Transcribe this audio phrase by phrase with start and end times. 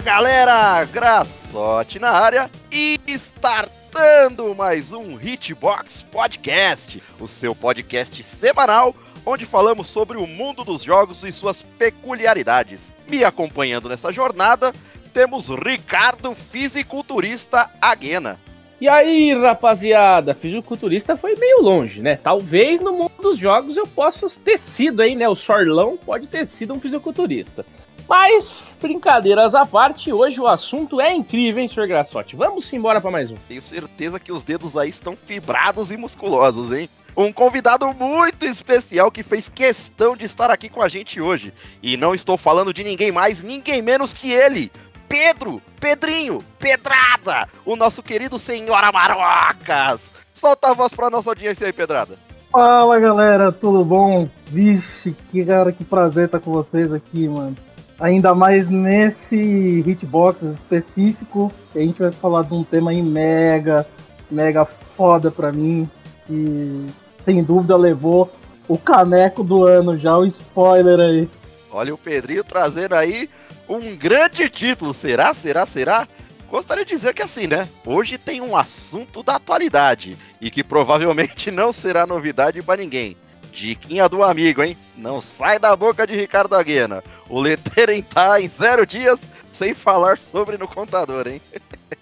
[0.00, 8.94] Galera, Graçote na área e startando mais um Hitbox Podcast, o seu podcast semanal
[9.26, 12.92] onde falamos sobre o mundo dos jogos e suas peculiaridades.
[13.08, 14.72] Me acompanhando nessa jornada
[15.12, 18.38] temos Ricardo, fisiculturista Aguena.
[18.80, 22.16] E aí, rapaziada, fisiculturista foi meio longe, né?
[22.16, 25.28] Talvez no mundo dos jogos eu possa ter sido aí, né?
[25.28, 27.66] O Sorlão pode ter sido um fisiculturista.
[28.08, 31.86] Mas, brincadeiras à parte, hoje o assunto é incrível, hein, Sr.
[31.86, 32.34] Graçote?
[32.34, 33.36] Vamos embora para mais um.
[33.46, 36.88] Tenho certeza que os dedos aí estão fibrados e musculosos, hein?
[37.14, 41.52] Um convidado muito especial que fez questão de estar aqui com a gente hoje.
[41.82, 44.72] E não estou falando de ninguém mais, ninguém menos que ele,
[45.06, 50.12] Pedro, Pedrinho, Pedrada, o nosso querido Senhora Marocas.
[50.32, 52.16] Solta a voz pra nossa audiência aí, Pedrada.
[52.50, 54.26] Fala galera, tudo bom?
[54.46, 57.56] Vixe, que cara, que prazer estar com vocês aqui, mano.
[58.00, 59.36] Ainda mais nesse
[59.84, 63.84] hitbox específico, a gente vai falar de um tema aí mega,
[64.30, 65.88] mega foda pra mim,
[66.26, 66.86] que
[67.24, 68.32] sem dúvida levou
[68.68, 71.28] o caneco do ano já, o spoiler aí.
[71.72, 73.28] Olha o Pedrinho trazendo aí
[73.68, 76.06] um grande título, será, será, será?
[76.48, 77.68] Gostaria de dizer que assim, né?
[77.84, 83.16] Hoje tem um assunto da atualidade e que provavelmente não será novidade para ninguém.
[83.58, 84.76] Diquinha do amigo, hein?
[84.96, 87.02] Não sai da boca de Ricardo Aguena.
[87.28, 89.18] O Leteren tá em zero dias
[89.50, 91.42] sem falar sobre no contador, hein?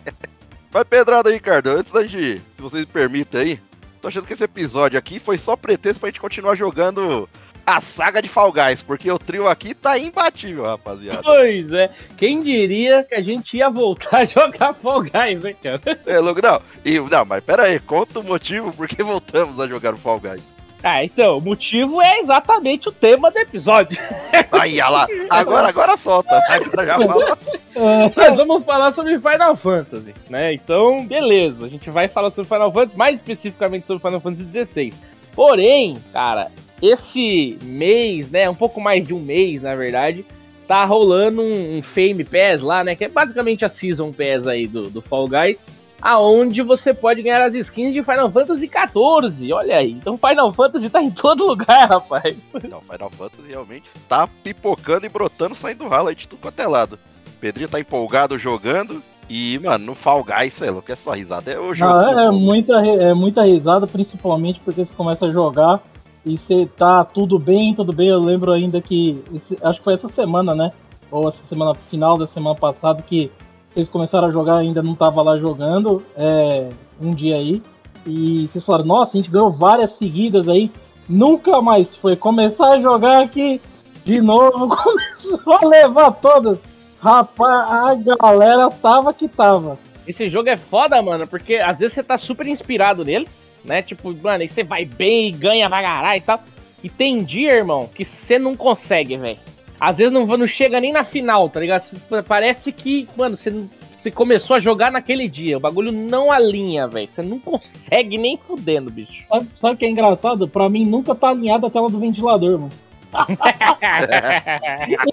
[0.70, 1.70] Vai pedrada aí, Ricardo.
[1.70, 3.60] Antes da gente, se vocês me permitem aí,
[4.02, 7.26] tô achando que esse episódio aqui foi só pretexto pra gente continuar jogando
[7.64, 11.22] a saga de Fall Guys, porque o trio aqui tá imbatível, rapaziada.
[11.22, 15.80] Pois é, quem diria que a gente ia voltar a jogar Fall Guys, né, cara?
[16.04, 16.60] É, louco, não.
[16.84, 20.20] E, não, mas pera aí, conta o motivo por que voltamos a jogar o Fall
[20.20, 20.55] Guys.
[20.82, 23.98] Ah, então, o motivo é exatamente o tema do episódio.
[24.52, 25.06] Aí, olha lá.
[25.30, 26.40] Agora, agora solta.
[26.48, 27.38] Agora já fala.
[28.16, 30.54] Nós vamos falar sobre Final Fantasy, né?
[30.54, 31.66] Então, beleza.
[31.66, 34.92] A gente vai falar sobre Final Fantasy, mais especificamente sobre Final Fantasy XVI.
[35.34, 36.50] Porém, cara,
[36.80, 38.48] esse mês, né?
[38.48, 40.24] Um pouco mais de um mês, na verdade,
[40.68, 42.94] tá rolando um, um Fame Pass lá, né?
[42.94, 45.60] Que é basicamente a Season Pass aí do, do Fall Guys
[46.00, 49.52] aonde você pode ganhar as skins de Final Fantasy XIV.
[49.52, 49.92] Olha aí.
[49.92, 52.36] Então Final Fantasy tá em todo lugar, rapaz.
[52.68, 56.60] Não, Final Fantasy realmente tá pipocando e brotando, saindo do ralo aí de tudo quanto
[56.60, 56.98] é lado.
[57.40, 59.02] Pedrinho tá empolgado jogando.
[59.28, 61.50] E, mano, no Fall Guys, sei lá, que é só risada.
[61.50, 62.00] É o jogo.
[62.00, 65.82] é, muita, é muita risada, principalmente porque você começa a jogar
[66.24, 68.08] e você tá tudo bem, tudo bem.
[68.08, 69.22] Eu lembro ainda que.
[69.34, 70.72] Esse, acho que foi essa semana, né?
[71.10, 73.30] Ou essa semana, final da semana passada, que
[73.70, 76.68] vocês começaram a jogar, ainda não tava lá jogando, é,
[77.00, 77.62] um dia aí,
[78.06, 80.70] e vocês falaram, nossa, a gente ganhou várias seguidas aí,
[81.08, 83.60] nunca mais foi começar a jogar aqui
[84.04, 86.60] de novo, começou a levar todas.
[87.00, 89.78] Rapaz, a galera tava que tava.
[90.06, 93.28] Esse jogo é foda, mano, porque às vezes você tá super inspirado nele,
[93.64, 93.82] né?
[93.82, 96.40] Tipo, mano, aí você vai bem, ganha, vai e tal.
[96.82, 99.38] E tem dia, irmão, que você não consegue, velho.
[99.78, 101.84] Às vezes não, não chega nem na final, tá ligado?
[102.26, 103.52] Parece que, mano, você,
[103.96, 105.56] você começou a jogar naquele dia.
[105.56, 107.08] O bagulho não alinha, velho.
[107.08, 109.24] Você não consegue nem fudendo, bicho.
[109.28, 110.48] Sabe, sabe o que é engraçado?
[110.48, 112.72] Pra mim nunca tá alinhada a tela do ventilador, mano.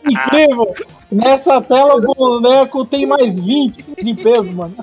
[0.03, 0.73] Incrível!
[1.11, 4.75] Nessa tela o boneco tem mais 20 de peso, mano.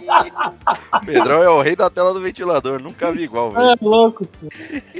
[1.05, 3.71] Pedrão é o rei da tela do ventilador, nunca vi igual, velho.
[3.71, 4.27] É louco.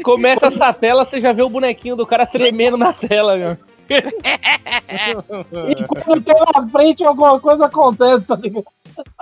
[0.03, 3.57] Começa essa tela, você já vê o bonequinho do cara tremendo na tela, meu
[5.69, 8.65] e quando tem na frente alguma coisa acontece, tá ligado?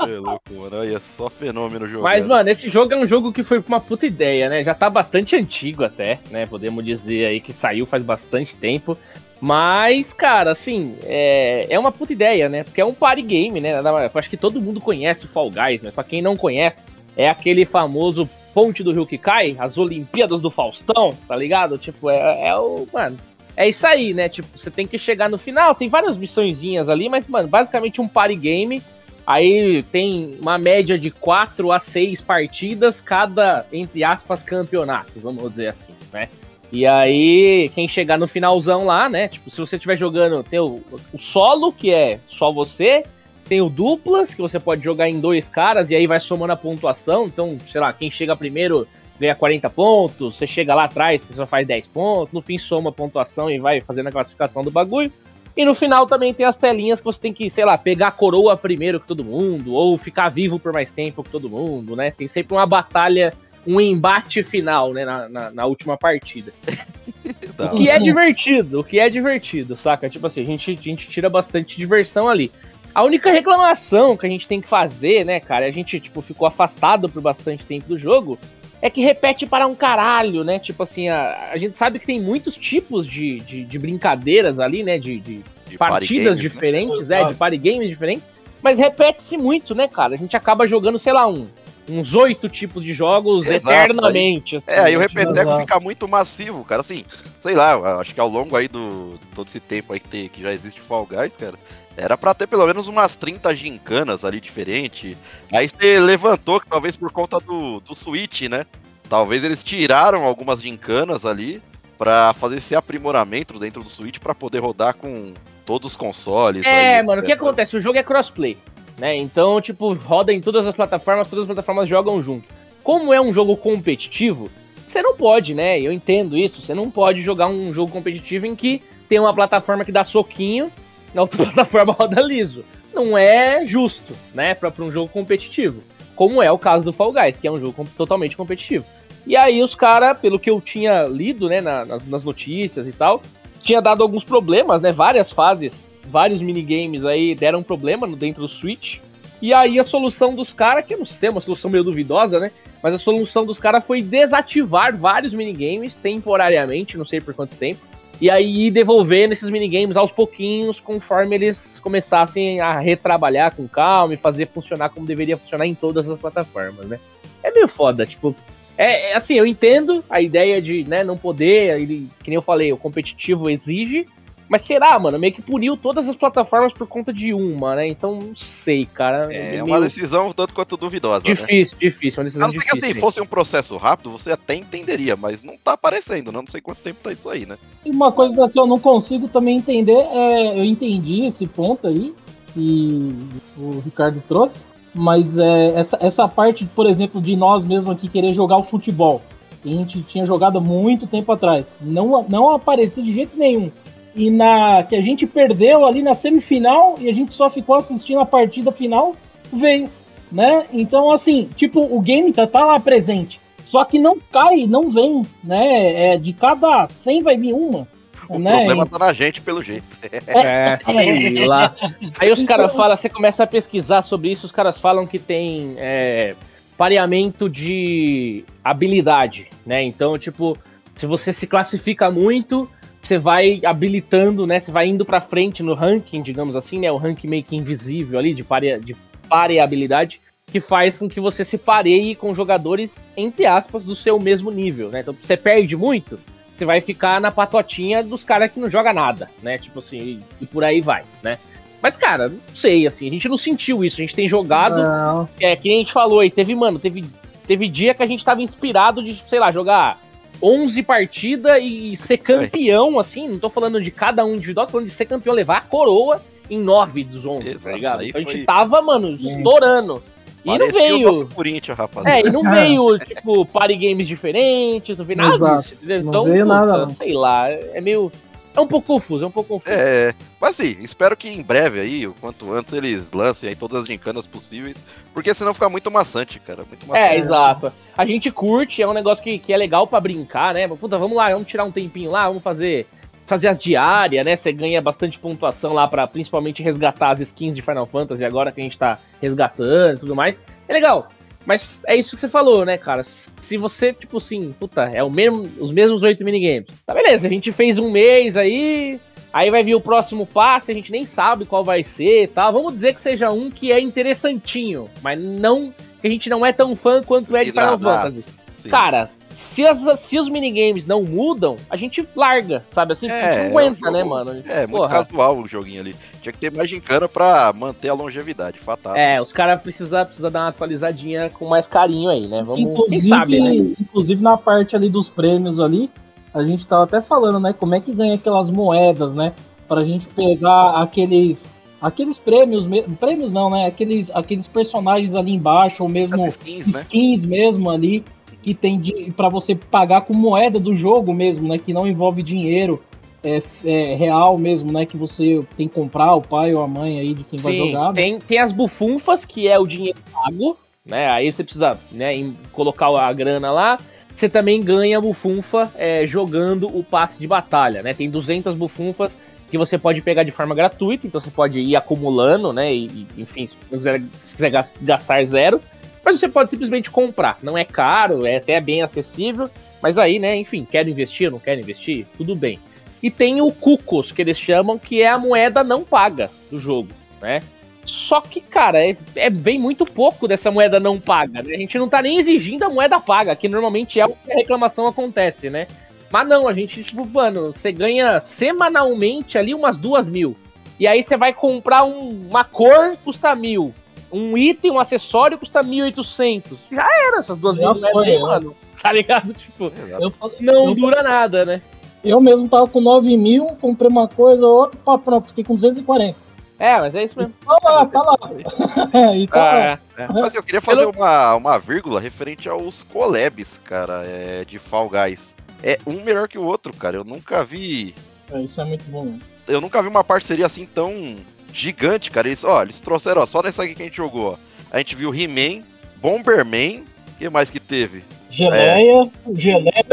[0.00, 0.80] É louco, mano.
[0.80, 2.02] Aí é só fenômeno jogando.
[2.04, 4.62] Mas, mano, esse jogo é um jogo que foi uma puta ideia, né?
[4.62, 6.46] Já tá bastante antigo até, né?
[6.46, 8.96] Podemos dizer aí que saiu faz bastante tempo.
[9.40, 12.64] Mas, cara, assim, é, é uma puta ideia, né?
[12.64, 13.78] Porque é um party game, né?
[13.78, 17.28] Eu acho que todo mundo conhece o Fall Guys, mas pra quem não conhece, é
[17.28, 21.78] aquele famoso Ponte do Rio que cai, as Olimpíadas do Faustão, tá ligado?
[21.78, 22.88] Tipo, é, é o.
[22.92, 23.16] Mano,
[23.58, 24.28] é isso aí, né?
[24.28, 28.06] Tipo, você tem que chegar no final, tem várias missõezinhas ali, mas, mano, basicamente um
[28.06, 28.80] party game.
[29.26, 35.70] Aí tem uma média de 4 a 6 partidas, cada, entre aspas, campeonato, vamos dizer
[35.70, 36.28] assim, né?
[36.70, 39.26] E aí, quem chegar no finalzão lá, né?
[39.26, 40.80] Tipo, se você estiver jogando, tem o,
[41.12, 43.02] o, solo, que é só você,
[43.48, 46.56] tem o duplas, que você pode jogar em dois caras, e aí vai somando a
[46.56, 47.24] pontuação.
[47.24, 48.86] Então, sei lá, quem chega primeiro
[49.18, 52.90] ganha 40 pontos, você chega lá atrás, você só faz 10 pontos, no fim soma
[52.90, 55.12] a pontuação e vai fazendo a classificação do bagulho.
[55.56, 58.12] E no final também tem as telinhas que você tem que, sei lá, pegar a
[58.12, 62.12] coroa primeiro que todo mundo, ou ficar vivo por mais tempo que todo mundo, né?
[62.12, 63.34] Tem sempre uma batalha,
[63.66, 66.52] um embate final, né, na, na, na última partida.
[67.58, 70.08] o que é divertido, o que é divertido, saca?
[70.08, 72.52] Tipo assim, a gente, a gente tira bastante diversão ali.
[72.94, 76.46] A única reclamação que a gente tem que fazer, né, cara, a gente, tipo, ficou
[76.46, 78.38] afastado por bastante tempo do jogo,
[78.80, 80.58] é que repete para um caralho, né?
[80.58, 84.82] Tipo assim, a, a gente sabe que tem muitos tipos de, de, de brincadeiras ali,
[84.82, 84.98] né?
[84.98, 86.42] De, de, de partidas games, né?
[86.42, 87.22] diferentes, né?
[87.22, 88.32] é, de party games diferentes,
[88.62, 90.14] mas repete-se muito, né, cara?
[90.14, 91.46] A gente acaba jogando, sei lá, um
[91.90, 94.56] uns oito tipos de jogos Exato, eternamente.
[94.56, 96.82] Aí, assim, é, aí o repeteco fica muito massivo, cara.
[96.82, 97.04] Assim,
[97.36, 100.42] sei lá, acho que ao longo aí do todo esse tempo aí que, tem, que
[100.42, 101.54] já existe Fall Guys, cara,
[101.98, 105.16] era pra ter pelo menos umas 30 gincanas ali diferente.
[105.52, 108.64] Aí você levantou que talvez por conta do, do Switch, né?
[109.08, 111.62] Talvez eles tiraram algumas gincanas ali
[111.96, 115.34] para fazer esse aprimoramento dentro do Switch para poder rodar com
[115.66, 116.64] todos os consoles.
[116.64, 117.76] É, aí, mano, o que acontece?
[117.76, 118.56] O jogo é crossplay
[118.98, 119.16] né?
[119.16, 122.46] Então, tipo, roda em todas as plataformas, todas as plataformas jogam junto.
[122.82, 124.50] Como é um jogo competitivo,
[124.86, 125.80] você não pode, né?
[125.80, 126.60] Eu entendo isso.
[126.60, 130.72] Você não pode jogar um jogo competitivo em que tem uma plataforma que dá soquinho,
[131.14, 132.64] na outra plataforma roda liso.
[132.94, 134.54] Não é justo, né?
[134.54, 135.82] Pra um jogo competitivo.
[136.16, 138.84] Como é o caso do Fall Guys, que é um jogo totalmente competitivo.
[139.26, 143.22] E aí os caras, pelo que eu tinha lido, né, nas, nas notícias e tal,
[143.62, 144.90] tinha dado alguns problemas, né?
[144.90, 148.98] Várias fases vários minigames aí deram problema dentro do Switch.
[149.40, 152.40] E aí a solução dos caras, que eu não sei, é uma solução meio duvidosa,
[152.40, 152.50] né?
[152.82, 157.80] Mas a solução dos caras foi desativar vários minigames temporariamente, não sei por quanto tempo.
[158.20, 164.16] E aí devolvendo esses minigames aos pouquinhos, conforme eles começassem a retrabalhar com calma e
[164.16, 166.98] fazer funcionar como deveria funcionar em todas as plataformas, né?
[167.42, 168.34] É meio foda, tipo.
[168.76, 172.42] É, é assim, eu entendo a ideia de né, não poder, ele, que nem eu
[172.42, 174.06] falei, o competitivo exige,
[174.48, 175.18] mas será, mano?
[175.18, 177.86] Meio que puniu todas as plataformas por conta de uma, né?
[177.86, 179.28] Então, não sei, cara.
[179.30, 181.24] É, é uma decisão tanto quanto duvidosa.
[181.24, 181.88] Difícil, né?
[181.88, 182.20] difícil.
[182.20, 182.80] Uma decisão não, difícil.
[182.80, 186.38] que assim, fosse um processo rápido, você até entenderia, mas não tá aparecendo, né?
[186.40, 187.58] Não sei quanto tempo tá isso aí, né?
[187.84, 190.58] E uma coisa que eu não consigo também entender é.
[190.58, 192.14] Eu entendi esse ponto aí
[192.54, 193.14] que
[193.56, 194.60] o Ricardo trouxe,
[194.94, 199.20] mas é, essa, essa parte, por exemplo, de nós mesmos aqui querer jogar o futebol.
[199.62, 201.66] Que a gente tinha jogado muito tempo atrás.
[201.80, 203.70] Não, não aparecia de jeito nenhum
[204.14, 208.20] e na que a gente perdeu ali na semifinal e a gente só ficou assistindo
[208.20, 209.14] a partida final,
[209.52, 209.88] veio,
[210.30, 210.66] né?
[210.72, 215.22] Então, assim, tipo, o game tá, tá lá presente, só que não cai, não vem,
[215.44, 216.12] né?
[216.12, 217.86] É, de cada 100 vai vir uma.
[218.28, 218.58] O né?
[218.58, 219.86] problema tá na gente, pelo jeito.
[220.26, 221.74] É, sei lá.
[222.18, 225.74] Aí os caras falam, você começa a pesquisar sobre isso, os caras falam que tem
[225.78, 226.34] é,
[226.76, 229.82] pareamento de habilidade, né?
[229.82, 230.56] Então, tipo,
[230.96, 232.68] se você se classifica muito,
[233.00, 234.60] você vai habilitando, né?
[234.60, 236.90] Você vai indo para frente no ranking, digamos assim, né?
[236.90, 238.96] O ranking meio que invisível ali de, pare, de
[239.28, 244.50] pareabilidade, que faz com que você se pareie com jogadores, entre aspas, do seu mesmo
[244.50, 245.00] nível, né?
[245.00, 246.18] Então, você perde muito,
[246.56, 249.58] você vai ficar na patotinha dos caras que não joga nada, né?
[249.58, 251.38] Tipo assim, e, por aí vai, né?
[251.80, 254.82] Mas, cara, não sei, assim, a gente não sentiu isso, a gente tem jogado.
[254.82, 255.28] Não.
[255.40, 257.04] É, que a gente falou aí, teve, mano, teve,
[257.46, 259.98] teve dia que a gente tava inspirado de, sei lá, jogar
[260.42, 264.88] 11 partidas e ser campeão, assim, não tô falando de cada um individual, tô falando
[264.88, 268.04] de ser campeão, levar a coroa em 9 dos 11, tá Exato, tá ligado?
[268.04, 270.02] Então a gente tava, mano, estourando.
[270.44, 271.10] E não veio.
[271.10, 272.06] O Corinthians, rapaz.
[272.06, 275.62] É, e não veio, tipo, party games diferentes, não veio nada Exato.
[275.62, 276.02] disso, entendeu?
[276.04, 278.10] Não então, veio puta, nada, sei lá, é meio.
[278.58, 279.72] É um pouco confuso, é um pouco confuso.
[279.72, 283.82] É, mas assim, espero que em breve aí, o quanto antes, eles lancem aí todas
[283.82, 284.76] as gincanas possíveis,
[285.14, 286.64] porque senão fica muito maçante, cara.
[286.68, 287.14] Muito maçante.
[287.14, 287.72] É, exato.
[287.96, 290.66] A gente curte, é um negócio que, que é legal para brincar, né?
[290.66, 292.88] Puta, vamos lá, vamos tirar um tempinho lá, vamos fazer
[293.28, 294.34] fazer as diárias, né?
[294.34, 298.60] Você ganha bastante pontuação lá para principalmente resgatar as skins de Final Fantasy agora que
[298.60, 300.36] a gente tá resgatando e tudo mais.
[300.66, 301.10] É legal.
[301.48, 303.02] Mas é isso que você falou, né, cara?
[303.02, 306.68] Se você, tipo assim, puta, é o mesmo, os mesmos oito minigames.
[306.84, 309.00] Tá beleza, a gente fez um mês aí,
[309.32, 312.50] aí vai vir o próximo passe, a gente nem sabe qual vai ser, tá?
[312.50, 316.52] Vamos dizer que seja um que é interessantinho, mas não que a gente não é
[316.52, 318.28] tão fã quanto é de Final Fantasy.
[318.68, 319.08] Cara,
[319.38, 322.92] se, as, se os minigames não mudam, a gente larga, sabe?
[322.92, 324.42] Assim, é, a gente aguenta, é um né, mano?
[324.46, 324.96] É, muito Porra.
[324.96, 325.96] casual o joguinho ali.
[326.20, 328.96] Tinha que ter mais gincana pra manter a longevidade, fatal.
[328.96, 332.42] É, os caras precisam precisa dar uma atualizadinha com mais carinho aí, né?
[332.42, 333.54] Vamos, inclusive, quem sabe, né?
[333.80, 335.88] Inclusive na parte ali dos prêmios ali,
[336.34, 337.52] a gente tava até falando, né?
[337.52, 339.32] Como é que ganha aquelas moedas, né?
[339.68, 341.42] Pra gente pegar aqueles
[341.80, 342.66] aqueles prêmios,
[342.98, 343.66] prêmios não, né?
[343.66, 346.80] Aqueles, aqueles personagens ali embaixo, ou mesmo As skins, né?
[346.80, 347.28] skins né?
[347.28, 348.04] mesmo ali,
[348.42, 348.80] que tem
[349.16, 351.58] para você pagar com moeda do jogo mesmo, né?
[351.58, 352.82] Que não envolve dinheiro
[353.22, 354.86] é, é, real mesmo, né?
[354.86, 357.56] Que você tem que comprar, o pai ou a mãe aí de quem Sim, vai
[357.56, 357.88] jogar.
[357.88, 357.94] Né?
[357.94, 361.08] Tem, tem as bufunfas, que é o dinheiro pago, né?
[361.10, 362.12] Aí você precisa né,
[362.52, 363.78] colocar a grana lá.
[364.14, 367.94] Você também ganha bufunfa é, jogando o passe de batalha, né?
[367.94, 369.16] Tem 200 bufunfas
[369.50, 372.74] que você pode pegar de forma gratuita, então você pode ir acumulando, né?
[372.74, 374.50] E, enfim, se quiser, se quiser
[374.82, 375.60] gastar zero,
[376.08, 377.36] mas você pode simplesmente comprar.
[377.42, 379.50] Não é caro, é até bem acessível,
[379.82, 382.58] mas aí, né, enfim, quer investir, não quer investir, tudo bem.
[383.02, 386.88] E tem o Cucos, que eles chamam, que é a moeda não paga do jogo,
[387.20, 387.42] né?
[387.84, 391.42] Só que, cara, é, é vem muito pouco dessa moeda não paga.
[391.42, 391.54] Né?
[391.54, 394.36] A gente não tá nem exigindo a moeda paga, que normalmente é o que a
[394.36, 395.66] reclamação acontece, né?
[396.10, 400.34] Mas não, a gente, tipo, mano, você ganha semanalmente ali umas duas mil.
[400.80, 403.74] E aí você vai comprar um, uma cor, custa mil.
[404.12, 406.58] Um item, um acessório, custa mil oitocentos.
[406.70, 408.18] Já era essas duas mil foi, aí, é.
[408.18, 408.54] mano.
[408.80, 409.34] Tá ligado?
[409.34, 411.60] Tipo, eu, não eu, dura nada, né?
[412.04, 416.16] Eu mesmo tava com 9 mil, comprei uma coisa, outra, pá, pronto, fiquei com 240.
[416.60, 417.34] É, mas é isso mesmo.
[417.44, 418.16] Tá lá, tá lá.
[418.16, 418.28] tá
[419.32, 420.08] ah, É, é.
[420.12, 425.34] Mas eu queria fazer uma, uma vírgula referente aos collabs, cara, é, de Fall Guys
[425.62, 426.96] é um melhor que o outro, cara.
[426.96, 427.94] Eu nunca vi.
[428.30, 429.18] É, isso é muito bom.
[429.46, 431.16] Eu nunca vi uma parceria assim tão
[431.52, 432.28] gigante, cara.
[432.28, 434.36] Eles, ó, eles trouxeram, ó, só nessa aqui que a gente jogou, ó.
[434.70, 435.62] A gente viu He-Man,
[435.96, 438.04] Bomberman, o que mais que teve?
[438.30, 439.34] Geleia, é...
[439.34, 439.84] geleia.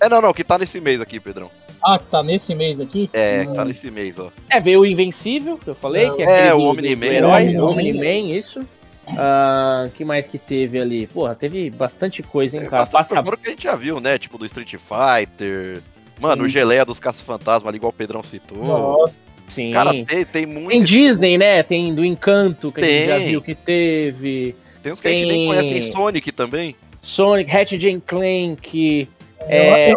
[0.00, 1.50] é, não, não, que tá nesse mês aqui, Pedrão.
[1.82, 3.08] Ah, que tá nesse mês aqui?
[3.12, 4.30] É, que tá nesse mês, ó.
[4.50, 7.06] É, veio o Invencível, que eu falei, é, que é, é o Omni-Man.
[7.06, 8.60] Herói, o Omni-Man, isso.
[9.08, 11.06] Uh, que mais que teve ali?
[11.06, 12.86] Porra, teve bastante coisa, hein, cara.
[12.86, 13.22] Passa...
[13.22, 14.18] que a gente já viu, né?
[14.18, 15.82] Tipo do Street Fighter.
[16.20, 16.46] Mano, Sim.
[16.46, 18.58] o Geleia dos Caça-Fantasma ali, igual o Pedrão citou.
[18.58, 19.16] Nossa.
[19.50, 19.72] Sim.
[19.72, 20.68] Cara, tem, tem muito.
[20.68, 21.62] Tem Disney, né?
[21.62, 22.90] Tem do Encanto, que tem.
[22.90, 24.54] a gente já viu que teve.
[24.82, 25.14] Tem uns que tem...
[25.14, 26.76] a gente nem conhece, tem Sonic também.
[27.02, 29.08] Sonic, Ratchet Clank.
[29.42, 29.94] É,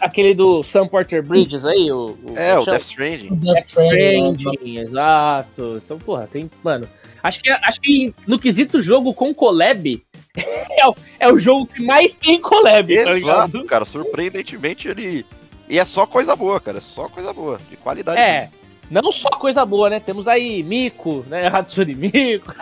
[0.00, 3.28] aquele do Sam Porter Bridges aí, o, o é, o Death Stranding.
[3.34, 5.82] Death Stranding, exato.
[5.84, 6.88] Então, porra, tem, mano,
[7.26, 10.00] Acho que, acho que no quesito jogo com collab,
[10.36, 13.84] é, o, é o jogo que mais tem collab, tá Exato, tá cara.
[13.84, 15.26] Surpreendentemente ele.
[15.68, 16.78] E é só coisa boa, cara.
[16.78, 17.58] É só coisa boa.
[17.68, 18.20] De qualidade.
[18.20, 18.48] É.
[18.90, 20.00] Não só coisa boa, né?
[20.00, 21.48] Temos aí Mico, né?
[21.52, 22.54] Hatsune Mico.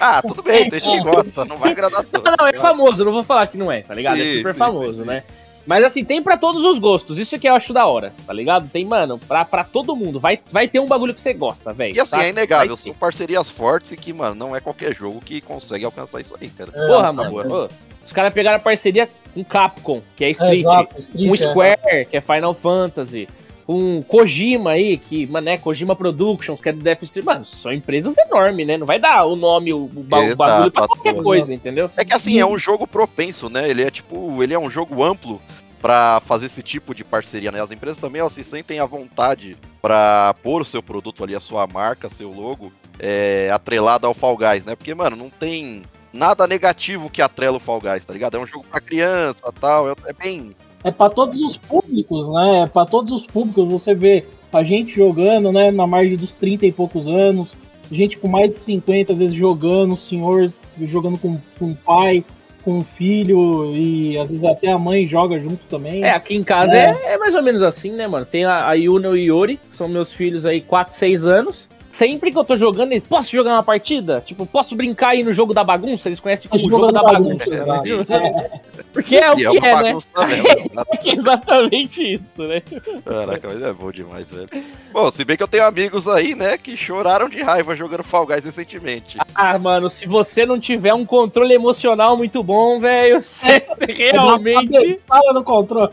[0.00, 2.24] ah, tudo bem, tem gente que gosta, não vai agradar todos.
[2.24, 4.20] Não, não, é famoso, não vou falar que não é, tá ligado?
[4.20, 5.24] É super famoso, né?
[5.66, 7.18] Mas assim, tem para todos os gostos.
[7.18, 8.68] Isso que eu acho da hora, tá ligado?
[8.68, 10.18] Tem, mano, pra, pra todo mundo.
[10.18, 11.94] Vai, vai ter um bagulho que você gosta, velho.
[11.94, 12.24] E assim, tá?
[12.24, 12.76] é inegável.
[12.76, 16.48] São parcerias fortes e que, mano, não é qualquer jogo que consegue alcançar isso aí,
[16.48, 16.70] cara.
[16.74, 17.44] É, Porra, mano.
[17.44, 17.68] Pô,
[18.04, 20.52] os caras pegaram a parceria com Capcom, que é Street.
[20.52, 21.38] É, exato, Street com é.
[21.38, 22.04] Square, é.
[22.04, 23.28] que é Final Fantasy
[23.72, 27.26] com Kojima aí, que, mano, é Kojima Productions, que é do Death Stranding.
[27.26, 28.76] Mano, são empresas enormes, né?
[28.76, 31.90] Não vai dar o nome, o, o bagulho pra qualquer coisa, entendeu?
[31.96, 33.70] É que assim, é um jogo propenso, né?
[33.70, 35.40] Ele é tipo, ele é um jogo amplo
[35.80, 37.62] para fazer esse tipo de parceria, né?
[37.62, 41.40] As empresas também elas se sentem à vontade para pôr o seu produto ali, a
[41.40, 44.76] sua marca, seu logo, é, atrelado ao Fall Guys, né?
[44.76, 45.80] Porque, mano, não tem
[46.12, 48.36] nada negativo que atrela o Fall Guys, tá ligado?
[48.36, 52.62] É um jogo para criança tal, é, é bem é para todos os públicos, né?
[52.62, 53.68] É para todos os públicos.
[53.70, 57.56] Você vê a gente jogando, né, na margem dos 30 e poucos anos,
[57.90, 62.24] gente com mais de 50 às vezes jogando, senhor jogando com, com o pai,
[62.62, 66.02] com o filho e às vezes até a mãe joga junto também.
[66.04, 68.26] É, aqui em casa é, é, é mais ou menos assim, né, mano?
[68.26, 71.72] Tem a, a Yuna e o Yori, que são meus filhos aí, 4, 6 anos
[71.92, 74.22] sempre que eu tô jogando, eles, posso jogar uma partida?
[74.24, 76.08] Tipo, posso brincar aí no jogo da bagunça?
[76.08, 77.64] Eles conhecem como o jogo, jogo da, bagunça.
[77.64, 78.60] bagunça é.
[78.92, 79.92] Porque é o que é, é né?
[81.04, 82.62] é exatamente isso, né?
[83.04, 84.48] Caraca, mas é bom demais, velho.
[84.92, 88.26] Bom, se bem que eu tenho amigos aí, né, que choraram de raiva jogando Fall
[88.26, 89.18] Guys recentemente.
[89.34, 95.00] Ah, mano, se você não tiver um controle emocional muito bom, velho, você realmente...
[95.08, 95.92] Dá no controle.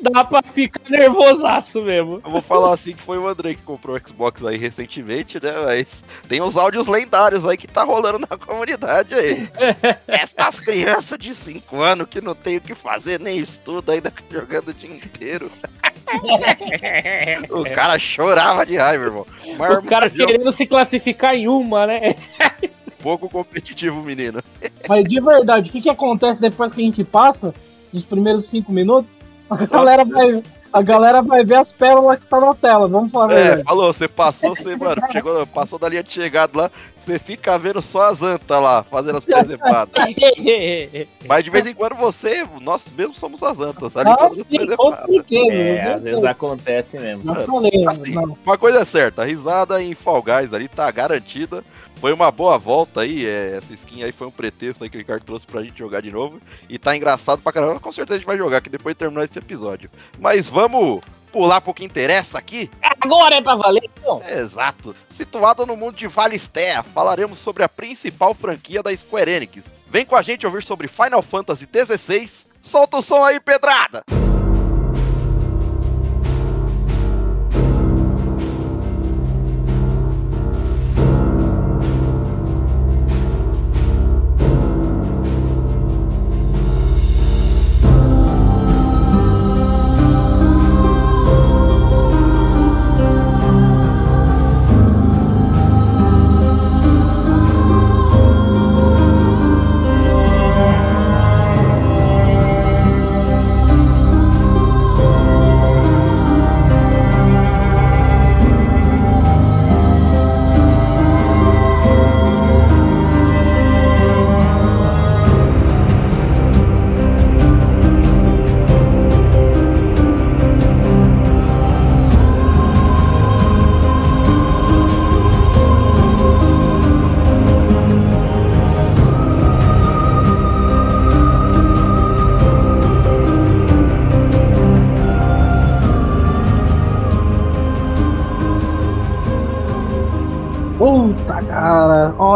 [0.00, 2.20] Dá pra ficar nervosaço mesmo.
[2.24, 5.52] Eu vou falar assim que foi o André que comprou o Xbox aí recentemente, né?
[5.64, 9.48] Mas tem os áudios lendários aí que tá rolando na comunidade aí.
[10.06, 14.68] Essas crianças de 5 anos que não tem o que fazer, nem estudo ainda jogando
[14.68, 15.50] o dia inteiro.
[17.50, 19.26] o cara chorava de raiva, irmão.
[19.58, 22.14] Mas o cara querendo se classificar em uma, né?
[23.02, 24.40] Pouco competitivo, menino.
[24.88, 27.54] Mas de verdade, o que, que acontece depois que a gente passa,
[27.92, 29.10] nos primeiros 5 minutos?
[29.50, 30.28] A galera vai,
[30.72, 33.32] a galera vai ver as pérolas que tá na tela, vamos falar.
[33.32, 37.58] É, falou, você passou, você, mano, chegou, passou da linha de chegada lá, você fica
[37.58, 39.92] vendo só as antas lá, fazendo as presepadas.
[41.26, 44.90] Mas de vez em quando você, nós mesmos somos as antas, ali ah, sim, com
[44.90, 47.34] certeza, é, às vezes acontece mesmo.
[47.34, 48.16] Falei, assim.
[48.44, 51.62] Uma coisa é certa, a risada em Fall Guys ali tá garantida.
[52.02, 54.98] Foi uma boa volta aí, é, essa skin aí foi um pretexto aí que o
[54.98, 56.40] Ricardo trouxe pra gente jogar de novo.
[56.68, 59.22] E tá engraçado pra caramba, com certeza a gente vai jogar aqui depois de terminar
[59.22, 59.88] esse episódio.
[60.18, 62.68] Mas vamos pular pro que interessa aqui?
[63.00, 64.20] Agora é pra valer, então.
[64.28, 64.96] Exato.
[65.08, 69.72] Situado no mundo de Valistea, falaremos sobre a principal franquia da Square Enix.
[69.88, 72.28] Vem com a gente ouvir sobre Final Fantasy XVI.
[72.60, 74.02] Solta o som aí, pedrada!
[74.10, 74.31] Música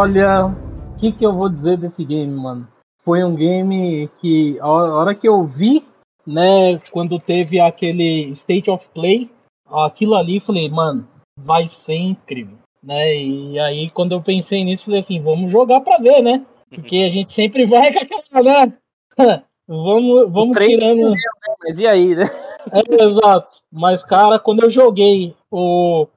[0.07, 2.67] olha, o que, que eu vou dizer desse game, mano?
[3.03, 5.85] Foi um game que, a hora que eu vi,
[6.25, 9.29] né, quando teve aquele State of Play,
[9.69, 13.15] aquilo ali, falei, mano, vai ser incrível, né?
[13.15, 16.45] E aí, quando eu pensei nisso, falei assim, vamos jogar pra ver, né?
[16.69, 18.73] Porque a gente sempre vai com aquela, né?
[19.67, 21.09] vamos, vamos tirando.
[21.09, 21.15] né?
[21.63, 22.23] Mas e aí, né?
[22.71, 23.57] É, exato.
[23.71, 26.07] Mas, cara, quando eu joguei o,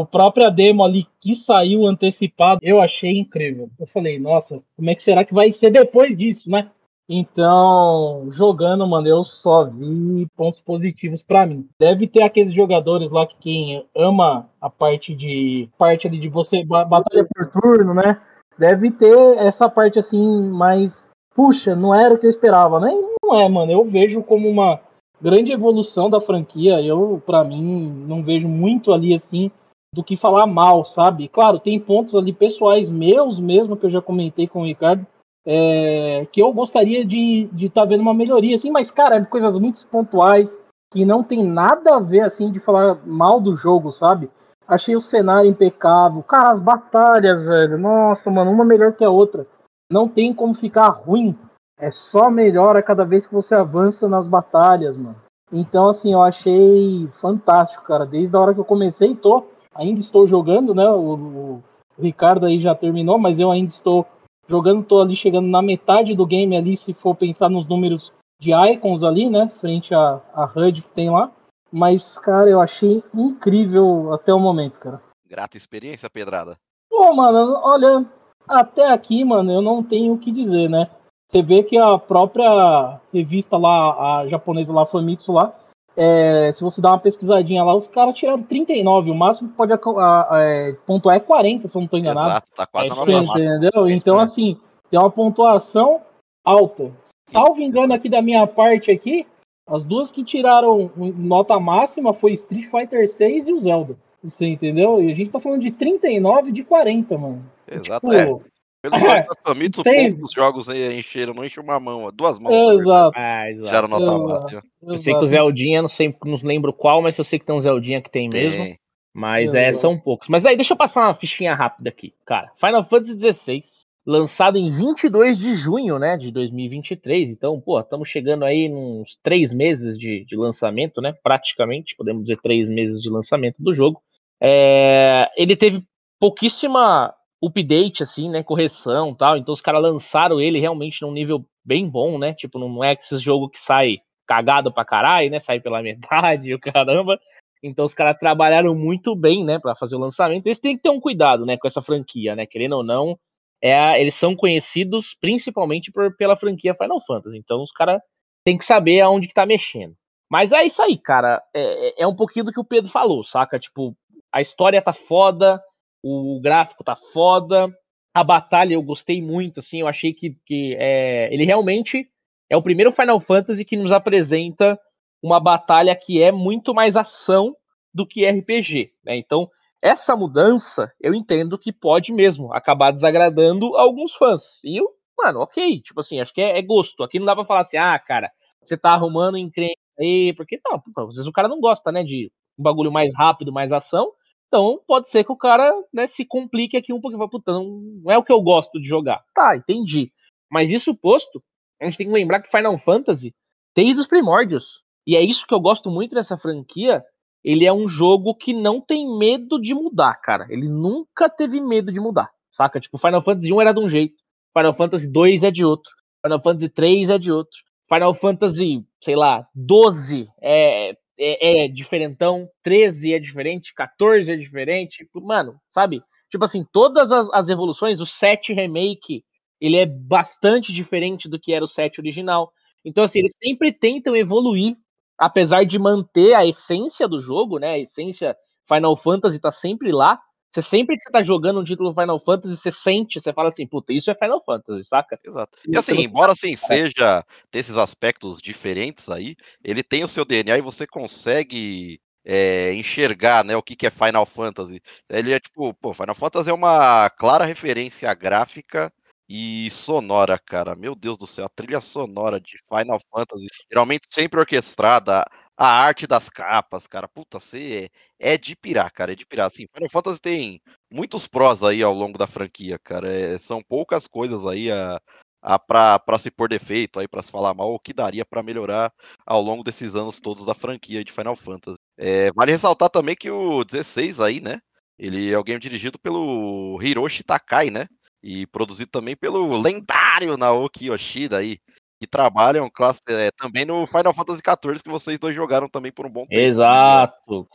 [0.00, 3.68] o própria demo ali que saiu antecipado, eu achei incrível.
[3.78, 6.70] Eu falei, nossa, como é que será que vai ser depois disso, né?
[7.10, 11.66] Então, jogando, mano, eu só vi pontos positivos pra mim.
[11.80, 16.62] Deve ter aqueles jogadores lá que quem ama a parte de parte ali de você
[16.62, 18.20] ba- batalha por turno, né?
[18.58, 22.92] Deve ter essa parte assim mais puxa, não era o que eu esperava, né?
[22.92, 23.70] E não é, mano.
[23.72, 24.80] Eu vejo como uma
[25.22, 26.82] grande evolução da franquia.
[26.82, 29.50] Eu, pra mim, não vejo muito ali assim
[29.94, 31.28] do que falar mal, sabe?
[31.28, 35.06] Claro, tem pontos ali pessoais meus mesmo que eu já comentei com o Ricardo
[35.50, 39.86] é, que eu gostaria de estar vendo uma melhoria, assim, mas, cara, é coisas muito
[39.86, 44.30] pontuais que não tem nada a ver, assim, de falar mal do jogo, sabe?
[44.66, 46.22] Achei o cenário impecável.
[46.22, 49.46] Cara, as batalhas, velho, nossa, mano, uma melhor que a outra.
[49.90, 51.34] Não tem como ficar ruim.
[51.80, 55.16] É só melhora cada vez que você avança nas batalhas, mano.
[55.50, 58.04] Então, assim, eu achei fantástico, cara.
[58.04, 59.46] Desde a hora que eu comecei, tô,
[59.78, 60.86] ainda estou jogando, né?
[60.90, 61.62] O,
[61.96, 64.06] o Ricardo aí já terminou, mas eu ainda estou
[64.48, 68.52] jogando, tô ali chegando na metade do game ali, se for pensar nos números de
[68.52, 71.30] icons ali, né, frente à, à HUD que tem lá.
[71.70, 75.02] Mas, cara, eu achei incrível até o momento, cara.
[75.28, 76.56] Grata experiência, Pedrada.
[76.88, 78.06] Pô, mano, olha,
[78.48, 80.88] até aqui, mano, eu não tenho o que dizer, né?
[81.28, 85.54] Você vê que a própria revista lá, a japonesa lá, Famitsu lá,
[86.00, 89.72] é, se você dá uma pesquisadinha lá, os caras tiraram 39, o máximo que pode
[89.72, 92.28] a, a, é, pontuar é 40, se eu não tô enganado.
[92.28, 93.20] Exato, tá quase É na.
[93.20, 93.88] Entendeu?
[93.90, 94.56] Então, assim,
[94.88, 96.00] tem uma pontuação
[96.44, 96.92] alta.
[97.28, 99.26] Salvo engano aqui da minha parte aqui,
[99.68, 103.96] as duas que tiraram nota máxima foi Street Fighter 6 e o Zelda.
[104.22, 105.02] Você entendeu?
[105.02, 107.44] E a gente tá falando de 39 de 40, mano.
[107.66, 108.40] Exato, Tipo, é.
[108.80, 112.10] Pelos é, jogos da Famitsu, tem- poucos jogos aí encheram, não enche uma mão, ó,
[112.12, 112.80] duas mãos.
[112.80, 113.12] exato.
[113.16, 113.68] Ah, exato.
[113.68, 114.22] Tiraram nota Exato.
[114.24, 114.62] máxima.
[114.82, 115.26] Eu sei que o.
[115.26, 118.28] Zeldinha, não sei, não lembro qual, mas eu sei que tem um Zeldinha que tem
[118.28, 118.64] mesmo.
[118.64, 118.78] Tem.
[119.12, 119.64] Mas Exato.
[119.64, 120.28] é, são poucos.
[120.28, 122.52] Mas aí, deixa eu passar uma fichinha rápida aqui, cara.
[122.56, 123.60] Final Fantasy XVI,
[124.06, 127.30] lançado em 22 de junho, né, de 2023.
[127.30, 132.38] Então, pô, estamos chegando aí uns três meses de, de lançamento, né, praticamente, podemos dizer
[132.40, 134.00] três meses de lançamento do jogo.
[134.40, 135.82] É, ele teve
[136.20, 139.36] pouquíssima update, assim, né, correção tal.
[139.36, 143.18] Então, os caras lançaram ele realmente num nível bem bom, né, tipo, não é esse
[143.18, 147.18] jogo que sai cagado pra caralho, né, sai pela metade o caramba.
[147.62, 150.46] Então os caras trabalharam muito bem, né, para fazer o lançamento.
[150.46, 153.18] Eles têm que ter um cuidado, né, com essa franquia, né, querendo ou não,
[153.62, 157.38] é a- eles são conhecidos principalmente por, pela franquia Final Fantasy.
[157.38, 158.00] Então os caras
[158.44, 159.94] têm que saber aonde que tá mexendo.
[160.30, 161.42] Mas é isso aí, cara.
[161.54, 163.58] É, é- é um pouquinho do que o Pedro falou, saca?
[163.58, 163.96] Tipo,
[164.32, 165.60] a história tá foda,
[166.02, 167.68] o gráfico tá foda,
[168.14, 172.08] a batalha eu gostei muito, assim, eu achei que, que é, ele realmente
[172.50, 174.78] é o primeiro Final Fantasy que nos apresenta
[175.22, 177.54] uma batalha que é muito mais ação
[177.92, 179.16] do que RPG, né?
[179.16, 179.48] Então,
[179.82, 184.60] essa mudança, eu entendo que pode mesmo acabar desagradando alguns fãs.
[184.64, 187.02] E eu, mano, ok, tipo assim, acho que é, é gosto.
[187.02, 188.30] Aqui não dá pra falar assim, ah, cara,
[188.62, 192.30] você tá arrumando encrenca aí, porque não, às vezes o cara não gosta, né, de
[192.58, 194.12] um bagulho mais rápido, mais ação.
[194.48, 198.10] Então, pode ser que o cara, né, se complique aqui um pouquinho, puta, não, não
[198.10, 199.22] é o que eu gosto de jogar.
[199.34, 200.10] Tá, entendi.
[200.50, 201.42] Mas isso posto,
[201.80, 203.34] a gente tem que lembrar que Final Fantasy,
[203.76, 207.04] desde os primórdios, e é isso que eu gosto muito dessa franquia,
[207.44, 210.46] ele é um jogo que não tem medo de mudar, cara.
[210.48, 212.80] Ele nunca teve medo de mudar, saca?
[212.80, 214.16] Tipo, Final Fantasy 1 era de um jeito,
[214.56, 215.92] Final Fantasy 2 é de outro,
[216.24, 217.58] Final Fantasy 3 é de outro,
[217.88, 225.08] Final Fantasy, sei lá, 12 é, é, é diferentão, 13 é diferente, 14 é diferente,
[225.14, 226.02] mano, sabe?
[226.30, 229.24] Tipo assim, todas as, as evoluções, o 7 Remake,
[229.60, 232.52] ele é bastante diferente do que era o 7 original.
[232.84, 234.76] Então, assim, eles sempre tentam evoluir
[235.18, 237.70] apesar de manter a essência do jogo, né?
[237.72, 238.36] A essência
[238.68, 240.20] Final Fantasy tá sempre lá.
[240.50, 243.66] Você sempre que você tá jogando um título Final Fantasy, você sente, você fala assim,
[243.66, 245.18] puta, isso é Final Fantasy, saca?
[245.24, 245.58] Exato.
[245.68, 250.58] E assim, embora assim seja ter esses aspectos diferentes aí, ele tem o seu DNA
[250.58, 254.80] e você consegue é, enxergar, né, o que, que é Final Fantasy.
[255.08, 258.92] Ele é tipo, pô, Final Fantasy é uma clara referência gráfica
[259.28, 260.74] e sonora, cara.
[260.74, 265.24] Meu Deus do céu, a trilha sonora de Final Fantasy, geralmente sempre orquestrada,
[265.58, 267.08] a arte das capas, cara.
[267.08, 269.12] Puta, você é, de pirar, cara.
[269.12, 269.46] É de pirar.
[269.48, 273.12] Assim, Final Fantasy tem muitos prós aí ao longo da franquia, cara.
[273.12, 275.00] É, são poucas coisas aí a,
[275.42, 278.42] a pra, pra se pôr defeito, aí para se falar mal, o que daria para
[278.42, 278.92] melhorar
[279.26, 281.78] ao longo desses anos todos da franquia de Final Fantasy.
[281.96, 284.60] É, vale ressaltar também que o 16 aí, né?
[284.96, 287.86] Ele é o game dirigido pelo Hiroshi Takai, né?
[288.22, 291.58] E produzido também pelo lendário Naoki Yoshida aí,
[292.00, 296.06] que trabalham classe, é, também no Final Fantasy XIV, que vocês dois jogaram também por
[296.06, 296.34] um bom tempo.
[296.34, 296.46] Né?
[296.46, 297.48] Exato.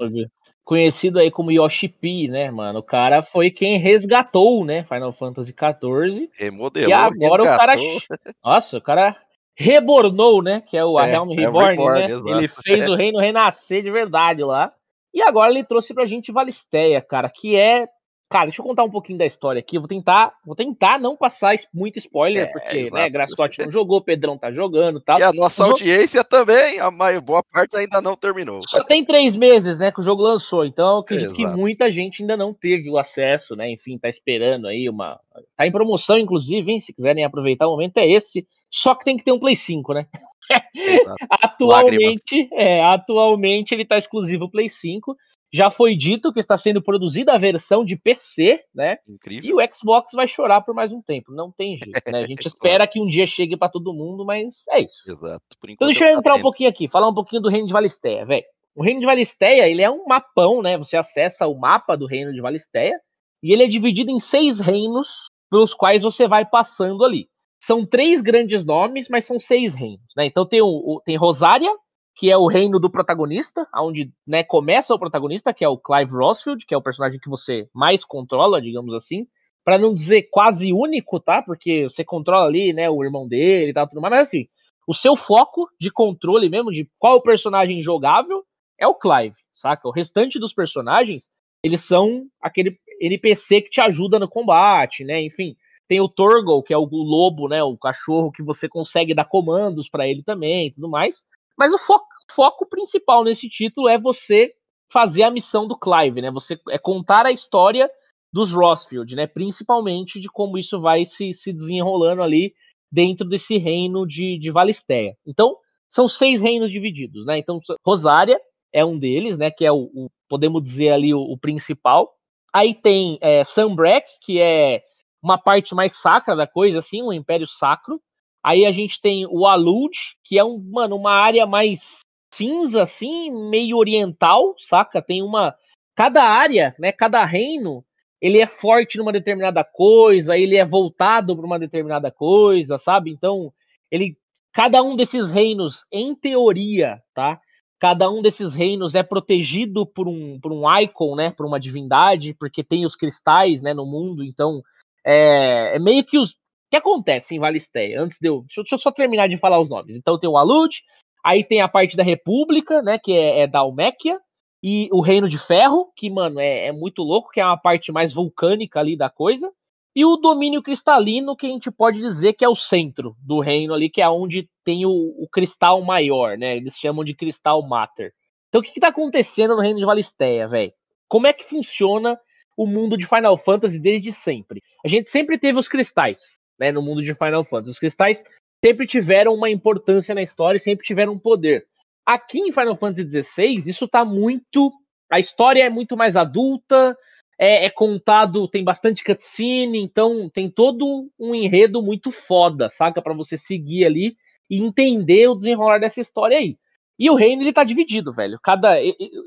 [0.64, 2.80] Conhecido aí como Yoshi P, né, mano?
[2.80, 6.30] O cara foi quem resgatou, né, Final Fantasy XIV.
[6.34, 7.54] Remodelou, E agora resgatou.
[7.54, 7.74] o cara...
[8.44, 9.18] Nossa, o cara
[9.56, 12.06] rebornou, né, que é o é, Realm Reborn, é Reborn né?
[12.06, 12.38] Exato.
[12.38, 14.74] Ele fez o reino renascer de verdade lá.
[15.14, 17.88] E agora ele trouxe pra gente Valisteia, cara, que é
[18.34, 19.78] Cara, deixa eu contar um pouquinho da história aqui.
[19.78, 22.96] Eu vou tentar, vou tentar não passar muito spoiler, é, porque, exato.
[22.96, 25.19] né, não jogou, Pedrão tá jogando tal.
[25.19, 28.62] E a nossa audiência também, a maior boa parte ainda não terminou.
[28.67, 31.54] Só tem três meses, né, que o jogo lançou, então eu acredito exato.
[31.54, 35.19] que muita gente ainda não teve o acesso, né, enfim, tá esperando aí uma...
[35.56, 39.15] Tá em promoção, inclusive, hein, se quiserem aproveitar o momento é esse, só que tem
[39.15, 40.08] que ter um Play 5, né?
[41.30, 45.15] atualmente, é, atualmente ele tá exclusivo Play 5,
[45.54, 48.98] já foi dito que está sendo produzida a versão de PC, né?
[49.08, 49.52] Incrível.
[49.52, 51.32] E o Xbox vai chorar por mais um tempo.
[51.32, 52.20] Não tem jeito, né?
[52.20, 55.04] A gente espera que um dia chegue para todo mundo, mas é isso.
[55.08, 55.44] Exato.
[55.70, 58.44] então deixa eu entrar um pouquinho aqui, falar um pouquinho do Reino de Valisteia, velho.
[58.76, 60.76] O Reino de Valisteia, ele é um mapão, né?
[60.76, 63.00] Você acessa o mapa do Reino de Valisteia
[63.44, 67.28] e ele é dividido em seis reinos pelos quais você vai passando ali.
[67.60, 70.26] São três grandes nomes, mas são seis reinos, né?
[70.26, 71.72] Então tem, o, o tem Rosária,
[72.15, 76.12] que é o reino do protagonista, onde né, começa o protagonista, que é o Clive
[76.12, 79.28] Rossfield, que é o personagem que você mais controla, digamos assim.
[79.65, 81.41] para não dizer quase único, tá?
[81.41, 84.45] Porque você controla ali, né, o irmão dele e tal, tudo mais, mas assim,
[84.88, 88.43] o seu foco de controle mesmo, de qual personagem jogável,
[88.78, 89.88] é o Clive, saca?
[89.88, 91.30] O restante dos personagens,
[91.63, 95.23] eles são aquele NPC que te ajuda no combate, né?
[95.23, 95.56] Enfim,
[95.88, 97.63] tem o Torgal, que é o lobo, né?
[97.63, 101.23] O cachorro que você consegue dar comandos para ele também, tudo mais.
[101.58, 104.54] Mas o foco, foco principal nesse título é você
[104.92, 106.32] fazer a missão do Clive, né?
[106.32, 107.89] Você é contar a história
[108.32, 109.28] dos Rossfield, né?
[109.28, 112.54] Principalmente de como isso vai se, se desenrolando ali
[112.92, 115.16] dentro desse reino de, de Valisteia.
[115.26, 115.56] Então,
[115.89, 117.38] são seis reinos divididos, né?
[117.38, 118.39] Então, Rosária
[118.72, 119.52] é um deles, né?
[119.52, 122.12] Que é o, o podemos dizer ali o, o principal.
[122.52, 124.84] Aí tem é, Sunbreak, que é
[125.22, 128.02] uma parte mais sacra da coisa, assim, um império sacro.
[128.44, 132.02] Aí a gente tem o Alud, que é um, mano, uma área mais
[132.34, 135.02] cinza, assim, meio oriental, saca?
[135.02, 135.56] Tem uma.
[135.96, 136.92] Cada área, né?
[136.92, 137.86] Cada reino,
[138.20, 143.12] ele é forte numa determinada coisa, ele é voltado para uma determinada coisa, sabe?
[143.12, 143.54] Então,
[143.90, 144.18] ele.
[144.52, 147.40] Cada um desses reinos, em teoria, tá?
[147.80, 151.32] Cada um desses reinos é protegido por um, por um icon, né?
[151.32, 153.74] Por uma divindade, porque tem os cristais, né?
[153.74, 154.62] No mundo, então
[155.06, 156.36] é, é meio que os
[156.74, 158.02] que acontece em Valisteia?
[158.02, 158.44] Antes de eu.
[158.48, 159.96] Deixa, eu só terminar de falar os nomes.
[159.96, 160.82] Então tem o Alud,
[161.24, 162.98] aí tem a parte da República, né?
[162.98, 164.20] Que é, é da Alméquia,
[164.64, 167.92] e o Reino de Ferro, que, mano, é, é, muito louco, que é uma parte
[167.92, 169.52] mais vulcânica ali da coisa.
[169.96, 173.76] E o domínio cristalino, que a gente pode dizer que é o centro do reino
[173.76, 176.58] ali, que é onde tem o, o cristal maior, né?
[176.58, 178.12] Eles chamam de cristal mater.
[178.50, 180.74] Então o que, que tá acontecendo no reino de Valisteia, velho?
[181.08, 182.20] Como é que funciona
[182.58, 184.64] o mundo de Final Fantasy desde sempre?
[184.84, 187.72] A gente sempre teve os cristais né, no mundo de Final Fantasy.
[187.72, 188.24] Os cristais
[188.63, 191.66] sempre tiveram uma importância na história e sempre tiveram um poder.
[192.06, 194.72] Aqui em Final Fantasy XVI, isso tá muito.
[195.12, 196.98] A história é muito mais adulta,
[197.39, 203.02] é, é contado, tem bastante cutscene, então tem todo um enredo muito foda, saca?
[203.02, 204.16] para você seguir ali
[204.50, 206.58] e entender o desenrolar dessa história aí.
[206.98, 208.39] E o reino ele tá dividido, velho.
[208.42, 208.78] Cada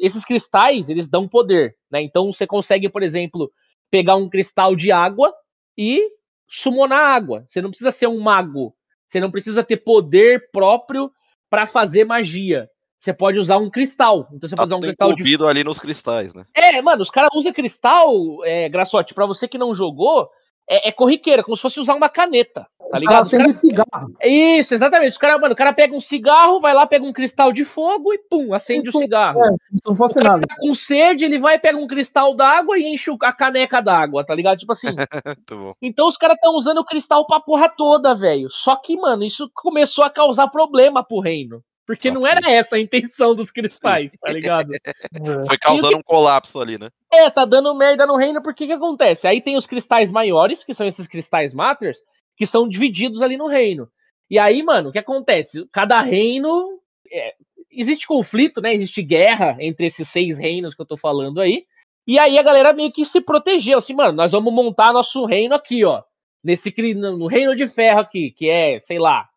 [0.00, 2.00] esses cristais, eles dão poder, né?
[2.00, 3.50] Então você consegue, por exemplo,
[3.90, 5.34] pegar um cristal de água
[5.76, 6.08] e
[6.48, 7.44] summonar água.
[7.46, 8.74] Você não precisa ser um mago.
[9.06, 11.10] Você não precisa ter poder próprio
[11.48, 12.68] para fazer magia.
[12.98, 14.28] Você pode usar um cristal.
[14.32, 15.44] Então você tá pode usar um cristal de...
[15.44, 16.44] ali nos cristais, né?
[16.54, 20.28] É, mano, os caras usam cristal, é, Graçote, para você que não jogou,
[20.68, 22.66] é, é, corriqueira, como se fosse usar uma caneta.
[22.90, 23.22] Tá ligado?
[23.22, 23.52] Acende cara...
[23.52, 24.16] cigarro.
[24.22, 25.10] Isso, exatamente.
[25.10, 28.12] Os cara, mano, o cara pega um cigarro, vai lá, pega um cristal de fogo
[28.12, 29.44] e pum, acende o cigarro.
[29.44, 29.50] É,
[29.84, 30.46] não fosse nada.
[30.46, 34.34] Tá com sede, ele vai, pega um cristal d'água e enche a caneca d'água, tá
[34.34, 34.58] ligado?
[34.58, 34.86] Tipo assim.
[35.82, 38.48] então os caras estão usando o cristal pra porra toda, velho.
[38.50, 41.62] Só que, mano, isso começou a causar problema pro reino.
[41.86, 44.68] Porque não era essa a intenção dos cristais, tá ligado?
[45.48, 46.90] Foi causando um colapso ali, né?
[47.12, 49.28] É, tá dando merda no reino, porque que acontece?
[49.28, 51.98] Aí tem os cristais maiores, que são esses cristais Matters,
[52.36, 53.88] que são divididos ali no reino.
[54.28, 55.64] E aí, mano, o que acontece?
[55.72, 56.80] Cada reino.
[57.10, 57.34] É,
[57.70, 58.74] existe conflito, né?
[58.74, 61.64] Existe guerra entre esses seis reinos que eu tô falando aí.
[62.04, 65.54] E aí a galera meio que se protegeu, assim, mano, nós vamos montar nosso reino
[65.54, 66.02] aqui, ó.
[66.42, 69.28] Nesse no reino de ferro aqui, que é, sei lá,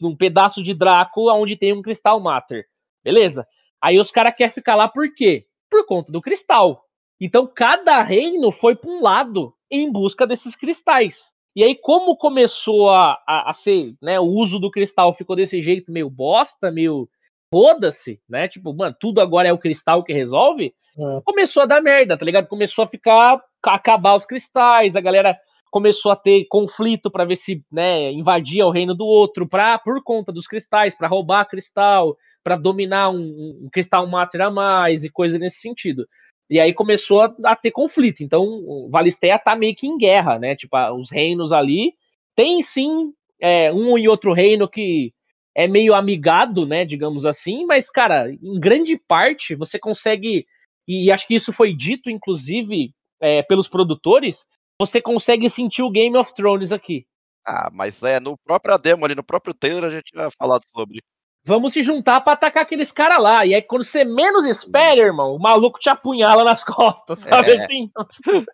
[0.00, 2.64] num, pedaço de Draco onde tem um cristal matter.
[3.02, 3.46] Beleza?
[3.80, 5.46] Aí os caras querem ficar lá por quê?
[5.70, 6.84] Por conta do cristal.
[7.20, 11.32] Então cada reino foi para um lado em busca desses cristais.
[11.54, 15.60] E aí, como começou a, a, a, ser, né, o uso do cristal ficou desse
[15.60, 17.08] jeito meio bosta, meio
[17.52, 18.48] foda-se, né?
[18.48, 20.74] Tipo, mano, tudo agora é o cristal que resolve.
[20.98, 21.20] É.
[21.22, 22.48] Começou a dar merda, tá ligado?
[22.48, 25.38] Começou a ficar, a acabar os cristais, a galera
[25.72, 30.04] começou a ter conflito para ver se, né, invadia o reino do outro, pra, por
[30.04, 35.08] conta dos cristais, para roubar cristal, para dominar um, um cristal mater a mais e
[35.08, 36.06] coisa nesse sentido.
[36.50, 38.22] E aí começou a, a ter conflito.
[38.22, 40.54] Então, Valisteia tá meio que em guerra, né?
[40.54, 41.94] Tipo, os reinos ali.
[42.36, 45.14] Tem sim é, um e outro reino que
[45.56, 46.84] é meio amigado, né?
[46.84, 50.44] Digamos assim, mas, cara, em grande parte você consegue.
[50.86, 54.44] E acho que isso foi dito, inclusive, é, pelos produtores.
[54.86, 57.06] Você consegue sentir o Game of Thrones aqui.
[57.46, 61.00] Ah, mas é, no próprio demo ali, no próprio trailer, a gente tinha falado sobre
[61.44, 63.44] vamos se juntar para atacar aqueles caras lá.
[63.44, 67.54] E aí, quando você menos espera, irmão, o maluco te apunhala nas costas, sabe é.
[67.54, 67.90] assim?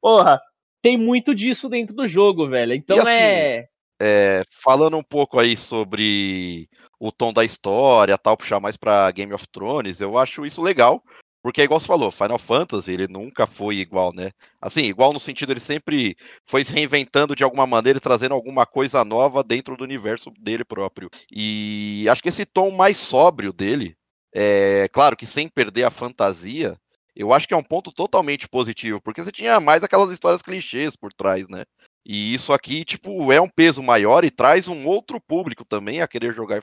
[0.00, 0.40] Porra,
[0.82, 2.74] tem muito disso dentro do jogo, velho.
[2.74, 3.68] Então assim, é...
[4.00, 4.42] é.
[4.62, 9.46] Falando um pouco aí sobre o tom da história, tal, puxar mais pra Game of
[9.48, 11.02] Thrones, eu acho isso legal,
[11.42, 14.30] porque é igual você falou, Final Fantasy, ele nunca foi igual, né?
[14.60, 18.66] Assim, igual no sentido, ele sempre foi se reinventando de alguma maneira e trazendo alguma
[18.66, 21.08] coisa nova dentro do universo dele próprio.
[21.30, 23.96] E acho que esse tom mais sóbrio dele,
[24.34, 26.76] é claro que sem perder a fantasia,
[27.16, 30.94] eu acho que é um ponto totalmente positivo, porque você tinha mais aquelas histórias clichês
[30.96, 31.64] por trás, né?
[32.04, 36.08] E isso aqui, tipo, é um peso maior e traz um outro público também a
[36.08, 36.62] querer jogar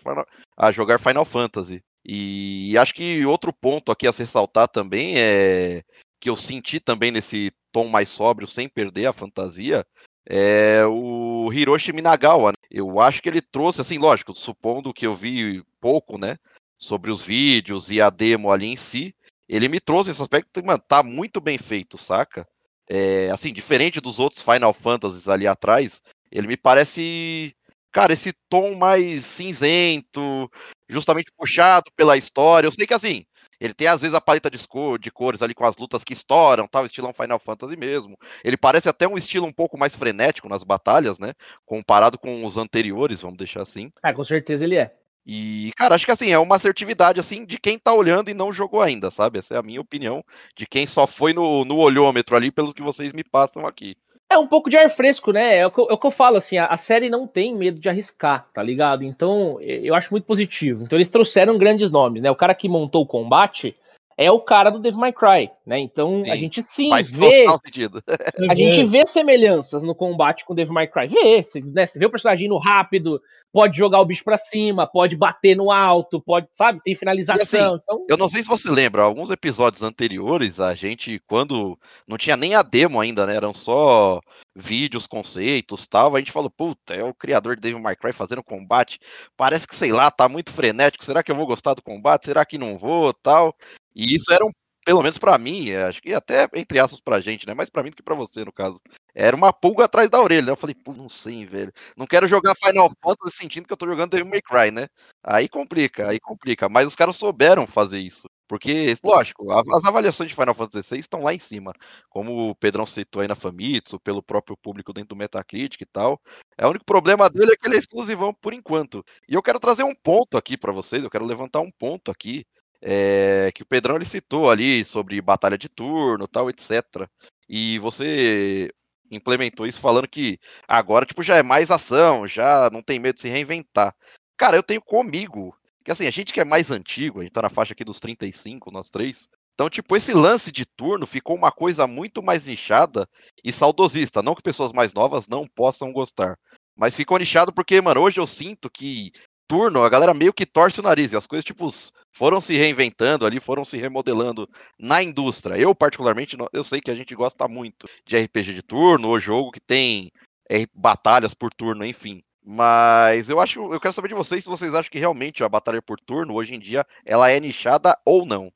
[0.57, 1.83] a jogar Final Fantasy.
[2.07, 5.83] E acho que outro ponto aqui a se ressaltar também é
[6.19, 9.85] que eu senti também nesse tom mais sóbrio, sem perder a fantasia,
[10.27, 12.51] é o Hiroshi Minagawa.
[12.51, 12.57] Né?
[12.71, 16.37] Eu acho que ele trouxe, assim, lógico, supondo que eu vi pouco, né,
[16.77, 19.13] sobre os vídeos e a demo ali em si,
[19.47, 22.47] ele me trouxe esse aspecto, mano, tá muito bem feito, saca?
[22.89, 27.53] É, assim, diferente dos outros Final Fantasies ali atrás, ele me parece
[27.97, 30.47] cara, esse tom mais cinzento,
[30.87, 32.67] justamente puxado pela história.
[32.67, 33.25] Eu sei que assim,
[33.59, 36.13] ele tem às vezes a paleta de, cor, de cores ali com as lutas que
[36.13, 38.15] estouram, tal, estilão Final Fantasy mesmo.
[38.43, 41.33] Ele parece até um estilo um pouco mais frenético nas batalhas, né?
[41.65, 43.91] Comparado com os anteriores, vamos deixar assim.
[44.03, 44.93] Ah, com certeza ele é.
[45.25, 48.53] E, cara, acho que assim, é uma assertividade assim de quem tá olhando e não
[48.53, 49.39] jogou ainda, sabe?
[49.39, 50.23] Essa é a minha opinião
[50.55, 53.95] de quem só foi no, no olhômetro ali, pelos que vocês me passam aqui.
[54.29, 55.57] É um pouco de ar fresco, né?
[55.57, 57.55] É o que eu, é o que eu falo, assim, a, a, série não tem
[57.55, 59.03] medo de arriscar, tá ligado?
[59.03, 60.83] Então, eu acho muito positivo.
[60.83, 62.29] Então, eles trouxeram grandes nomes, né?
[62.29, 63.75] O cara que montou o combate
[64.17, 65.79] é o cara do Devil May Cry, né?
[65.79, 67.45] Então, sim, a gente sim faz vê...
[67.63, 68.01] sentido.
[68.49, 71.07] a gente vê semelhanças no combate com o Devil May Cry.
[71.07, 71.85] Vê, você, né?
[71.85, 73.21] Você vê o personagem indo rápido,
[73.53, 77.75] pode jogar o bicho para cima, pode bater no alto, pode, sabe, tem finalização.
[77.75, 78.05] Assim, então...
[78.09, 81.77] Eu não sei se você lembra, alguns episódios anteriores, a gente, quando
[82.07, 83.35] não tinha nem a demo ainda, né?
[83.35, 84.19] Eram só
[84.55, 86.15] vídeos, conceitos tal.
[86.15, 88.99] A gente falou, puta, é o criador de Devil May Cry fazendo combate.
[89.35, 91.05] Parece que, sei lá, tá muito frenético.
[91.05, 92.25] Será que eu vou gostar do combate?
[92.25, 93.13] Será que não vou?
[93.13, 93.55] tal.
[93.97, 94.51] E isso era um
[94.87, 97.53] pelo menos para mim, é, acho que até entre aspas pra gente, né?
[97.53, 98.79] Mais para mim do que para você, no caso.
[99.13, 100.45] Era uma pulga atrás da orelha.
[100.45, 100.51] Né?
[100.53, 101.73] Eu falei, pô, não sei, velho.
[101.97, 104.87] Não quero jogar Final Fantasy sentindo que eu tô jogando Devil May Cry, né?
[105.21, 106.69] Aí complica, aí complica.
[106.69, 108.29] Mas os caras souberam fazer isso.
[108.47, 111.73] Porque, lógico, as avaliações de Final Fantasy VI estão lá em cima.
[112.09, 116.17] Como o Pedrão citou aí na Famitsu, pelo próprio público dentro do Metacritic e tal.
[116.57, 119.03] É, o único problema dele é que ele é exclusivão por enquanto.
[119.27, 122.45] E eu quero trazer um ponto aqui para vocês, eu quero levantar um ponto aqui
[122.81, 127.07] é, que o Pedrão ele citou ali sobre batalha de turno, tal, etc.
[127.49, 128.71] E você
[129.09, 130.37] implementou isso falando que
[130.67, 133.95] agora tipo já é mais ação, já não tem medo de se reinventar.
[134.37, 137.41] Cara, eu tenho comigo que assim, a gente que é mais antigo, a gente tá
[137.41, 139.29] na faixa aqui dos 35, nós três.
[139.53, 143.09] Então, tipo, esse lance de turno ficou uma coisa muito mais nichada
[143.43, 144.21] e saudosista.
[144.21, 146.37] Não que pessoas mais novas não possam gostar.
[146.75, 149.11] Mas ficou nichado porque, mano, hoje eu sinto que
[149.47, 151.13] turno, a galera meio que torce o nariz.
[151.13, 151.69] E as coisas, tipo,
[152.11, 155.57] foram se reinventando ali, foram se remodelando na indústria.
[155.57, 159.51] Eu, particularmente, eu sei que a gente gosta muito de RPG de turno, ou jogo
[159.51, 160.11] que tem
[160.49, 162.21] é, batalhas por turno, enfim.
[162.43, 165.81] Mas eu acho, eu quero saber de vocês se vocês acham que realmente a batalha
[165.81, 168.51] por turno, hoje em dia, ela é nichada ou não.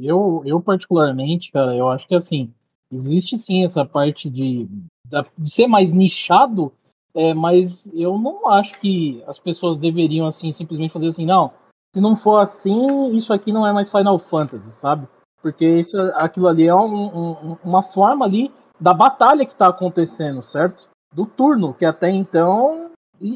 [0.00, 2.52] Eu, eu particularmente, cara, eu acho que assim,
[2.90, 4.66] existe sim essa parte de,
[5.36, 6.72] de ser mais nichado,
[7.14, 11.52] é, mas eu não acho que as pessoas deveriam, assim, simplesmente fazer assim, não,
[11.94, 15.08] se não for assim, isso aqui não é mais Final Fantasy, sabe?
[15.42, 20.42] Porque isso, aquilo ali é um, um, uma forma ali da batalha que está acontecendo,
[20.42, 20.88] certo?
[21.14, 22.90] Do turno, que até então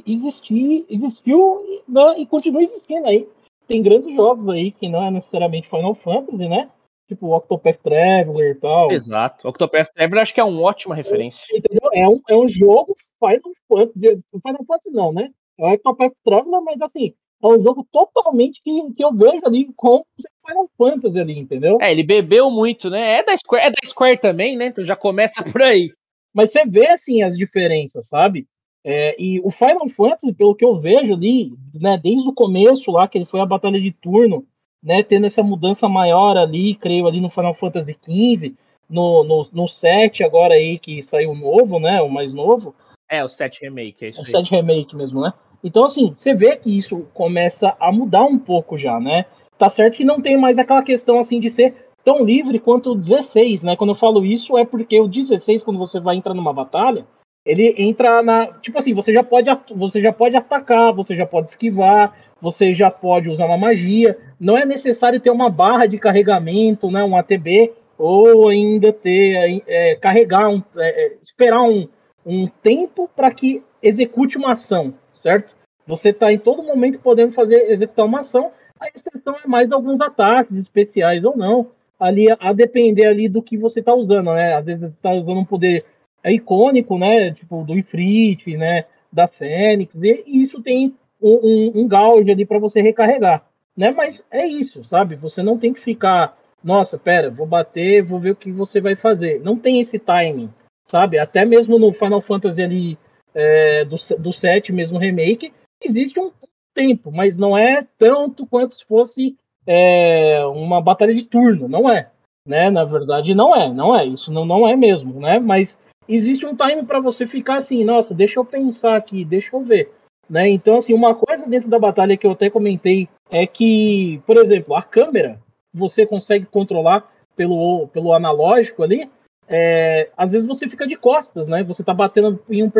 [0.07, 3.29] existia, existiu né, e continua existindo aí.
[3.67, 6.69] Tem grandes jogos aí que não é necessariamente Final Fantasy, né?
[7.15, 8.91] Tipo Octopath Traveler e tal.
[8.91, 9.49] Exato.
[9.49, 11.45] Octopath Traveler acho que é uma ótima referência.
[11.55, 11.91] Entendeu?
[11.93, 14.23] É um, é um jogo Final Fantasy.
[14.31, 15.29] Final Fantasy não, né?
[15.59, 19.69] É o Octopath Traveler, mas assim, é um jogo totalmente que, que eu vejo ali
[19.77, 20.03] com
[20.47, 21.79] Final Fantasy ali, entendeu?
[21.81, 23.19] É, ele bebeu muito, né?
[23.19, 24.67] É da Square, é da Square também, né?
[24.67, 25.91] Então já começa por aí.
[26.33, 28.47] Mas você vê, assim, as diferenças, sabe?
[28.85, 33.07] É, e o Final Fantasy, pelo que eu vejo ali, né, desde o começo lá,
[33.07, 34.45] que ele foi a batalha de turno,
[34.83, 38.55] né, tendo essa mudança maior ali, creio ali no Final Fantasy XV,
[38.89, 42.75] no, no, no 7 agora aí, que saiu novo, né, o mais novo.
[43.09, 45.33] É, o 7 Remake, é isso O 7 Remake mesmo, né?
[45.63, 49.27] Então, assim, você vê que isso começa a mudar um pouco já, né?
[49.57, 52.95] Tá certo que não tem mais aquela questão, assim, de ser tão livre quanto o
[52.97, 53.77] 16, né?
[53.77, 57.07] Quando eu falo isso é porque o 16, quando você vai entrar numa batalha,
[57.45, 58.47] ele entra na.
[58.61, 62.91] Tipo assim, você já pode, você já pode atacar, você já pode esquivar, você já
[62.91, 64.17] pode usar uma magia.
[64.39, 67.03] Não é necessário ter uma barra de carregamento, né?
[67.05, 69.63] Um ATB, ou ainda ter.
[69.67, 71.89] É, carregar, um, é, esperar um,
[72.25, 75.57] um tempo para que execute uma ação, certo?
[75.87, 78.53] Você está em todo momento podendo fazer executar uma ação.
[78.79, 81.71] A exceção é mais alguns ataques especiais ou não.
[81.99, 84.55] Ali a depender ali do que você está usando, né?
[84.55, 85.85] Às vezes está usando um poder
[86.23, 87.33] é icônico, né?
[87.33, 88.85] Tipo, do Ifrit, né?
[89.13, 93.45] Da Fênix, e isso tem um, um, um gauge ali para você recarregar,
[93.77, 93.91] né?
[93.91, 95.17] Mas é isso, sabe?
[95.17, 98.95] Você não tem que ficar, nossa, pera, vou bater, vou ver o que você vai
[98.95, 99.41] fazer.
[99.41, 100.51] Não tem esse timing,
[100.85, 101.19] sabe?
[101.19, 102.99] Até mesmo no Final Fantasy ali
[103.35, 106.31] é, do, do 7, mesmo remake, existe um
[106.75, 112.11] tempo, mas não é tanto quanto se fosse é, uma batalha de turno, não é.
[112.47, 112.71] Né?
[112.71, 114.05] Na verdade, não é, não é.
[114.05, 115.39] Isso não, não é mesmo, né?
[115.39, 119.61] Mas existe um time para você ficar assim, nossa, deixa eu pensar aqui, deixa eu
[119.61, 119.93] ver.
[120.29, 120.49] Né?
[120.49, 124.75] Então, assim, uma coisa dentro da batalha que eu até comentei é que, por exemplo,
[124.75, 125.39] a câmera
[125.75, 129.11] você consegue controlar pelo, pelo analógico ali.
[129.49, 131.63] É, às vezes você fica de costas, né?
[131.65, 132.71] Você tá batendo em um,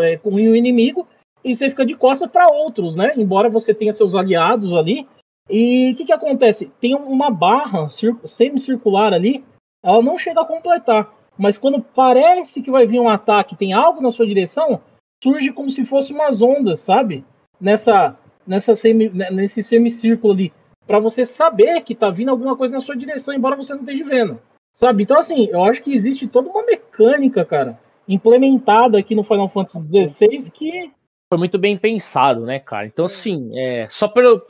[0.00, 1.06] é, em um inimigo
[1.44, 3.12] e você fica de costas para outros, né?
[3.16, 5.06] Embora você tenha seus aliados ali.
[5.50, 6.70] E o que, que acontece?
[6.80, 7.88] Tem uma barra
[8.24, 9.44] semicircular ali,
[9.82, 14.00] ela não chega a completar mas quando parece que vai vir um ataque, tem algo
[14.00, 14.80] na sua direção,
[15.22, 17.24] surge como se fosse umas ondas, sabe?
[17.60, 20.52] Nessa, nessa semi, né, nesse semicírculo ali,
[20.86, 24.04] para você saber que tá vindo alguma coisa na sua direção, embora você não esteja
[24.04, 24.40] vendo,
[24.72, 25.04] sabe?
[25.04, 27.78] Então assim, eu acho que existe toda uma mecânica, cara,
[28.08, 30.90] implementada aqui no Final Fantasy XVI que
[31.32, 32.84] foi muito bem pensado, né, cara?
[32.84, 34.42] Então, assim, é, só para eu,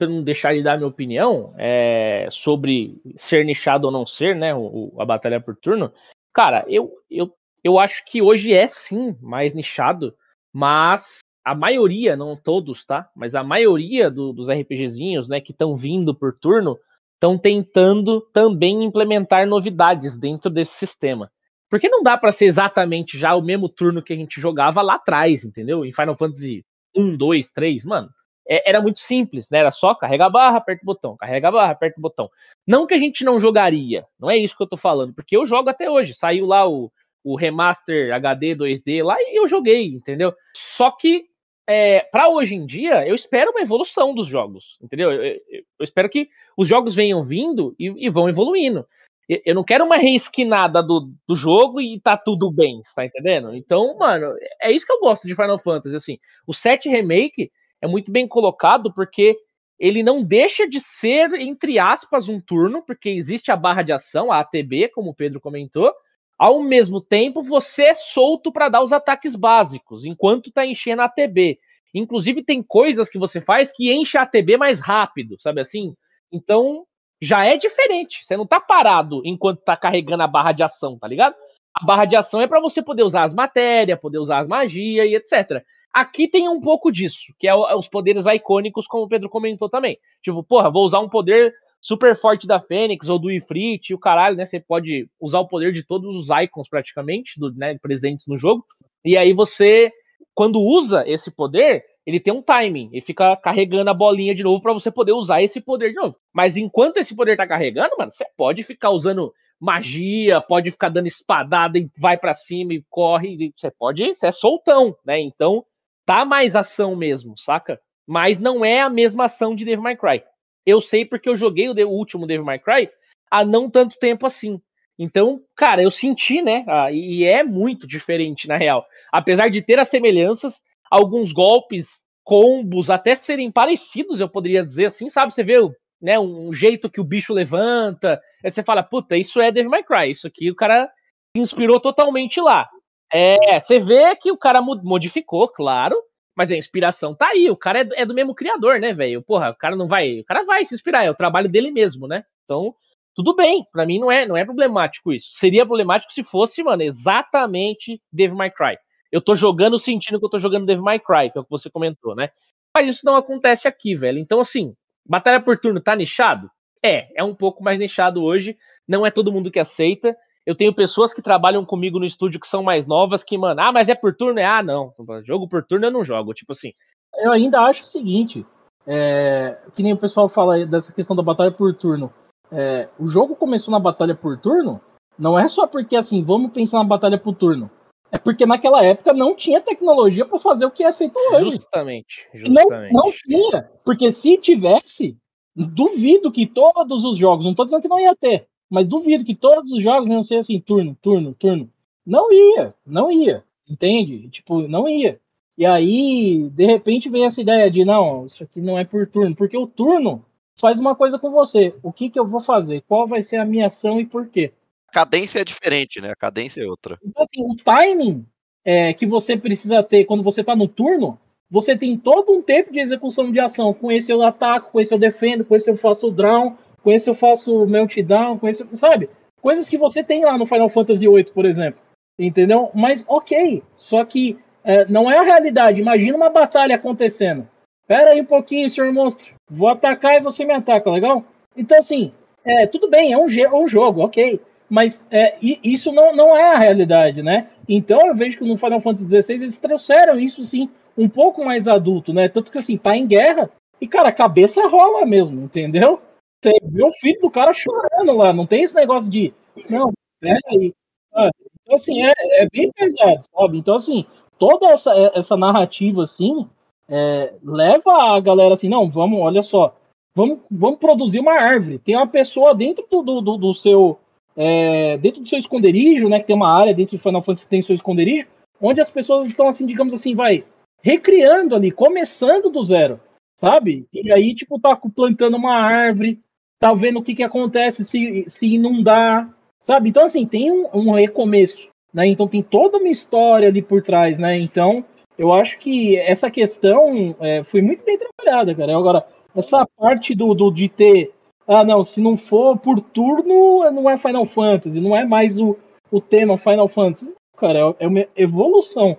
[0.00, 4.92] não deixar de dar minha opinião é, sobre ser nichado ou não ser, né, o,
[4.98, 5.92] a batalha por turno,
[6.34, 7.32] Cara, eu, eu,
[7.62, 10.12] eu acho que hoje é sim mais nichado,
[10.52, 13.08] mas a maioria, não todos, tá?
[13.14, 16.76] Mas a maioria do, dos RPGzinhos, né, que estão vindo por turno,
[17.14, 21.30] estão tentando também implementar novidades dentro desse sistema.
[21.70, 24.94] Porque não dá para ser exatamente já o mesmo turno que a gente jogava lá
[24.94, 25.84] atrás, entendeu?
[25.84, 26.64] Em Final Fantasy
[26.96, 28.08] 1, 2, 3, mano
[28.48, 29.58] é, era muito simples, né?
[29.58, 32.30] Era só carrega a barra, aperta o botão, carrega a barra, aperta o botão.
[32.66, 35.46] Não que a gente não jogaria, não é isso que eu tô falando, porque eu
[35.46, 36.14] jogo até hoje.
[36.14, 36.90] Saiu lá o,
[37.22, 40.34] o remaster HD 2D lá e eu joguei, entendeu?
[40.54, 41.26] Só que
[41.66, 45.10] é, para hoje em dia, eu espero uma evolução dos jogos, entendeu?
[45.10, 48.86] Eu, eu, eu espero que os jogos venham vindo e, e vão evoluindo.
[49.26, 53.54] Eu, não quero uma reesquinada do, do jogo e tá tudo bem, tá entendendo?
[53.54, 56.18] Então, mano, é isso que eu gosto de Final Fantasy, assim.
[56.46, 59.36] O 7 Remake é muito bem colocado porque
[59.78, 64.30] ele não deixa de ser, entre aspas, um turno, porque existe a barra de ação,
[64.30, 65.92] a ATB, como o Pedro comentou.
[66.38, 71.06] Ao mesmo tempo, você é solto para dar os ataques básicos, enquanto está enchendo a
[71.06, 71.58] ATB.
[71.94, 75.94] Inclusive, tem coisas que você faz que enche a ATB mais rápido, sabe assim?
[76.32, 76.84] Então,
[77.20, 78.24] já é diferente.
[78.24, 81.36] Você não tá parado enquanto tá carregando a barra de ação, tá ligado?
[81.74, 85.06] A barra de ação é para você poder usar as matérias, poder usar as magias
[85.06, 85.64] e etc.
[85.94, 89.96] Aqui tem um pouco disso, que é os poderes icônicos, como o Pedro comentou também.
[90.24, 94.36] Tipo, porra, vou usar um poder super forte da Fênix ou do Ifrit, o caralho,
[94.36, 94.44] né?
[94.44, 98.64] Você pode usar o poder de todos os icons praticamente, do, né, presentes no jogo.
[99.04, 99.92] E aí você,
[100.34, 104.60] quando usa esse poder, ele tem um timing, ele fica carregando a bolinha de novo
[104.60, 106.16] para você poder usar esse poder de novo.
[106.32, 111.06] Mas enquanto esse poder tá carregando, mano, você pode ficar usando magia, pode ficar dando
[111.06, 115.20] espadada e vai para cima e corre, você pode, você é soltão, né?
[115.20, 115.64] Então,
[116.04, 117.80] tá mais ação mesmo, saca?
[118.06, 120.22] mas não é a mesma ação de Devil May Cry.
[120.66, 122.90] Eu sei porque eu joguei o, último Devil May Cry
[123.30, 124.60] há não tanto tempo assim.
[124.98, 126.64] Então, cara, eu senti, né?
[126.92, 128.86] E é muito diferente, na real.
[129.12, 135.08] Apesar de ter as semelhanças, alguns golpes, combos, até serem parecidos, eu poderia dizer assim,
[135.08, 135.32] sabe?
[135.32, 135.56] Você vê
[136.00, 139.82] né, um jeito que o bicho levanta, aí você fala, puta, isso é Devil May
[139.82, 140.88] Cry, isso aqui o cara
[141.36, 142.68] inspirou totalmente lá.
[143.16, 145.96] É, você vê que o cara modificou, claro,
[146.36, 149.22] mas a inspiração tá aí, o cara é, é do mesmo criador, né, velho?
[149.22, 152.08] Porra, o cara não vai, o cara vai se inspirar, é o trabalho dele mesmo,
[152.08, 152.24] né?
[152.42, 152.74] Então,
[153.14, 155.28] tudo bem, para mim não é, não é problemático isso.
[155.32, 158.76] Seria problemático se fosse, mano, exatamente Devil May Cry.
[159.12, 161.50] Eu tô jogando sentindo que eu tô jogando Devil May Cry, que é o que
[161.50, 162.30] você comentou, né?
[162.74, 164.18] Mas isso não acontece aqui, velho.
[164.18, 164.74] Então, assim,
[165.06, 166.50] batalha por turno tá nichado?
[166.84, 168.58] É, é um pouco mais nichado hoje.
[168.88, 170.16] Não é todo mundo que aceita.
[170.46, 173.72] Eu tenho pessoas que trabalham comigo no estúdio que são mais novas que, mano, ah,
[173.72, 174.38] mas é por turno?
[174.38, 174.92] É, ah, não.
[175.24, 176.34] Jogo por turno eu não jogo.
[176.34, 176.72] Tipo assim.
[177.16, 178.44] Eu ainda acho o seguinte:
[178.86, 182.12] é, que nem o pessoal fala dessa questão da batalha por turno.
[182.52, 184.80] É, o jogo começou na batalha por turno,
[185.18, 187.70] não é só porque assim, vamos pensar na batalha por turno.
[188.12, 191.56] É porque naquela época não tinha tecnologia para fazer o que é feito hoje.
[191.56, 192.28] Justamente.
[192.32, 192.92] justamente.
[192.92, 193.68] Não, não tinha.
[193.84, 195.16] Porque se tivesse,
[195.56, 199.34] duvido que todos os jogos, não estou dizendo que não ia ter, mas duvido que
[199.34, 201.70] todos os jogos iam ser assim, turno, turno, turno.
[202.06, 203.44] Não ia, não ia.
[203.68, 204.28] Entende?
[204.28, 205.18] Tipo, não ia.
[205.56, 209.36] E aí, de repente, vem essa ideia de não, isso aqui não é por turno,
[209.36, 210.24] porque o turno
[210.56, 211.74] faz uma coisa com você.
[211.82, 212.82] O que, que eu vou fazer?
[212.88, 214.52] Qual vai ser a minha ação e por quê?
[214.88, 216.10] A cadência é diferente, né?
[216.10, 216.98] A cadência é outra.
[217.04, 218.26] Então, assim, o timing
[218.64, 221.18] é, que você precisa ter quando você está no turno,
[221.50, 223.72] você tem todo um tempo de execução de ação.
[223.72, 227.08] Com esse eu ataco, com esse eu defendo, com esse eu faço draw, com esse
[227.08, 229.08] eu faço meltdown, com esse, sabe?
[229.40, 231.80] Coisas que você tem lá no Final Fantasy VIII, por exemplo.
[232.18, 232.70] Entendeu?
[232.74, 235.80] Mas ok, só que é, não é a realidade.
[235.80, 237.48] Imagina uma batalha acontecendo.
[237.88, 239.34] Pera aí um pouquinho, senhor monstro.
[239.50, 241.24] Vou atacar e você me ataca, legal?
[241.56, 242.12] Então, assim,
[242.44, 244.40] é, tudo bem, é um, é um jogo, ok.
[244.68, 247.48] Mas é, isso não, não é a realidade, né?
[247.68, 251.66] Então eu vejo que no Final Fantasy XVI eles trouxeram isso, sim, um pouco mais
[251.66, 252.28] adulto, né?
[252.28, 256.00] Tanto que, assim, tá em guerra e, cara, a cabeça rola mesmo, entendeu?
[256.44, 259.32] Você vê o filho do cara chorando lá, não tem esse negócio de.
[259.70, 259.90] Não,
[260.20, 260.74] pera aí.
[261.14, 261.30] Ah,
[261.62, 263.56] então, assim, é, é bem pesado, sabe?
[263.56, 264.04] Então, assim,
[264.38, 266.46] toda essa, essa narrativa, assim,
[266.86, 269.74] é, leva a galera assim, não, vamos, olha só,
[270.14, 271.78] vamos, vamos produzir uma árvore.
[271.78, 273.98] Tem uma pessoa dentro do, do, do seu.
[274.36, 276.20] É, dentro do seu esconderijo, né?
[276.20, 278.26] Que tem uma área dentro do Final Fantasy que tem seu esconderijo,
[278.60, 280.44] onde as pessoas estão assim, digamos assim, vai,
[280.82, 283.00] recriando ali, começando do zero,
[283.36, 283.86] sabe?
[283.92, 286.20] E aí, tipo, tá plantando uma árvore,
[286.64, 289.28] tá vendo o que, que acontece se, se inundar,
[289.60, 289.90] sabe?
[289.90, 292.06] Então, assim, tem um, um recomeço, né?
[292.06, 294.38] Então tem toda uma história ali por trás, né?
[294.38, 294.82] Então,
[295.18, 298.74] eu acho que essa questão é, foi muito bem trabalhada, cara.
[298.78, 299.06] Agora,
[299.36, 301.10] essa parte do, do, de ter.
[301.46, 305.58] Ah, não, se não for por turno, não é Final Fantasy, não é mais o,
[305.90, 307.12] o tema Final Fantasy.
[307.36, 308.96] Cara, é, é uma evolução.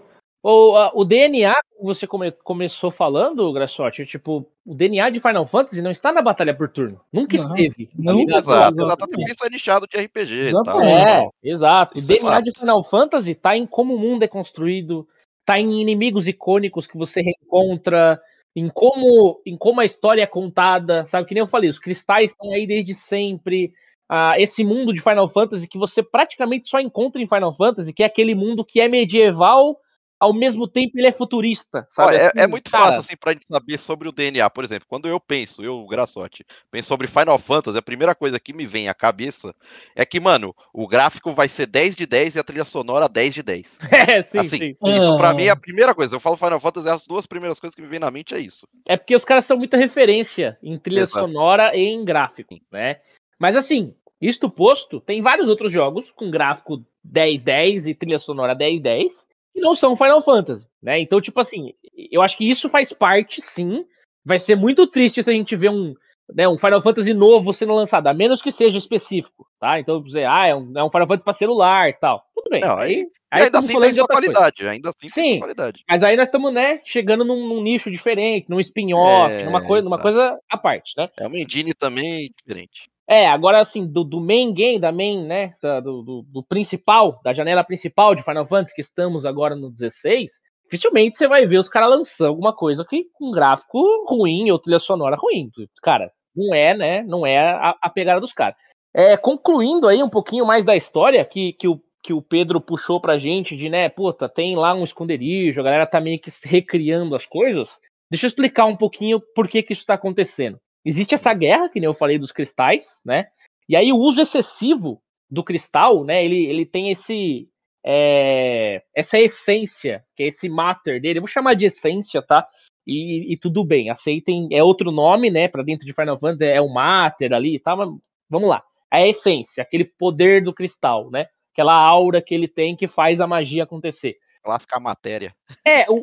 [0.48, 5.48] O, a, o DNA, como você come, começou falando, Grassotti, tipo, o DNA de Final
[5.48, 7.02] Fantasy não está na batalha por turno.
[7.12, 7.89] Nunca não, esteve.
[7.98, 9.32] Não, exato, exatamente.
[9.32, 10.52] Isso é nichado de RPG.
[10.64, 10.82] Tal.
[10.84, 11.98] É, exato.
[11.98, 15.08] Isso o DNA é de Final Fantasy está em como o mundo é construído,
[15.43, 18.22] tá em inimigos icônicos que você reencontra,
[18.56, 21.28] em como, em como a história é contada, sabe?
[21.28, 23.74] Que nem eu falei, os cristais estão aí desde sempre.
[24.08, 28.04] Ah, esse mundo de Final Fantasy que você praticamente só encontra em Final Fantasy, que
[28.04, 29.80] é aquele mundo que é medieval
[30.26, 32.09] ao mesmo tempo ele é futurista, sabe?
[32.09, 32.86] Olha, é, assim, é, muito cara...
[32.86, 36.43] fácil assim pra gente saber sobre o DNA, por exemplo, quando eu penso, eu, Graçote,
[36.71, 39.53] penso sobre Final Fantasy, a primeira coisa que me vem à cabeça
[39.95, 43.34] é que, mano, o gráfico vai ser 10 de 10 e a trilha sonora 10
[43.36, 43.80] de 10.
[44.05, 44.93] É, sim, assim, sim, sim.
[44.93, 46.15] Isso pra mim é a primeira coisa.
[46.15, 48.67] Eu falo Final Fantasy, as duas primeiras coisas que me vem na mente é isso.
[48.88, 51.21] É porque os caras são muita referência em trilha Exato.
[51.21, 52.99] sonora e em gráfico, né?
[53.39, 59.26] Mas assim, isto posto, tem vários outros jogos com gráfico 10-10 e trilha sonora 10-10
[59.56, 60.99] que não são Final Fantasy, né?
[60.99, 61.74] Então, tipo assim,
[62.12, 63.86] eu acho que isso faz parte, sim.
[64.24, 65.93] Vai ser muito triste se a gente ver um,
[66.34, 69.80] né, um Final Fantasy novo sendo lançado, a menos que seja específico, tá?
[69.80, 72.26] Então, dizer, ah, é um, é um Final Fantasy para celular e tal.
[72.36, 72.60] Tudo bem.
[72.60, 74.72] Não, aí, aí ainda assim tem sua qualidade, coisa.
[74.74, 75.86] ainda assim Sim, qualidade.
[75.89, 79.84] Mas aí nós estamos, né, chegando num, num, nicho diferente, num spin-off, é, numa, coisa,
[79.86, 81.10] numa coisa à parte, né?
[81.18, 82.89] É uma engine também diferente.
[83.08, 87.20] É, agora assim, do, do main game, da main, né, da, do, do, do, principal,
[87.24, 90.32] da janela principal de Final Fantasy, que estamos agora no 16,
[90.64, 93.80] dificilmente você vai ver os caras lançando alguma coisa que, com gráfico
[94.10, 95.51] ruim ou trilha sonora ruim.
[95.84, 98.56] Cara, não é, né, não é a, a pegada dos caras.
[98.91, 102.99] É, concluindo aí um pouquinho mais da história que, que, o, que o Pedro puxou
[102.99, 107.14] pra gente, de, né, puta, tem lá um esconderijo, a galera tá meio que recriando
[107.16, 107.78] as coisas.
[108.10, 110.60] Deixa eu explicar um pouquinho por que, que isso está acontecendo.
[110.86, 113.28] Existe essa guerra, que nem eu falei, dos cristais, né?
[113.68, 116.24] E aí o uso excessivo do cristal, né?
[116.24, 117.50] Ele, ele tem esse
[117.86, 121.20] é, essa essência, que é esse matter dele.
[121.20, 122.48] Eu vou chamar de essência, tá?
[122.86, 124.48] E, e tudo bem, aceitem.
[124.52, 125.48] É outro nome, né?
[125.48, 127.76] Para dentro de Final Fantasy é, é o matter ali, tá?
[127.76, 127.90] Mas
[128.30, 128.64] vamos lá.
[128.92, 131.28] A essência, aquele poder do cristal, né?
[131.54, 134.18] Aquela aura que ele tem que faz a magia acontecer.
[134.44, 135.36] Clássica matéria.
[135.66, 135.96] É, o,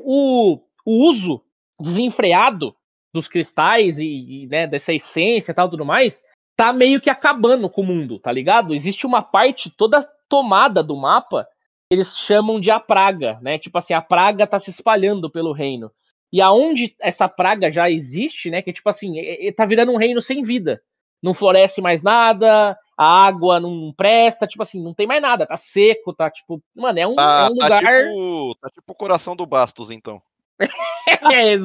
[0.54, 1.42] o, o uso
[1.80, 2.74] desenfreado
[3.12, 6.22] dos cristais e, e né, dessa essência e tal, tudo mais,
[6.56, 8.74] tá meio que acabando com o mundo, tá ligado?
[8.74, 11.46] Existe uma parte toda tomada do mapa
[11.92, 13.58] eles chamam de a praga, né?
[13.58, 15.92] Tipo assim, a praga tá se espalhando pelo reino.
[16.32, 18.62] E aonde essa praga já existe, né?
[18.62, 19.16] Que tipo assim,
[19.54, 20.82] tá virando um reino sem vida.
[21.22, 25.54] Não floresce mais nada, a água não presta, tipo assim, não tem mais nada, tá
[25.54, 26.62] seco, tá tipo.
[26.74, 27.68] Mano, é um, tá, é um lugar.
[27.68, 30.22] Tá tipo, tá tipo o coração do Bastos, então.
[31.30, 31.58] é,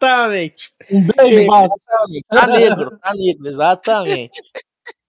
[0.00, 0.72] exatamente.
[0.90, 1.84] Um beijo, Bastos.
[2.28, 4.40] Tá negro, tá negro, exatamente.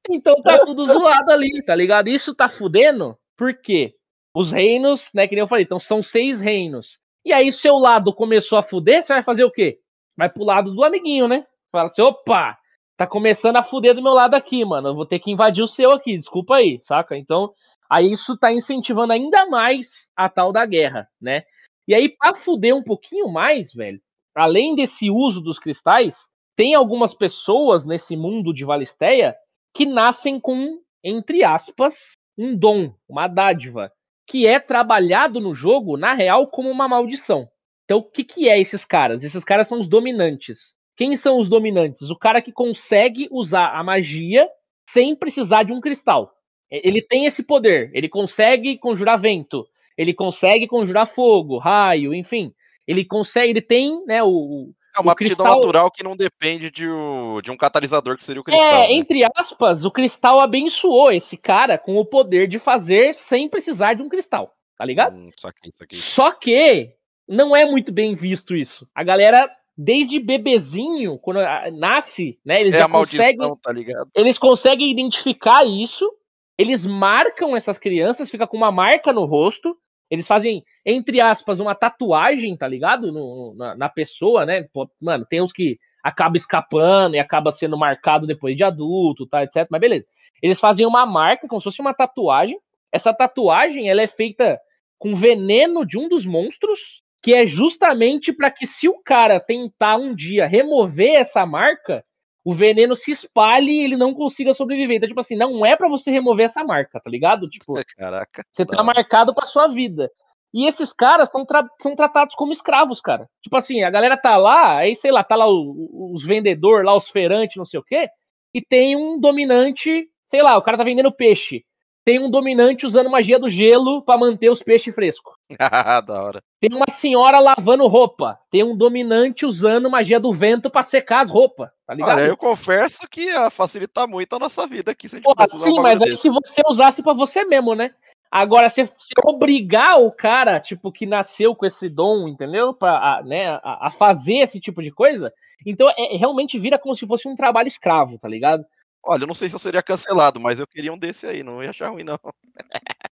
[0.09, 2.09] Então tá tudo zoado ali, tá ligado?
[2.09, 3.95] Isso tá fudendo, por quê?
[4.35, 6.99] Os reinos, né, que nem eu falei, então são seis reinos.
[7.23, 9.79] E aí, seu lado começou a fuder, você vai fazer o quê?
[10.17, 11.45] Vai pro lado do amiguinho, né?
[11.71, 12.57] Fala assim, opa,
[12.97, 14.89] tá começando a fuder do meu lado aqui, mano.
[14.89, 17.15] Eu vou ter que invadir o seu aqui, desculpa aí, saca?
[17.15, 17.53] Então,
[17.89, 21.43] aí isso tá incentivando ainda mais a tal da guerra, né?
[21.87, 24.01] E aí, pra fuder um pouquinho mais, velho,
[24.35, 29.35] além desse uso dos cristais, tem algumas pessoas nesse mundo de Valisteia
[29.73, 33.91] que nascem com, entre aspas, um dom, uma dádiva,
[34.27, 37.47] que é trabalhado no jogo, na real, como uma maldição.
[37.85, 39.23] Então, o que, que é esses caras?
[39.23, 40.75] Esses caras são os dominantes.
[40.95, 42.09] Quem são os dominantes?
[42.09, 44.47] O cara que consegue usar a magia
[44.87, 46.31] sem precisar de um cristal.
[46.69, 47.91] Ele tem esse poder.
[47.93, 49.67] Ele consegue conjurar vento.
[49.97, 52.53] Ele consegue conjurar fogo, raio, enfim.
[52.91, 55.55] Ele consegue, ele tem, né, o, é uma aptidão cristal...
[55.55, 58.67] natural que não depende de, o, de um catalisador que seria o cristal.
[58.67, 58.93] É, né?
[58.93, 64.03] entre aspas, o cristal abençoou esse cara com o poder de fazer sem precisar de
[64.03, 65.15] um cristal, tá ligado?
[65.15, 65.97] Hum, saquei, saquei.
[65.97, 66.93] Só que
[67.27, 68.85] não é muito bem visto isso.
[68.93, 71.39] A galera, desde bebezinho, quando
[71.73, 74.09] nasce, né, eles é já conseguem, maldição, tá ligado?
[74.13, 76.11] Eles conseguem identificar isso,
[76.57, 79.77] eles marcam essas crianças, fica com uma marca no rosto,
[80.11, 83.13] eles fazem, entre aspas, uma tatuagem, tá ligado?
[83.13, 84.67] No, na, na, pessoa, né?
[85.01, 89.67] Mano, tem uns que acaba escapando e acaba sendo marcado depois de adulto, tá, etc.
[89.71, 90.05] Mas beleza.
[90.43, 92.59] Eles fazem uma marca, como se fosse uma tatuagem.
[92.91, 94.59] Essa tatuagem, ela é feita
[94.99, 99.95] com veneno de um dos monstros, que é justamente para que se o cara tentar
[99.95, 102.03] um dia remover essa marca,
[102.43, 104.97] o veneno se espalhe e ele não consiga sobreviver.
[104.97, 107.49] Então, tipo assim, não é para você remover essa marca, tá ligado?
[107.49, 108.43] Tipo, Caraca.
[108.51, 110.11] Você tá marcado pra sua vida.
[110.53, 113.29] E esses caras são, tra são tratados como escravos, cara.
[113.41, 116.95] Tipo assim, a galera tá lá, aí sei lá, tá lá o, os vendedores, lá
[116.95, 118.09] os feirantes, não sei o quê,
[118.53, 121.63] e tem um dominante, sei lá, o cara tá vendendo peixe
[122.03, 125.33] tem um dominante usando magia do gelo para manter os peixes frescos.
[126.07, 126.43] da hora.
[126.59, 128.39] Tem uma senhora lavando roupa.
[128.49, 131.69] Tem um dominante usando magia do vento para secar as roupas.
[131.91, 132.19] Tá ligado?
[132.19, 135.09] Olha, eu confesso que ia facilitar muito a nossa vida aqui.
[135.09, 137.93] Se Porra, sim, mas aí se você usasse para você mesmo, né?
[138.31, 142.73] Agora, se, se obrigar o cara, tipo, que nasceu com esse dom, entendeu?
[142.73, 145.33] Pra, a, né, a, a fazer esse tipo de coisa,
[145.67, 148.63] então é, realmente vira como se fosse um trabalho escravo, tá ligado?
[149.03, 151.61] Olha, eu não sei se eu seria cancelado, mas eu queria um desse aí, não
[151.61, 152.17] ia achar ruim, não.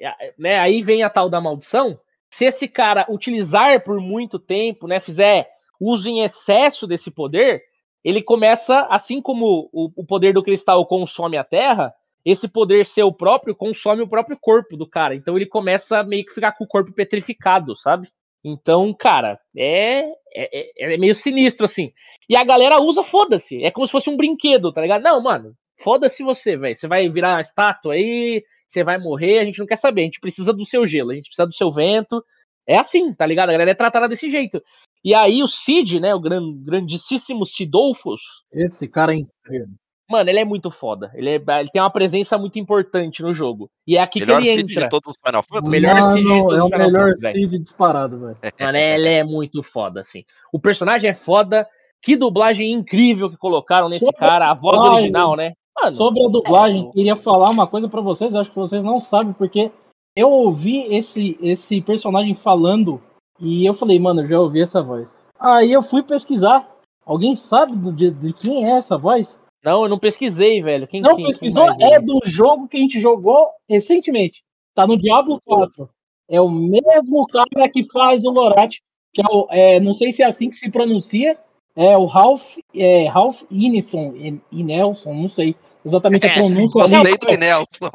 [0.00, 1.96] É, né, aí vem a tal da maldição.
[2.28, 5.48] Se esse cara utilizar por muito tempo, né, fizer
[5.82, 7.62] uso em excesso desse poder,
[8.04, 11.92] ele começa, assim como o, o poder do cristal consome a terra,
[12.24, 15.14] esse poder seu próprio consome o próprio corpo do cara.
[15.14, 18.08] Então ele começa a meio que ficar com o corpo petrificado, sabe?
[18.44, 20.00] Então, cara, é,
[20.34, 21.92] é, é, é meio sinistro, assim.
[22.28, 23.62] E a galera usa, foda-se.
[23.62, 25.02] É como se fosse um brinquedo, tá ligado?
[25.02, 26.74] Não, mano, foda-se você, velho.
[26.74, 30.02] Você vai virar uma estátua aí, você vai morrer, a gente não quer saber.
[30.02, 32.24] A gente precisa do seu gelo, a gente precisa do seu vento.
[32.66, 33.50] É assim, tá ligado?
[33.50, 34.62] A galera é tratada desse jeito.
[35.04, 38.20] E aí o Cid, né, o grandíssimo Sidolfos.
[38.52, 39.74] Esse cara é incrível.
[40.08, 41.10] Mano, ele é muito foda.
[41.14, 43.70] Ele, é, ele tem uma presença muito importante no jogo.
[43.86, 44.84] E é aqui melhor que ele Cid entra.
[44.84, 45.70] De todos os Final Fantasy.
[45.70, 48.36] Melhor Mano, Cid de todos é o melhor Cid disparado, velho.
[48.60, 50.24] Mano, ele é muito foda, assim.
[50.52, 51.66] O personagem é foda.
[52.02, 54.50] Que dublagem incrível que colocaram nesse Sobre cara.
[54.50, 55.54] A voz original, né?
[55.80, 56.92] Mano, Sobre a dublagem, é...
[56.92, 58.34] queria falar uma coisa para vocês.
[58.34, 59.70] Acho que vocês não sabem, porque
[60.14, 63.00] eu ouvi esse, esse personagem falando
[63.42, 65.18] e eu falei, mano, eu já ouvi essa voz.
[65.38, 66.68] Aí eu fui pesquisar.
[67.04, 69.36] Alguém sabe de, de quem é essa voz?
[69.64, 70.86] Não, eu não pesquisei, velho.
[70.86, 71.66] Quem Não quem, pesquisou?
[71.76, 74.44] Quem é do jogo que a gente jogou recentemente.
[74.76, 75.90] Tá no Diablo 4.
[76.30, 78.76] É o mesmo cara que faz o Lorat.
[79.12, 81.36] que é o, é, não sei se é assim que se pronuncia,
[81.74, 84.14] é o Ralph, é, Ralph Ineson,
[84.52, 86.80] Inelson, não sei exatamente a pronúncia.
[86.80, 87.90] Gostei do Inelson.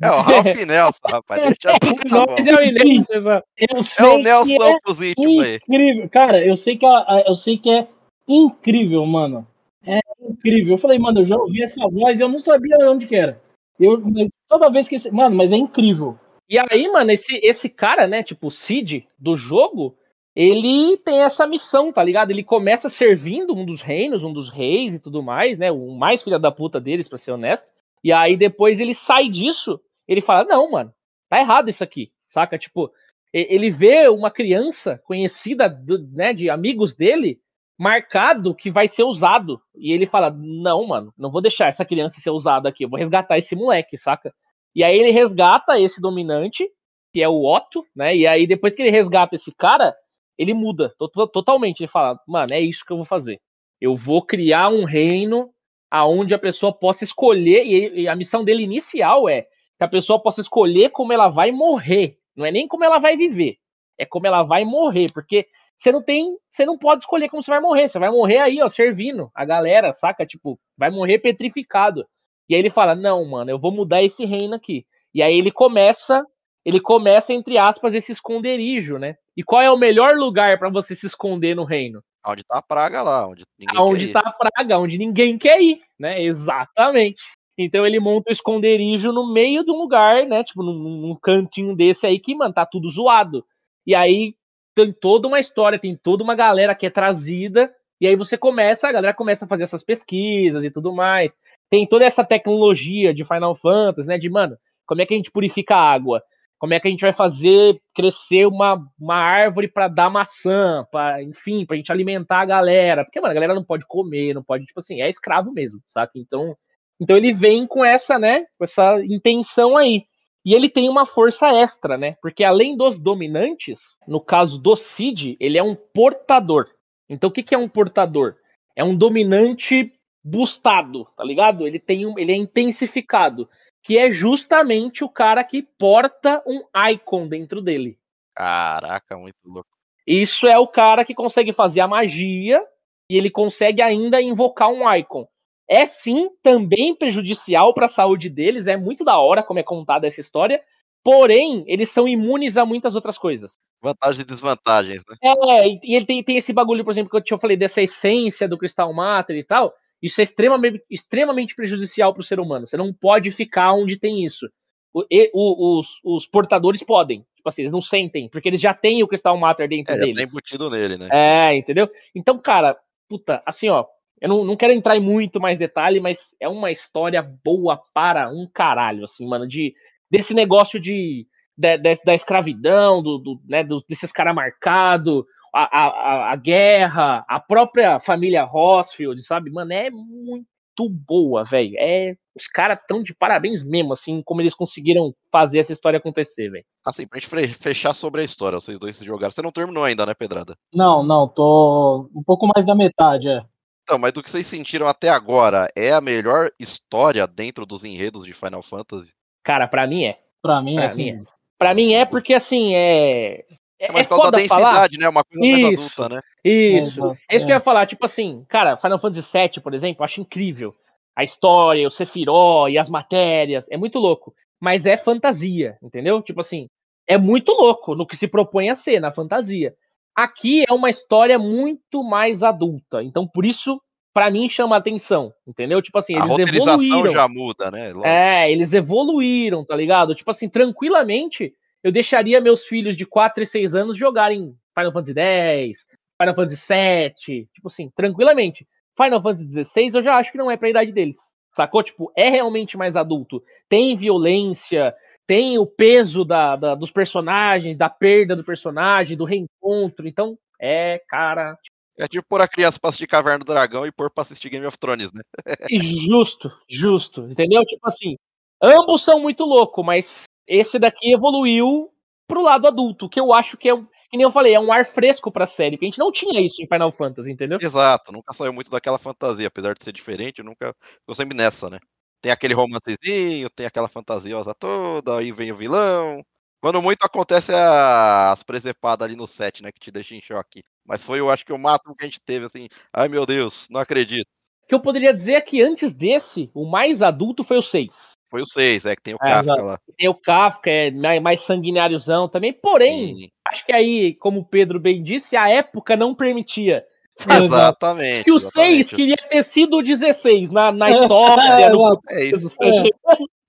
[0.00, 1.42] É o Ralph Nelson, rapaz.
[1.42, 2.36] Deixa tudo tá bom.
[2.38, 5.56] É o Inelson, eu sei é o Nelson é pros íntimos aí.
[5.56, 6.08] Incrível.
[6.08, 7.86] Cara, eu sei, que é, eu sei que é
[8.28, 9.46] incrível, mano.
[9.86, 10.74] É incrível.
[10.74, 13.40] Eu falei, mano, eu já ouvi essa voz e eu não sabia onde que era.
[13.78, 15.10] Eu, mas toda vez que esse.
[15.10, 16.16] Mano, mas é incrível.
[16.48, 19.96] E aí, mano, esse, esse cara, né, tipo, o Cid do jogo,
[20.34, 22.30] ele tem essa missão, tá ligado?
[22.30, 25.70] Ele começa servindo um dos reinos, um dos reis e tudo mais, né?
[25.70, 27.70] O mais filha da puta deles, pra ser honesto.
[28.02, 30.92] E aí depois ele sai disso, ele fala: Não, mano,
[31.28, 32.58] tá errado isso aqui, saca?
[32.58, 32.90] Tipo,
[33.32, 37.38] ele vê uma criança conhecida, do, né, de amigos dele,
[37.78, 39.60] marcado que vai ser usado.
[39.76, 42.98] E ele fala: Não, mano, não vou deixar essa criança ser usada aqui, eu vou
[42.98, 44.34] resgatar esse moleque, saca?
[44.74, 46.66] E aí ele resgata esse dominante,
[47.12, 48.16] que é o Otto, né?
[48.16, 49.94] E aí depois que ele resgata esse cara,
[50.42, 50.92] ele muda
[51.32, 51.80] totalmente.
[51.80, 53.40] Ele fala, mano, é isso que eu vou fazer.
[53.80, 55.50] Eu vou criar um reino
[55.90, 60.40] aonde a pessoa possa escolher, e a missão dele inicial é que a pessoa possa
[60.40, 62.16] escolher como ela vai morrer.
[62.34, 63.56] Não é nem como ela vai viver,
[63.98, 67.50] é como ela vai morrer, porque você não tem, você não pode escolher como você
[67.50, 70.24] vai morrer, você vai morrer aí, ó, servindo a galera, saca?
[70.24, 72.06] Tipo, vai morrer petrificado.
[72.48, 74.86] E aí ele fala: "Não, mano, eu vou mudar esse reino aqui".
[75.14, 76.24] E aí ele começa
[76.64, 79.16] ele começa, entre aspas, esse esconderijo, né?
[79.36, 82.02] E qual é o melhor lugar para você se esconder no reino?
[82.24, 85.80] Onde tá a praga lá, onde ninguém Onde tá a praga, onde ninguém quer ir,
[85.98, 86.22] né?
[86.22, 87.20] Exatamente.
[87.58, 90.44] Então ele monta o esconderijo no meio de um lugar, né?
[90.44, 93.44] Tipo, num, num cantinho desse aí que, mano, tá tudo zoado.
[93.86, 94.34] E aí
[94.74, 97.72] tem toda uma história, tem toda uma galera que é trazida.
[98.00, 101.36] E aí você começa, a galera começa a fazer essas pesquisas e tudo mais.
[101.68, 104.18] Tem toda essa tecnologia de Final Fantasy, né?
[104.18, 104.56] De, mano,
[104.86, 106.22] como é que a gente purifica a água?
[106.62, 111.20] Como é que a gente vai fazer crescer uma, uma árvore para dar maçã, para
[111.20, 114.44] enfim, para a gente alimentar a galera, porque mano, a galera não pode comer, não
[114.44, 116.12] pode, tipo assim, é escravo mesmo, saca?
[116.14, 116.56] Então,
[117.00, 120.04] então ele vem com essa, né, com essa intenção aí.
[120.44, 122.14] E ele tem uma força extra, né?
[122.22, 126.68] Porque além dos dominantes, no caso do Cid, ele é um portador.
[127.08, 128.36] Então o que, que é um portador?
[128.76, 129.92] É um dominante
[130.22, 131.66] boostado, tá ligado?
[131.66, 133.48] Ele tem um, ele é intensificado
[133.82, 137.98] que é justamente o cara que porta um icon dentro dele.
[138.34, 139.68] Caraca, muito louco.
[140.06, 142.62] Isso é o cara que consegue fazer a magia
[143.10, 145.26] e ele consegue ainda invocar um icon.
[145.68, 150.06] É sim também prejudicial para a saúde deles, é muito da hora como é contada
[150.06, 150.62] essa história,
[151.02, 153.58] porém, eles são imunes a muitas outras coisas.
[153.80, 155.16] Vantagens e desvantagens, né?
[155.22, 158.48] É, e ele tem, tem esse bagulho, por exemplo, que eu te falei dessa essência
[158.48, 162.66] do Crystal Matter e tal, isso é extremamente, extremamente prejudicial para o ser humano.
[162.66, 164.46] Você não pode ficar onde tem isso.
[164.92, 167.24] O, e, o, os, os, portadores podem.
[167.36, 170.14] Tipo assim, eles não sentem, porque eles já têm o Crystal Matter dentro é, deles.
[170.14, 171.08] Já tem embutido nele, né?
[171.10, 171.88] É, entendeu?
[172.14, 172.76] Então, cara,
[173.08, 173.86] puta, assim, ó.
[174.20, 178.30] Eu não, não quero entrar em muito mais detalhe, mas é uma história boa para
[178.30, 179.74] um caralho, assim, mano, de,
[180.08, 181.26] desse negócio de,
[181.58, 187.24] de, de da escravidão, do, do né, do, desses caras marcados, a, a, a guerra,
[187.28, 189.50] a própria família Rossfield, sabe?
[189.50, 191.74] Mano, é muito boa, velho.
[191.78, 196.50] É, os caras tão de parabéns mesmo, assim, como eles conseguiram fazer essa história acontecer,
[196.50, 196.64] velho.
[196.84, 199.30] Assim, pra gente fechar sobre a história, vocês dois se jogaram.
[199.30, 200.56] Você não terminou ainda, né, Pedrada?
[200.72, 203.44] Não, não, tô um pouco mais da metade, é.
[203.82, 208.24] Então, mas do que vocês sentiram até agora, é a melhor história dentro dos enredos
[208.24, 209.12] de Final Fantasy?
[209.42, 210.18] Cara, para mim é.
[210.40, 211.22] Pra mim, pra assim, mim é.
[211.58, 213.44] Pra mim é porque, assim, é.
[213.82, 214.88] É, é mais é da densidade, falar.
[214.96, 215.08] né?
[215.08, 216.20] Uma coisa isso, mais adulta, né?
[216.44, 217.10] Isso.
[217.28, 217.84] É, é isso que eu ia falar.
[217.84, 220.72] Tipo assim, cara, Final Fantasy VII, por exemplo, eu acho incrível.
[221.16, 223.66] A história, o Sephiroth e as matérias.
[223.68, 224.32] É muito louco.
[224.60, 226.22] Mas é fantasia, entendeu?
[226.22, 226.68] Tipo assim,
[227.08, 229.74] é muito louco no que se propõe a ser, na fantasia.
[230.14, 233.02] Aqui é uma história muito mais adulta.
[233.02, 233.82] Então, por isso,
[234.14, 235.82] para mim, chama atenção, entendeu?
[235.82, 237.10] Tipo assim, eles a evoluíram.
[237.10, 237.88] já muda, né?
[237.88, 238.06] Lógico.
[238.06, 240.14] É, eles evoluíram, tá ligado?
[240.14, 241.52] Tipo assim, tranquilamente
[241.82, 245.86] eu deixaria meus filhos de 4 e 6 anos jogarem Final Fantasy X,
[246.20, 248.66] Final Fantasy VII, tipo assim, tranquilamente.
[248.96, 251.16] Final Fantasy XVI eu já acho que não é pra idade deles,
[251.50, 251.82] sacou?
[251.82, 253.42] Tipo, é realmente mais adulto.
[253.68, 254.94] Tem violência,
[255.26, 260.06] tem o peso da, da, dos personagens, da perda do personagem, do reencontro.
[260.06, 261.56] Então, é, cara.
[261.98, 264.66] É tipo pôr a criança pra assistir Caverna do Dragão e pôr pra assistir Game
[264.66, 265.22] of Thrones, né?
[265.70, 267.22] justo, justo.
[267.22, 267.64] Entendeu?
[267.64, 268.16] Tipo assim,
[268.62, 271.90] ambos são muito loucos, mas esse daqui evoluiu
[272.26, 274.84] pro lado adulto, que eu acho que é, que nem eu falei, é um ar
[274.84, 277.58] fresco pra série, que a gente não tinha isso em Final Fantasy, entendeu?
[277.60, 281.78] Exato, nunca saiu muito daquela fantasia, apesar de ser diferente, nunca ficou sempre nessa, né?
[282.20, 286.22] Tem aquele romancezinho, tem aquela fantasiosa toda, aí vem o vilão.
[286.62, 289.72] Quando muito acontece as presepadas ali no set, né?
[289.72, 290.62] Que te deixa em choque.
[290.86, 292.68] Mas foi, eu acho que o máximo que a gente teve, assim.
[292.94, 294.28] Ai meu Deus, não acredito.
[294.62, 298.12] O que eu poderia dizer é que antes desse, o mais adulto foi o 6.
[298.32, 299.78] Foi o 6, é que tem o é, Kafka lá.
[299.94, 302.50] Tem o Kafka, é mais sanguináriozão também.
[302.50, 303.28] Porém, Sim.
[303.46, 306.82] acho que aí, como o Pedro bem disse, a época não permitia.
[307.28, 308.24] Exatamente.
[308.24, 311.68] Que o 6 queria ter sido o 16 na, na história.
[311.68, 312.00] no...
[312.08, 312.56] É isso.
[312.62, 312.84] É.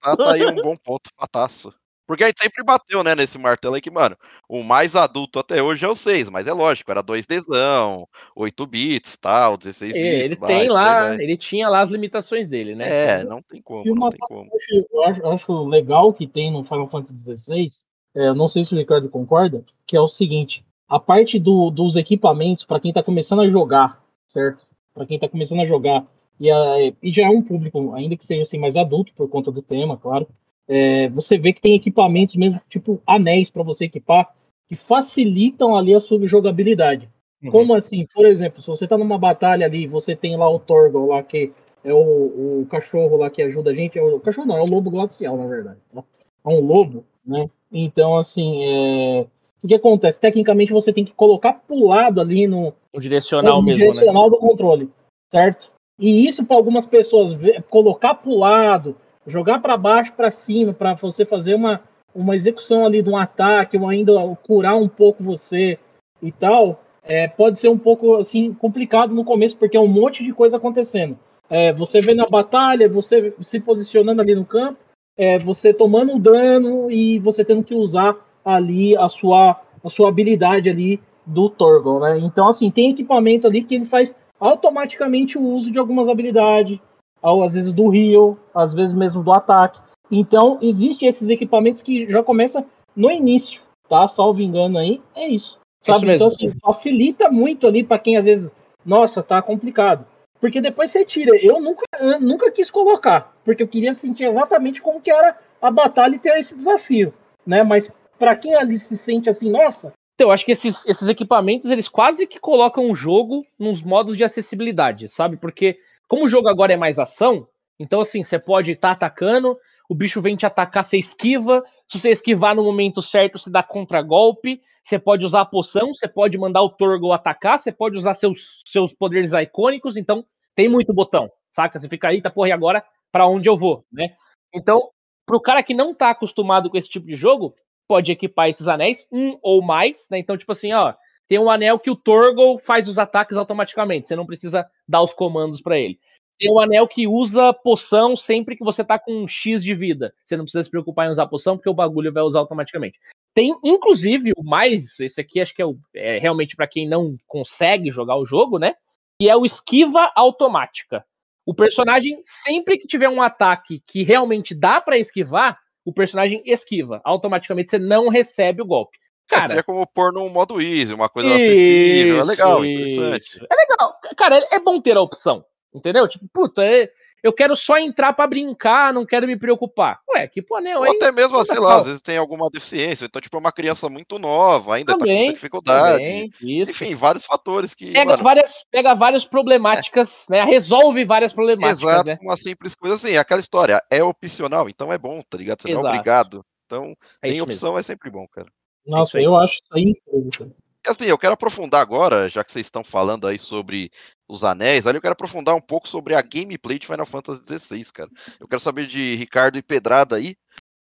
[0.01, 1.73] Tá, tá aí um bom ponto, fataço.
[2.06, 5.64] Porque a gente sempre bateu, né, nesse martelo aí que, mano, o mais adulto até
[5.64, 10.06] hoje é o 6, mas é lógico, era 2Dzão, 8 bits, tal, 16 bits.
[10.06, 13.20] ele vai, tem lá, ele tinha lá as limitações dele, né?
[13.20, 14.49] É, não tem como, não tem como.
[14.91, 17.68] Eu acho, eu acho legal que tem no Final Fantasy XVI,
[18.16, 21.95] é, não sei se o Ricardo concorda, que é o seguinte, a parte do, dos
[21.95, 24.68] equipamentos, para quem tá começando a jogar, certo?
[24.93, 26.06] Para quem tá começando a jogar,
[26.39, 29.51] e, a, e já é um público, ainda que seja assim mais adulto, por conta
[29.51, 30.28] do tema, claro,
[30.68, 34.34] é, você vê que tem equipamentos mesmo, tipo anéis para você equipar,
[34.68, 37.09] que facilitam ali a sua jogabilidade.
[37.43, 37.51] Uhum.
[37.51, 38.07] Como assim?
[38.14, 41.51] Por exemplo, se você tá numa batalha ali, você tem lá o Torgal lá, que
[41.84, 43.99] é o, o cachorro lá que ajuda a gente.
[43.99, 45.80] É o, o cachorro não, é o lobo glacial, na verdade.
[45.93, 46.03] Tá?
[46.45, 47.49] É um lobo, né?
[47.72, 49.26] Então, assim, é...
[49.61, 50.22] o que acontece?
[50.22, 52.74] Tecnicamente você tem que colocar pro lado ali no.
[52.93, 53.80] O direcional no mesmo.
[53.80, 54.30] direcional né?
[54.30, 54.89] do controle,
[55.30, 55.72] certo?
[55.99, 57.36] E isso para algumas pessoas
[57.70, 58.95] colocar pro lado
[59.26, 61.82] jogar para baixo, para cima, para você fazer uma,
[62.13, 64.13] uma execução ali de um ataque, ou ainda
[64.45, 65.78] curar um pouco você
[66.21, 70.24] e tal, é, pode ser um pouco assim complicado no começo, porque é um monte
[70.24, 71.17] de coisa acontecendo.
[71.49, 74.78] É, você vê na batalha, você se posicionando ali no campo,
[75.17, 80.09] é, você tomando um dano e você tendo que usar ali a sua, a sua
[80.09, 82.19] habilidade ali do Torgal, né?
[82.19, 86.80] Então, assim, tem equipamento ali que ele faz automaticamente o uso de algumas habilidades,
[87.24, 89.80] às vezes do Rio, às vezes mesmo do ataque.
[90.11, 92.65] Então, existem esses equipamentos que já começam
[92.95, 94.07] no início, tá?
[94.07, 95.57] Salvo engano aí, é isso.
[95.80, 96.05] Sabe?
[96.05, 98.51] Isso então, assim, facilita muito ali para quem às vezes,
[98.86, 100.05] nossa, tá complicado.
[100.39, 101.36] Porque depois você tira.
[101.38, 105.71] Eu nunca, eu nunca quis colocar, porque eu queria sentir exatamente como que era a
[105.71, 107.13] batalha e ter esse desafio,
[107.47, 107.63] né?
[107.63, 111.71] Mas para quem ali se sente assim, nossa, então, eu acho que esses, esses equipamentos,
[111.71, 115.38] eles quase que colocam o jogo nos modos de acessibilidade, sabe?
[115.38, 115.78] Porque
[116.14, 117.47] como o jogo agora é mais ação,
[117.80, 119.57] então assim, você pode estar tá atacando,
[119.89, 121.64] o bicho vem te atacar, você esquiva.
[121.91, 124.61] Se você esquivar no momento certo, você dá contragolpe.
[124.84, 128.61] Você pode usar a poção, você pode mandar o Torgo atacar, você pode usar seus,
[128.68, 129.97] seus poderes icônicos.
[129.97, 131.80] Então, tem muito botão, saca?
[131.80, 134.16] Você fica aí, tá, porra, e agora para onde eu vou, né?
[134.53, 134.91] Então,
[135.26, 137.55] pro cara que não tá acostumado com esse tipo de jogo,
[137.88, 140.20] pode equipar esses anéis, um ou mais, né?
[140.20, 140.93] Então, tipo assim, ó,
[141.28, 145.13] tem um anel que o Torgo faz os ataques automaticamente, você não precisa dar os
[145.13, 145.99] comandos para ele.
[146.39, 150.13] Tem um anel que usa poção sempre que você tá com um X de vida.
[150.24, 152.99] Você não precisa se preocupar em usar poção, porque o bagulho vai usar automaticamente.
[153.34, 157.15] Tem, inclusive, o mais, esse aqui acho que é, o, é realmente para quem não
[157.28, 158.76] consegue jogar o jogo, né?
[159.19, 161.05] Que é o esquiva automática.
[161.45, 167.01] O personagem, sempre que tiver um ataque que realmente dá para esquivar, o personagem esquiva.
[167.03, 168.97] Automaticamente você não recebe o golpe.
[169.28, 172.19] Cara, seria como pôr num modo easy, uma coisa isso, acessível.
[172.19, 172.82] É legal, isso.
[172.82, 173.47] interessante.
[173.49, 173.95] É legal.
[174.17, 175.45] Cara, é bom ter a opção.
[175.74, 176.07] Entendeu?
[176.07, 176.89] Tipo, puta, é,
[177.24, 180.01] eu quero só entrar para brincar, não quero me preocupar.
[180.09, 183.05] Ué, que pô, Ou até mesmo, sei lá, às vezes tem alguma deficiência.
[183.05, 185.97] Então, tipo, é uma criança muito nova, ainda também, tá com muita dificuldade.
[185.97, 187.93] Também, Enfim, vários fatores que.
[187.93, 190.34] Pega, mano, várias, pega várias problemáticas, é.
[190.34, 190.43] né?
[190.43, 191.82] Resolve várias problemáticas.
[191.82, 192.17] Exato, né?
[192.21, 193.15] uma simples coisa assim.
[193.15, 195.61] Aquela história é opcional, então é bom, tá ligado?
[195.61, 196.45] Você não é obrigado.
[196.65, 197.80] Então, é tem opção, mesmo.
[197.80, 198.47] é sempre bom, cara.
[198.86, 200.55] Nossa, eu acho isso aí incrível.
[200.86, 203.89] Assim, eu quero aprofundar agora, já que vocês estão falando aí sobre
[204.27, 207.86] os anéis, ali eu quero aprofundar um pouco sobre a gameplay de Final Fantasy XVI,
[207.93, 208.09] cara.
[208.38, 210.36] Eu quero saber de Ricardo e Pedrada aí,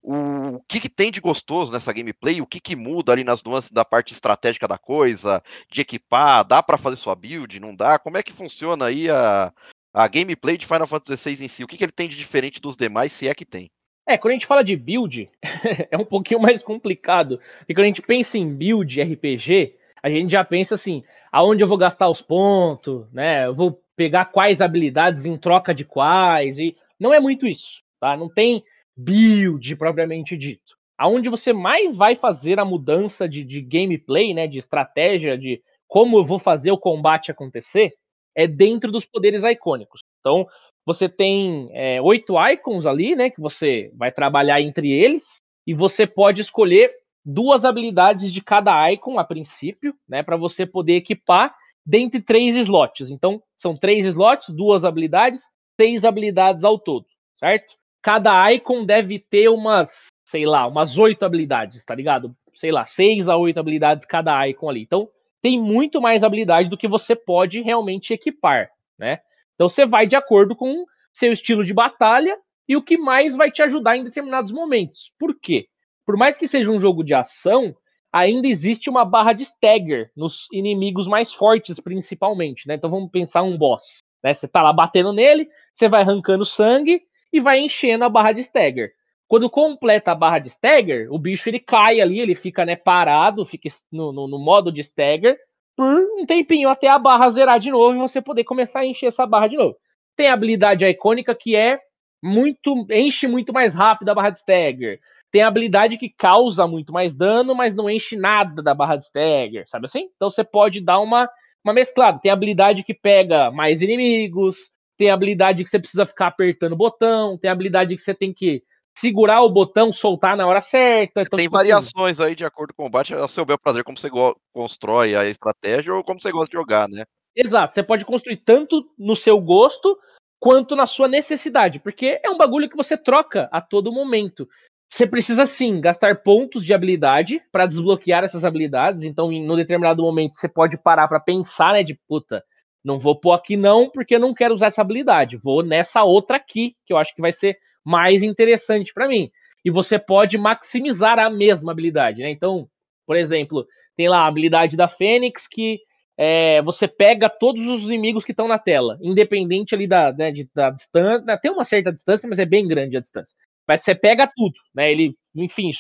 [0.03, 3.71] o que, que tem de gostoso nessa gameplay, o que, que muda ali nas nuances
[3.71, 7.99] da parte estratégica da coisa, de equipar, dá para fazer sua build, não dá?
[7.99, 9.53] Como é que funciona aí a,
[9.95, 11.63] a gameplay de Final Fantasy XVI em si?
[11.63, 13.71] O que, que ele tem de diferente dos demais, se é que tem?
[14.07, 15.31] É, quando a gente fala de build,
[15.91, 17.41] é um pouquinho mais complicado.
[17.59, 21.69] Porque quando a gente pensa em build RPG, a gente já pensa assim, aonde eu
[21.69, 23.47] vou gastar os pontos, né?
[23.47, 28.17] Eu vou pegar quais habilidades em troca de quais, e não é muito isso, tá?
[28.17, 28.65] Não tem
[28.97, 30.77] build propriamente dito.
[30.99, 34.49] Aonde você mais vai fazer a mudança de, de gameplay, né?
[34.49, 37.95] De estratégia, de como eu vou fazer o combate acontecer,
[38.35, 40.03] é dentro dos poderes icônicos.
[40.21, 40.47] Então,
[40.85, 43.31] você tem é, oito icons ali, né?
[43.31, 45.37] Que você vai trabalhar entre eles.
[45.67, 46.93] E você pode escolher
[47.25, 50.23] duas habilidades de cada icon a princípio, né?
[50.23, 51.55] Para você poder equipar
[51.87, 53.11] dentre três slots.
[53.11, 55.43] Então, são três slots, duas habilidades,
[55.81, 57.07] seis habilidades ao todo,
[57.39, 57.75] certo?
[58.03, 62.35] Cada icon deve ter umas sei lá, umas oito habilidades, tá ligado?
[62.55, 64.81] Sei lá, seis a oito habilidades cada icon ali.
[64.81, 65.07] Então,
[65.43, 69.21] tem muito mais habilidade do que você pode realmente equipar, né?
[69.55, 72.37] Então, você vai de acordo com seu estilo de batalha
[72.69, 75.13] e o que mais vai te ajudar em determinados momentos.
[75.19, 75.67] Por quê?
[76.07, 77.75] Por mais que seja um jogo de ação,
[78.13, 82.75] ainda existe uma barra de stagger nos inimigos mais fortes, principalmente, né?
[82.75, 84.35] Então vamos pensar um boss, né?
[84.35, 88.41] Você tá lá batendo nele, você vai arrancando sangue e vai enchendo a barra de
[88.41, 88.93] stagger.
[89.27, 93.47] Quando completa a barra de stagger, o bicho ele cai ali, ele fica né, parado,
[93.47, 95.39] fica no, no, no modo de stagger
[95.77, 99.07] por um tempinho até a barra zerar de novo e você poder começar a encher
[99.07, 99.77] essa barra de novo.
[100.17, 101.81] Tem a habilidade icônica que é
[102.23, 105.01] muito enche muito mais rápido a barra de stagger.
[105.31, 109.05] Tem a habilidade que causa muito mais dano, mas não enche nada da barra de
[109.05, 110.11] stagger, sabe assim?
[110.15, 111.29] Então você pode dar uma,
[111.65, 112.21] uma mesclada.
[112.21, 114.57] Tem a habilidade que pega mais inimigos,
[114.99, 118.15] tem a habilidade que você precisa ficar apertando o botão, tem a habilidade que você
[118.15, 118.63] tem que
[118.97, 121.23] segurar o botão, soltar na hora certa.
[121.23, 123.85] Então, tem tipo variações aí de acordo com o combate, é o seu bel prazer,
[123.85, 124.09] como você
[124.53, 127.05] constrói a estratégia ou como você gosta de jogar, né?
[127.35, 129.99] Exato, você pode construir tanto no seu gosto
[130.39, 134.47] quanto na sua necessidade, porque é um bagulho que você troca a todo momento.
[134.93, 139.05] Você precisa sim gastar pontos de habilidade para desbloquear essas habilidades.
[139.05, 141.83] Então, em no determinado momento, você pode parar para pensar, né?
[141.83, 142.45] De puta,
[142.85, 145.39] não vou pôr aqui não, porque eu não quero usar essa habilidade.
[145.39, 149.31] Vou nessa outra aqui, que eu acho que vai ser mais interessante para mim.
[149.65, 152.31] E você pode maximizar a mesma habilidade, né?
[152.31, 152.69] Então,
[153.07, 153.67] por exemplo,
[153.97, 155.81] tem lá a habilidade da Fênix que
[156.17, 160.49] é, você pega todos os inimigos que estão na tela, independente ali da, né, de,
[160.55, 161.25] da distância.
[161.25, 163.35] Né, tem uma certa distância, mas é bem grande a distância.
[163.67, 164.91] Mas você pega tudo, né?
[164.91, 165.71] Ele, enfim,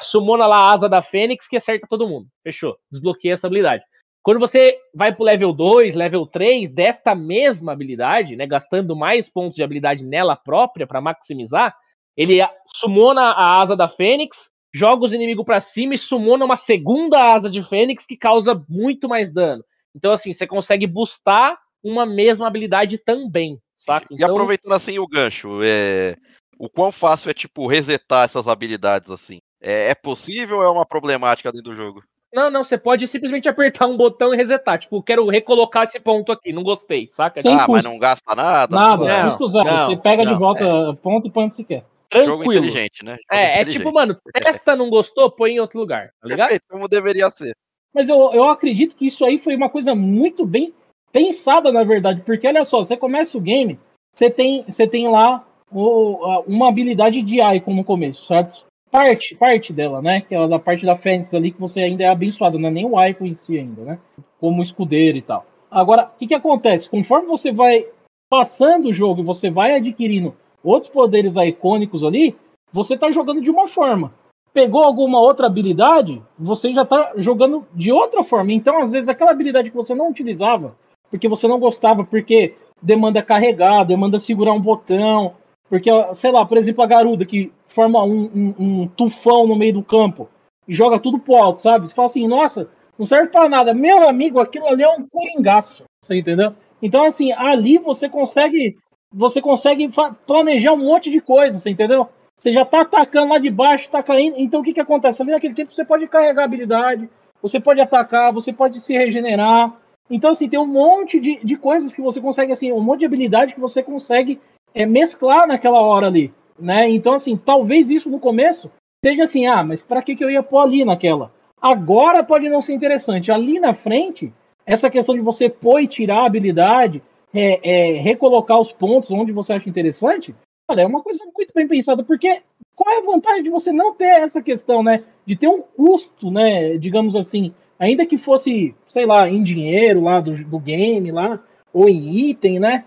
[0.00, 2.28] sumona lá a asa da Fênix que acerta todo mundo.
[2.42, 2.76] Fechou.
[2.90, 3.84] Desbloqueia essa habilidade.
[4.22, 9.56] Quando você vai pro level 2, level 3 desta mesma habilidade, né, gastando mais pontos
[9.56, 11.74] de habilidade nela própria para maximizar,
[12.16, 17.32] ele sumona a asa da Fênix, joga os inimigos para cima e sumona uma segunda
[17.32, 19.64] asa de Fênix que causa muito mais dano.
[19.94, 24.06] Então, assim, você consegue boostar uma mesma habilidade também, saca?
[24.10, 24.30] E então...
[24.30, 26.14] aproveitando assim o gancho, é...
[26.58, 29.38] o quão fácil é, tipo, resetar essas habilidades assim?
[29.62, 32.02] É, é possível ou é uma problemática dentro do jogo?
[32.32, 34.78] Não, não, você pode simplesmente apertar um botão e resetar.
[34.78, 37.42] Tipo, quero recolocar esse ponto aqui, não gostei, saca?
[37.42, 37.72] Sem ah, custo.
[37.72, 38.74] mas não gasta nada?
[38.74, 39.64] Nada, não, custo zero.
[39.64, 40.92] Não, você pega não, de volta é.
[40.94, 41.84] ponto e põe onde você quer.
[42.08, 42.38] Tranquilo.
[42.38, 43.12] Jogo inteligente, né?
[43.12, 43.76] Jogo é, é inteligente.
[43.76, 46.10] é tipo, mano, testa, não gostou, põe em outro lugar.
[46.20, 46.48] Tá ligado?
[46.48, 47.52] Perfeito, como deveria ser.
[47.92, 50.72] Mas eu, eu acredito que isso aí foi uma coisa muito bem
[51.12, 53.78] pensada, na verdade, porque olha só, você começa o game,
[54.12, 58.64] você tem, você tem lá o, uma habilidade de Icon no começo, certo?
[58.90, 60.20] Parte, parte dela, né?
[60.20, 62.86] Que é da parte da Fênix ali que você ainda é abençoado, não é nem
[62.86, 63.98] o Icon em si ainda, né?
[64.40, 65.46] Como escudeiro e tal.
[65.70, 66.90] Agora, o que, que acontece?
[66.90, 67.86] Conforme você vai
[68.28, 72.36] passando o jogo e você vai adquirindo outros poderes icônicos ali,
[72.72, 74.12] você está jogando de uma forma.
[74.52, 78.52] Pegou alguma outra habilidade, você já está jogando de outra forma.
[78.52, 80.74] Então, às vezes, aquela habilidade que você não utilizava,
[81.08, 85.34] porque você não gostava, porque demanda carregar, demanda segurar um botão,
[85.68, 89.74] porque, sei lá, por exemplo, a Garuda, que forma um, um, um tufão no meio
[89.74, 90.28] do campo
[90.66, 91.88] e joga tudo pro alto, sabe?
[91.88, 92.68] Você fala assim, nossa,
[92.98, 93.74] não serve para nada.
[93.74, 96.54] Meu amigo, aquilo ali é um coringaço, você entendeu?
[96.82, 98.76] Então, assim, ali você consegue
[99.12, 99.90] você consegue
[100.24, 102.08] planejar um monte de coisas, você entendeu?
[102.36, 104.36] Você já tá atacando lá de baixo, tá caindo.
[104.38, 105.20] Então o que que acontece?
[105.20, 107.10] Ali naquele tempo você pode carregar habilidade,
[107.42, 109.76] você pode atacar, você pode se regenerar.
[110.08, 113.06] Então, assim, tem um monte de, de coisas que você consegue, assim, um monte de
[113.06, 114.40] habilidade que você consegue
[114.74, 116.88] é, mesclar naquela hora ali, né?
[116.90, 118.70] Então, assim, talvez isso no começo
[119.04, 121.32] seja assim, ah, mas para que, que eu ia pôr ali naquela?
[121.60, 123.30] Agora pode não ser interessante.
[123.30, 124.32] Ali na frente,
[124.64, 127.02] essa questão de você pôr e tirar a habilidade,
[127.32, 130.34] é, é, recolocar os pontos onde você acha interessante,
[130.68, 132.42] cara, é uma coisa muito bem pensada, porque
[132.74, 135.04] qual é a vantagem de você não ter essa questão, né?
[135.26, 136.78] De ter um custo, né?
[136.78, 141.40] Digamos assim, ainda que fosse, sei lá, em dinheiro lá do, do game lá,
[141.72, 142.84] ou em item, né?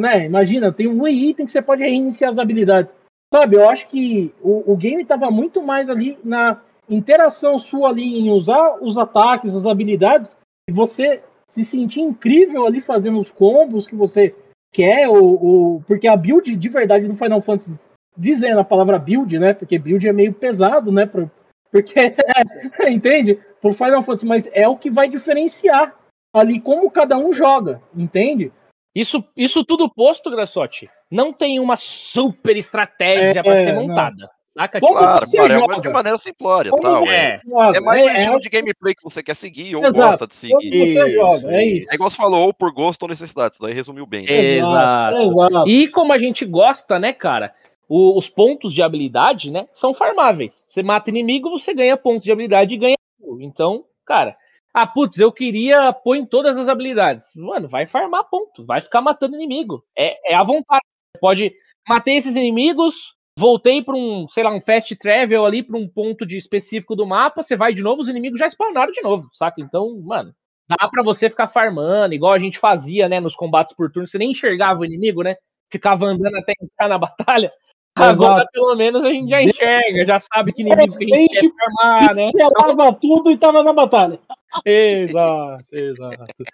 [0.00, 0.26] Né?
[0.26, 2.94] Imagina, tem um item que você pode reiniciar as habilidades.
[3.32, 8.18] Sabe, eu acho que o, o game estava muito mais ali na interação sua ali
[8.18, 10.36] em usar os ataques, as habilidades,
[10.68, 14.34] e você se sentir incrível ali fazendo os combos que você
[14.72, 19.38] quer, ou, ou, porque a build de verdade do Final Fantasy, dizendo a palavra build,
[19.38, 19.54] né?
[19.54, 21.06] Porque build é meio pesado, né?
[21.06, 21.98] Porque,
[22.80, 23.40] é, entende?
[23.60, 25.94] Pro Final Fantasy, mas é o que vai diferenciar
[26.34, 28.52] ali como cada um joga, entende?
[28.98, 34.16] Isso, isso tudo posto, Grassotti, não tem uma super estratégia é, para ser montada.
[34.16, 34.28] Não.
[34.62, 34.80] Saca?
[34.80, 36.72] Como claro, claro é de maneira simplória.
[36.80, 37.38] tal, é.
[37.74, 38.38] é mais é, estilo é...
[38.38, 40.10] de gameplay que você quer seguir ou Exato.
[40.10, 41.12] gosta de seguir.
[41.12, 41.90] Joga, é isso.
[41.90, 43.52] É igual você falou, ou por gosto ou necessidade.
[43.52, 44.24] Isso daí resumiu bem.
[44.24, 44.32] Né?
[44.32, 45.16] Exato.
[45.18, 45.68] Exato.
[45.68, 47.52] E como a gente gosta, né, cara?
[47.88, 50.64] o, os pontos de habilidade, né, são farmáveis.
[50.66, 52.96] Você mata inimigo, você ganha pontos de habilidade e ganha.
[53.40, 54.36] Então, cara,
[54.78, 57.30] ah, putz, eu queria pôr em todas as habilidades.
[57.34, 59.82] Mano, vai farmar ponto, vai ficar matando inimigo.
[59.96, 60.84] É, é à vontade.
[61.18, 61.50] Pode
[61.88, 66.26] matei esses inimigos, voltei para um, sei lá, um fast travel ali para um ponto
[66.26, 69.62] de específico do mapa, você vai de novo, os inimigos já spawnaram de novo, saca?
[69.62, 70.34] Então, mano,
[70.68, 74.18] dá para você ficar farmando, igual a gente fazia, né, nos combates por turno, você
[74.18, 75.36] nem enxergava o inimigo, né?
[75.72, 77.50] Ficava andando até entrar na batalha.
[77.96, 81.50] Agora, pelo menos, a gente já enxerga, já sabe que inimigo que a gente quer
[81.50, 82.26] farmar, né?
[82.26, 84.20] Esperava tudo e tava na batalha.
[84.64, 86.44] Exato, exato.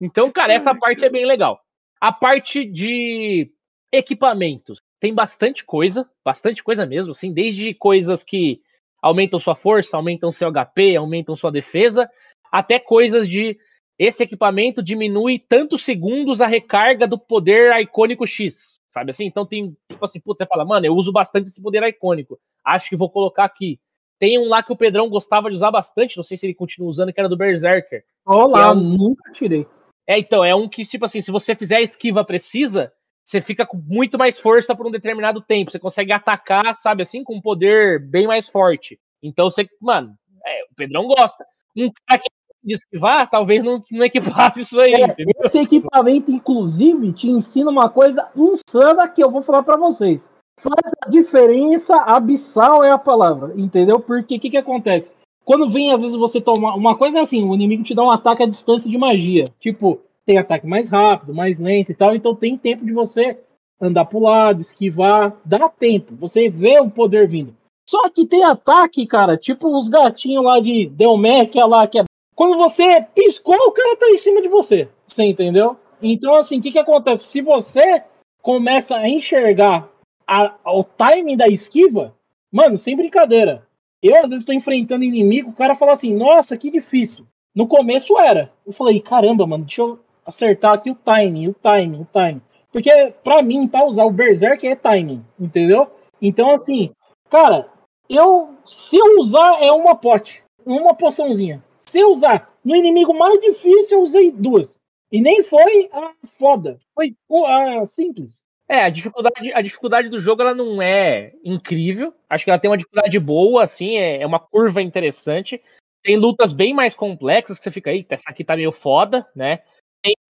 [0.00, 1.60] Então, cara, essa parte é bem legal.
[2.00, 3.50] A parte de
[3.92, 4.80] equipamentos.
[5.00, 8.60] Tem bastante coisa, bastante coisa mesmo, assim, desde coisas que
[9.00, 12.10] aumentam sua força, aumentam seu HP, aumentam sua defesa,
[12.50, 13.56] até coisas de
[13.96, 19.26] esse equipamento diminui tantos segundos a recarga do poder icônico X, sabe assim?
[19.26, 22.88] Então tem, tipo assim, putz, você fala, mano, eu uso bastante esse poder icônico, acho
[22.88, 23.78] que vou colocar aqui.
[24.18, 26.88] Tem um lá que o Pedrão gostava de usar bastante, não sei se ele continua
[26.90, 28.02] usando, que era do Berserker.
[28.26, 28.74] Olá, é um...
[28.74, 29.64] nunca tirei.
[30.06, 32.90] É, então, é um que, tipo assim, se você fizer a esquiva precisa,
[33.22, 35.70] você fica com muito mais força por um determinado tempo.
[35.70, 38.98] Você consegue atacar, sabe assim, com um poder bem mais forte.
[39.22, 40.16] Então você, mano,
[40.46, 41.44] é, o Pedrão gosta.
[41.76, 42.30] Um cara que
[42.64, 44.94] esquivar, talvez não, não equipasse isso aí.
[44.94, 50.32] É, esse equipamento, inclusive, te ensina uma coisa insana que eu vou falar para vocês.
[50.60, 54.00] Faz a diferença abissal é a palavra, entendeu?
[54.00, 55.12] Porque o que, que acontece?
[55.44, 56.74] Quando vem, às vezes, você tomar.
[56.74, 59.52] Uma coisa é assim, o inimigo te dá um ataque à distância de magia.
[59.60, 63.38] Tipo, tem ataque mais rápido, mais lento e tal, então tem tempo de você
[63.80, 67.56] andar pro lado, esquivar, dá tempo, você vê o poder vindo.
[67.88, 72.04] Só que tem ataque, cara, tipo os gatinhos lá de Delmec, lá, que é...
[72.38, 75.76] Quando você piscou, o cara tá em cima de você, você entendeu?
[76.00, 77.24] Então, assim, o que que acontece?
[77.24, 78.04] Se você
[78.40, 79.90] começa a enxergar
[80.24, 82.14] a, o timing da esquiva,
[82.52, 83.66] mano, sem brincadeira.
[84.00, 87.26] Eu, às vezes, tô enfrentando inimigo, o cara fala assim, nossa, que difícil.
[87.52, 88.52] No começo era.
[88.64, 92.42] Eu falei, caramba, mano, deixa eu acertar aqui o timing, o timing, o timing.
[92.70, 95.90] Porque, pra mim, pra usar o Berserk é timing, entendeu?
[96.22, 96.92] Então, assim,
[97.28, 97.68] cara,
[98.08, 98.50] eu.
[98.64, 100.40] Se eu usar, é uma pote.
[100.64, 101.66] Uma poçãozinha.
[101.88, 104.78] Se usar no inimigo mais difícil, eu usei duas.
[105.10, 106.78] E nem foi a foda.
[106.94, 107.16] Foi
[107.46, 108.42] a simples.
[108.68, 112.12] É, a dificuldade, a dificuldade do jogo ela não é incrível.
[112.28, 115.62] Acho que ela tem uma dificuldade boa, assim, é, é uma curva interessante.
[116.02, 119.60] Tem lutas bem mais complexas que você fica aí, essa aqui tá meio foda, né?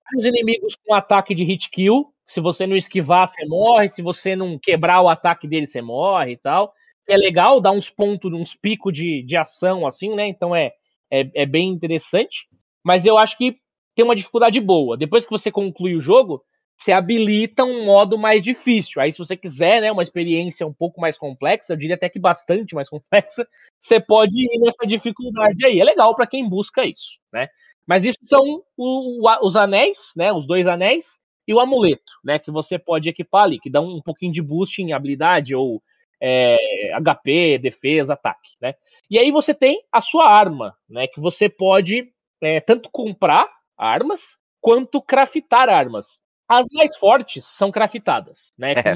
[0.05, 2.13] vários inimigos com ataque de hit kill.
[2.27, 3.89] Se você não esquivar, você morre.
[3.89, 6.75] Se você não quebrar o ataque dele, você morre e tal.
[7.07, 10.27] É legal, dá uns pontos, uns picos de, de ação, assim, né?
[10.27, 10.73] Então é,
[11.11, 12.47] é, é bem interessante.
[12.85, 13.57] Mas eu acho que
[13.95, 14.97] tem uma dificuldade boa.
[14.97, 16.43] Depois que você conclui o jogo,
[16.77, 19.01] você habilita um modo mais difícil.
[19.01, 22.19] Aí, se você quiser, né, uma experiência um pouco mais complexa, eu diria até que
[22.19, 23.47] bastante mais complexa,
[23.79, 25.81] você pode ir nessa dificuldade aí.
[25.81, 27.49] É legal para quem busca isso, né?
[27.87, 28.43] Mas isso são
[28.77, 30.33] o, o, os anéis, né?
[30.33, 32.39] Os dois anéis e o amuleto, né?
[32.39, 35.83] Que você pode equipar ali, que dá um, pouquinho de boost em habilidade ou
[36.21, 38.75] é, HP, defesa, ataque, né?
[39.11, 41.07] E aí você tem a sua arma, né?
[41.07, 42.13] Que você pode
[42.43, 46.21] é, tanto comprar armas quanto craftar armas.
[46.47, 48.73] As mais fortes são craftadas, né?
[48.73, 48.95] É.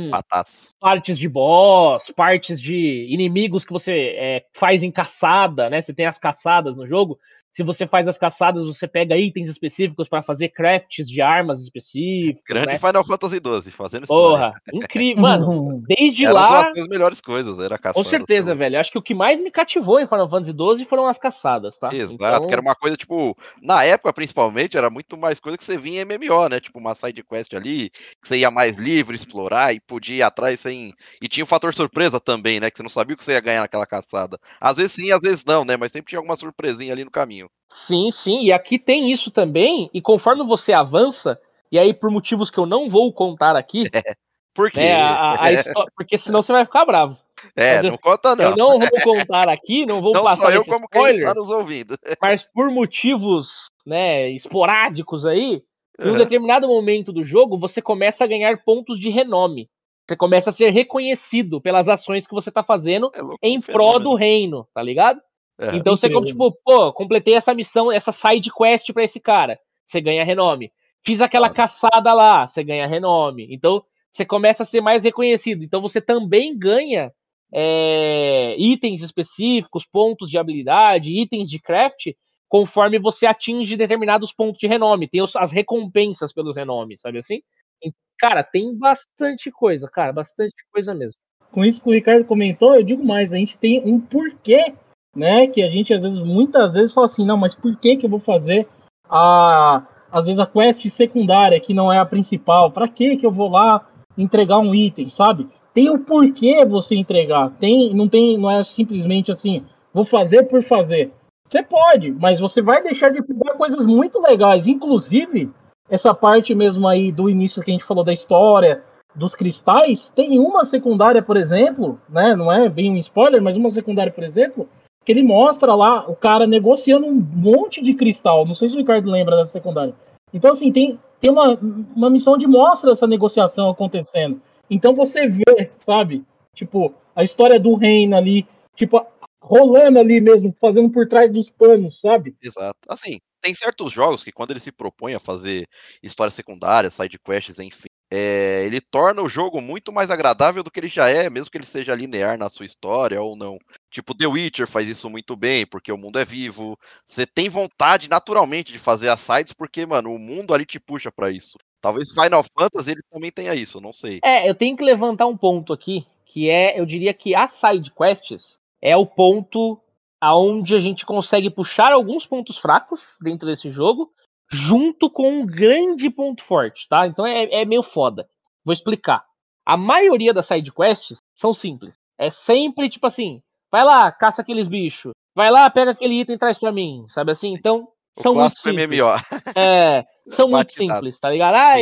[0.79, 5.81] Partes de boss, partes de inimigos que você é, faz em caçada, né?
[5.81, 7.19] Você tem as caçadas no jogo.
[7.59, 12.41] Se você faz as caçadas, você pega itens específicos para fazer crafts de armas específicas.
[12.49, 12.79] Grande né?
[12.79, 14.15] Final Fantasy XII, fazendo isso.
[14.15, 15.19] Porra, incrível.
[15.27, 16.61] Mano, desde era lá.
[16.61, 17.95] Uma das melhores coisas, era caçada.
[17.95, 18.79] Com certeza, velho.
[18.79, 21.89] Acho que o que mais me cativou em Final Fantasy XII foram as caçadas, tá?
[21.93, 22.43] Exato, então...
[22.43, 26.03] que era uma coisa, tipo, na época, principalmente, era muito mais coisa que você vinha
[26.03, 26.61] em MMO, né?
[26.61, 30.61] Tipo, uma side quest ali, que você ia mais livre, explorar e podia ir atrás
[30.61, 30.95] sem.
[31.21, 32.71] E tinha o fator surpresa também, né?
[32.71, 34.39] Que você não sabia o que você ia ganhar naquela caçada.
[34.61, 35.77] Às vezes sim, às vezes não, né?
[35.77, 37.48] Mas sempre tinha alguma surpresinha ali no caminho.
[37.71, 41.39] Sim, sim, e aqui tem isso também, e conforme você avança,
[41.71, 43.85] e aí por motivos que eu não vou contar aqui.
[43.93, 44.15] É,
[44.55, 44.81] por quê?
[44.81, 47.19] Né, a, a história, porque senão você vai ficar bravo.
[47.55, 48.45] É, não conta não.
[48.45, 51.35] Eu não vou contar aqui, não vou não passar só eu como spoiler, quem está
[51.35, 51.97] nos ouvindo.
[52.21, 55.63] Mas por motivos, né, esporádicos aí,
[56.01, 56.19] em um uhum.
[56.19, 59.69] determinado momento do jogo, você começa a ganhar pontos de renome.
[60.09, 63.11] Você começa a ser reconhecido pelas ações que você está fazendo
[63.43, 65.21] é em prol do reino, tá ligado?
[65.59, 69.59] É, então você, como, tipo, pô, completei essa missão, essa side quest pra esse cara,
[69.85, 70.73] você ganha renome.
[71.05, 73.47] Fiz aquela caçada lá, você ganha renome.
[73.51, 75.65] Então você começa a ser mais reconhecido.
[75.65, 77.13] Então você também ganha
[77.53, 82.13] é, itens específicos, pontos de habilidade, itens de craft,
[82.49, 85.09] conforme você atinge determinados pontos de renome.
[85.09, 87.41] Tem os, as recompensas pelos renomes, sabe assim?
[87.83, 91.19] E, cara, tem bastante coisa, cara, bastante coisa mesmo.
[91.51, 94.75] com isso que o Ricardo comentou, eu digo mais, a gente tem um porquê,
[95.15, 95.47] né?
[95.47, 98.11] Que a gente às vezes, muitas vezes fala assim, não, mas por que que eu
[98.11, 98.67] vou fazer
[99.09, 102.71] a às vezes a quest secundária que não é a principal?
[102.71, 103.87] Para que que eu vou lá
[104.17, 105.49] entregar um item, sabe?
[105.75, 107.51] Tem o porquê você entregar.
[107.61, 111.13] Tem, não tem, não é simplesmente assim, vou fazer por fazer.
[111.45, 115.51] Você pode, mas você vai deixar de pegar coisas muito legais, inclusive
[115.89, 118.83] essa parte mesmo aí do início que a gente falou da história,
[119.15, 122.37] dos cristais, tem uma secundária, por exemplo, né?
[122.37, 124.69] Não é bem um spoiler, mas uma secundária, por exemplo,
[125.09, 128.45] que ele mostra lá o cara negociando um monte de cristal.
[128.45, 129.95] Não sei se o Ricardo lembra dessa secundária.
[130.35, 131.59] Então, assim, tem, tem uma,
[131.97, 134.39] uma missão de mostra essa negociação acontecendo.
[134.69, 136.27] Então você vê, sabe?
[136.55, 138.47] Tipo, a história do reino ali,
[138.77, 139.03] tipo,
[139.41, 142.37] rolando ali mesmo, fazendo por trás dos panos, sabe?
[142.43, 142.77] Exato.
[142.87, 145.67] Assim, tem certos jogos que quando ele se propõe a fazer
[146.03, 150.81] histórias secundárias, side quests, enfim, é, ele torna o jogo muito mais agradável do que
[150.81, 153.59] ele já é, mesmo que ele seja linear na sua história ou não.
[153.91, 156.79] Tipo, The Witcher faz isso muito bem, porque o mundo é vivo.
[157.05, 161.13] Você tem vontade naturalmente de fazer as sides, porque, mano, o mundo ali te puxa
[161.13, 161.59] para isso.
[161.81, 164.21] Talvez Final Fantasy ele também tenha isso, não sei.
[164.25, 167.93] É, eu tenho que levantar um ponto aqui, que é, eu diria que as side
[167.93, 169.79] quests é o ponto
[170.21, 174.11] aonde a gente consegue puxar alguns pontos fracos dentro desse jogo
[174.51, 177.07] junto com um grande ponto forte, tá?
[177.07, 178.29] Então é, é meio foda.
[178.65, 179.25] Vou explicar.
[179.67, 181.95] A maioria das side quests são simples.
[182.19, 183.41] É sempre tipo assim:
[183.71, 185.13] vai lá, caça aqueles bichos.
[185.35, 187.53] Vai lá, pega aquele item e traz pra mim, sabe assim?
[187.53, 187.87] Então,
[188.17, 188.99] O são muito clássico simples.
[189.01, 189.53] MMO.
[189.55, 190.95] É, são muito Batidado.
[190.95, 191.55] simples, tá ligado?
[191.55, 191.75] Ah.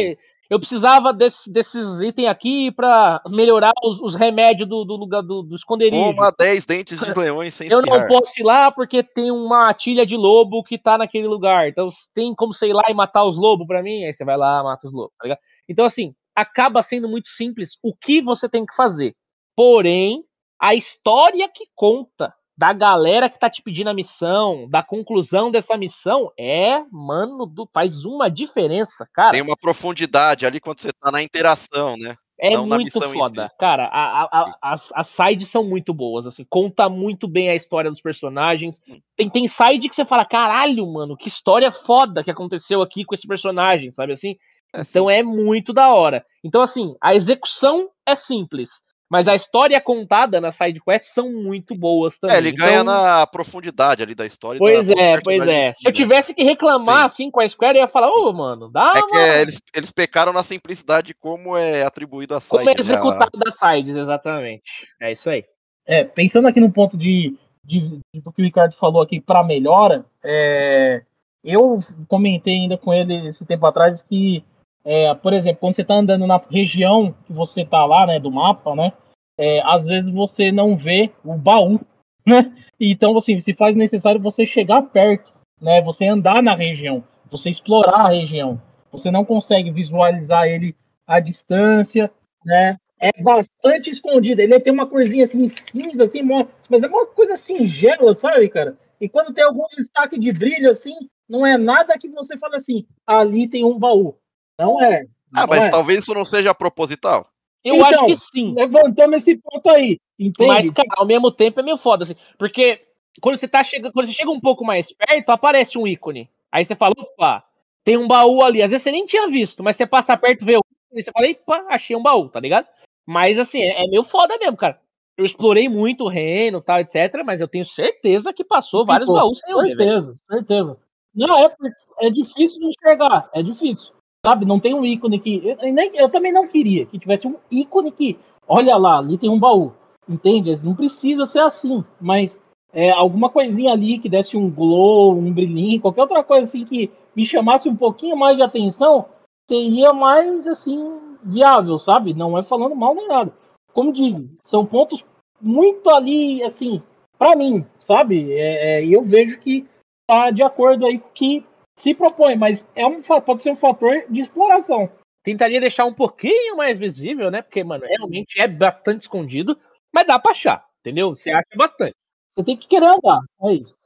[0.48, 5.42] Eu precisava desse- desses itens aqui pra melhorar os, os remédios do, do lugar do,
[5.42, 6.10] do esconderijo.
[6.10, 8.08] Uma 10 dentes de leões sem Eu não espirrar.
[8.08, 11.68] posso ir lá porque tem uma matilha de lobo que tá naquele lugar.
[11.68, 14.04] Então tem como ir lá e matar os lobos pra mim?
[14.04, 15.40] Aí você vai lá, mata os lobos, tá ligado?
[15.68, 19.14] Então, assim, acaba sendo muito simples o que você tem que fazer.
[19.56, 20.22] Porém,
[20.60, 25.76] a história que conta da galera que tá te pedindo a missão, da conclusão dessa
[25.76, 29.32] missão, é, mano, do- faz uma diferença, cara.
[29.32, 32.14] Tem uma profundidade ali quando você tá na interação, né?
[32.38, 33.48] É não muito foda.
[33.48, 33.56] si.
[33.58, 37.54] Cara, a- a- a- as, as sides são muito boas, assim, conta muito bem a
[37.54, 38.80] história dos personagens.
[39.16, 43.14] Tem, tem side que você fala, caralho, mano, que história foda que aconteceu aqui com
[43.14, 44.36] esse personagem, sabe assim?
[44.74, 46.24] É, Então é muito da hora.
[46.44, 48.70] Então, assim, a execução é simples,
[49.08, 52.36] mas a história contada nas side quests são muito boas também.
[52.36, 54.58] É, ele ganha Então, na profundidade ali da história.
[54.58, 55.72] Pois é, pois é.
[55.72, 55.96] Se eu né?
[55.96, 57.24] tivesse que reclamar, Sim.
[57.24, 59.08] assim, com a Square, eu ia falar, ô, mano, dá É uma...
[59.08, 62.58] que é, eles, eles pecaram na simplicidade de como é atribuído a side.
[62.58, 62.74] Como é né?
[62.78, 64.88] A- executado das sides, exatamente.
[65.00, 65.44] É isso aí.
[65.86, 67.80] É, pensando aqui no ponto de, de,
[68.12, 71.02] de do que o Ricardo falou aqui para melhora, é,
[71.44, 71.78] eu
[72.08, 74.42] comentei ainda com ele esse tempo atrás que,
[74.86, 78.30] é, por exemplo, quando você está andando na região que você está lá, né, do
[78.30, 78.92] mapa, né,
[79.36, 81.80] é, às vezes você não vê o baú,
[82.24, 82.52] né?
[82.80, 85.80] Então, assim, se faz necessário você chegar perto, né?
[85.82, 88.60] Você andar na região, você explorar a região.
[88.92, 90.74] Você não consegue visualizar ele
[91.06, 92.10] à distância,
[92.44, 92.76] né?
[92.98, 94.40] É bastante escondido.
[94.40, 96.22] Ele tem uma corzinha assim cinza, assim,
[96.70, 98.76] mas é uma coisa singela, sabe, cara?
[99.00, 100.94] E quando tem algum destaque de brilho, assim,
[101.28, 104.16] não é nada que você fala assim, ali tem um baú.
[104.58, 105.06] Não é.
[105.34, 105.70] Ah, não mas é.
[105.70, 107.28] talvez isso não seja proposital.
[107.64, 108.54] Eu Então, acho que sim.
[108.54, 110.48] Levantamos esse ponto aí, entende?
[110.48, 112.14] Mas, cara, ao mesmo tempo é meio foda, assim.
[112.38, 112.80] Porque
[113.20, 116.30] quando você tá chegando, quando você chega um pouco mais perto, aparece um ícone.
[116.50, 117.44] Aí você fala, opa,
[117.84, 118.62] tem um baú ali.
[118.62, 121.10] Às vezes você nem tinha visto, mas você passa perto, vê o ícone e você
[121.10, 122.66] fala, epa, achei um baú, tá ligado?
[123.04, 124.80] Mas assim, é, é meio foda mesmo, cara.
[125.16, 127.22] Eu explorei muito o reino tal, etc.
[127.24, 129.76] Mas eu tenho certeza que passou vários Ficou, baús sem eu ver.
[129.76, 130.78] Certeza, certeza.
[131.14, 133.95] Não, é, porque é difícil de enxergar, é difícil.
[134.26, 135.40] Sabe, não tem um ícone que.
[135.44, 138.18] Eu, nem- eu também não queria que tivesse um ícone que.
[138.48, 139.72] Olha lá, ali tem um baú.
[140.08, 140.58] Entende?
[140.64, 141.84] Não precisa ser assim.
[142.00, 142.42] Mas
[142.72, 146.90] é, alguma coisinha ali que desse um glow, um brilhinho, qualquer outra coisa assim que
[147.14, 149.06] me chamasse um pouquinho mais de atenção,
[149.48, 152.12] seria mais assim, viável, sabe?
[152.12, 153.32] Não é falando mal nem nada.
[153.72, 155.04] Como digo, são pontos
[155.40, 156.82] muito ali, assim,
[157.16, 158.32] pra mim, sabe?
[158.32, 159.64] É, é, E eu vejo que
[160.06, 161.44] tá de acordo aí com que
[161.76, 164.90] se propõe, mas é um, pode ser um fator de exploração.
[165.22, 167.42] Tentaria deixar um pouquinho mais visível, né?
[167.42, 169.58] Porque, mano, realmente é bastante escondido.
[169.92, 171.10] Mas dá pra achar, entendeu?
[171.16, 171.94] Você acha bastante.
[172.34, 173.76] Você tem que querer andar, é isso.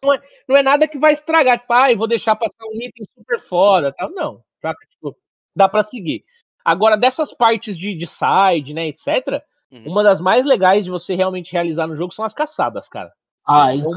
[0.48, 3.38] não é nada que vai estragar, tipo, ah, eu vou deixar passar um item super
[3.38, 4.10] foda, tal.
[4.10, 4.42] Não?
[4.90, 5.16] Tipo,
[5.54, 6.24] dá pra seguir.
[6.64, 9.42] Agora, dessas partes de, de side, né, etc.,
[9.72, 9.84] Uhum.
[9.86, 13.12] uma das mais legais de você realmente realizar no jogo são as caçadas, cara.
[13.46, 13.90] Ah, então,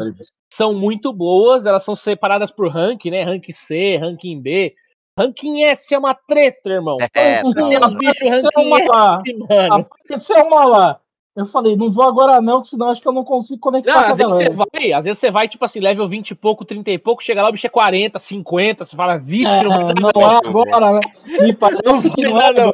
[0.51, 3.23] São muito boas, elas são separadas por rank, né?
[3.23, 4.75] Rank C, ranking B.
[5.17, 6.97] Ranking S é uma treta, irmão.
[7.13, 7.93] É, não.
[7.97, 9.73] Bichos Isso é ranking uma- S, mano.
[9.75, 10.99] Apareceu uma lá.
[11.35, 14.17] Eu falei, não vou agora não, senão acho que eu não consigo conectar não, às
[14.17, 16.99] vezes você vai, às vezes você vai, tipo assim, level 20 e pouco, 30 e
[16.99, 20.39] pouco, chega lá, o bicho é 40, 50, você fala, vixe, é, não, não é
[20.45, 20.99] agora, né?
[21.41, 22.71] Me parece que não é, não.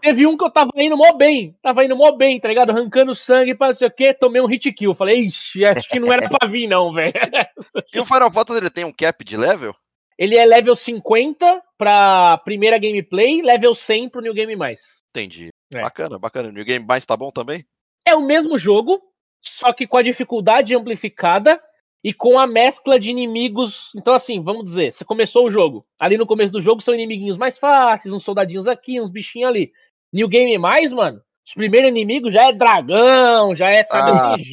[0.00, 2.70] Teve um que eu tava indo mó bem, tava indo mó bem, tá ligado?
[2.70, 4.94] Arrancando sangue pra não sei o quê, tomei um hit kill.
[4.94, 7.12] Falei, ixi, acho que não era pra vir, não, velho.
[7.94, 9.74] E o Final Fantasy ele tem um cap de level?
[10.18, 14.80] Ele é level 50 pra primeira gameplay, level 100 pro New Game Mais.
[15.10, 15.50] Entendi.
[15.72, 15.82] É.
[15.82, 16.52] Bacana, bacana.
[16.52, 17.64] New Game Mais tá bom também?
[18.06, 19.02] É o mesmo jogo,
[19.40, 21.62] só que com a dificuldade amplificada
[22.02, 23.90] e com a mescla de inimigos.
[23.94, 25.86] Então, assim, vamos dizer, você começou o jogo.
[26.00, 29.72] Ali no começo do jogo são inimiguinhos mais fáceis, uns soldadinhos aqui, uns bichinhos ali.
[30.12, 34.44] New Game Mais, mano, os primeiros inimigos já é dragão, já é, sabe, Ah, assim,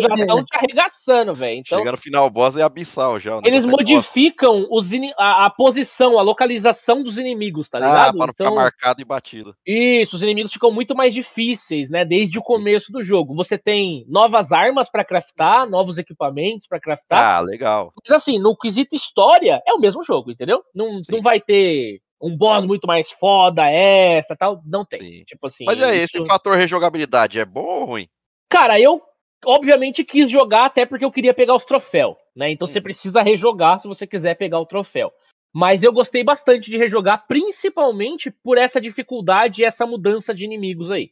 [0.00, 1.58] já estão te arregaçando, velho.
[1.58, 3.40] Então, no final, o boss é abissal já.
[3.44, 8.16] eles é modificam os a, a posição, a localização dos inimigos, tá Ah, ligado?
[8.18, 9.52] pra não então, ficar marcado e batido.
[9.66, 12.04] isso, os inimigos ficam muito mais difíceis, né?
[12.04, 13.34] Desde o começo do jogo.
[13.34, 17.36] Você tem novas armas pra craftar, novos equipamentos pra craftar.
[17.36, 17.92] Ah, legal.
[18.06, 20.62] Mas assim, no quesito história, é o mesmo jogo, entendeu?
[20.72, 21.12] Não, Sim.
[21.12, 24.60] não vai ter um boss muito mais foda, essa tal.
[24.64, 25.00] Não tem.
[25.00, 25.24] Sim.
[25.24, 25.64] Tipo assim.
[25.66, 28.08] Mas é, isso- esse fator rejogabilidade é bom ou ruim?
[28.48, 29.02] Cara, eu
[29.44, 32.50] obviamente quis jogar até porque eu queria pegar os troféus, né?
[32.50, 32.82] Então você Uhum.
[32.82, 35.12] precisa rejogar se você quiser pegar o troféu.
[35.54, 40.90] Mas eu gostei bastante de rejogar, principalmente por essa dificuldade e essa mudança de inimigos
[40.90, 41.10] aí.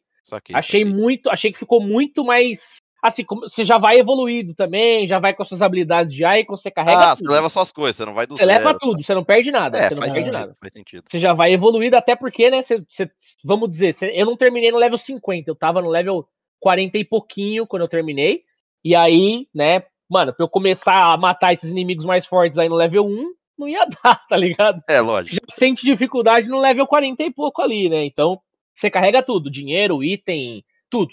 [0.52, 2.76] Achei muito, achei que ficou muito mais
[3.06, 6.56] assim, como- você já vai evoluído também, já vai com as suas habilidades de Icon,
[6.56, 7.32] você carrega Ah, você tudo.
[7.32, 8.58] leva suas coisas, você não vai do Você zero.
[8.64, 10.56] leva tudo, você não perde nada, É, você não perde sentido, nada.
[10.60, 11.04] faz sentido.
[11.08, 13.10] Você já vai evoluído, até porque, né, você, você-
[13.44, 16.26] vamos dizer, você- eu não terminei no level 50, eu tava no level
[16.60, 18.42] 40 e pouquinho quando eu terminei.
[18.84, 22.76] E aí, né, mano, pra eu começar a matar esses inimigos mais fortes aí no
[22.76, 24.82] level 1, não ia dar, tá ligado?
[24.88, 25.34] É, lógico.
[25.34, 28.04] Já sente dificuldade no level 40 e pouco ali, né?
[28.04, 28.40] Então,
[28.74, 31.12] você carrega tudo, dinheiro, item, tudo.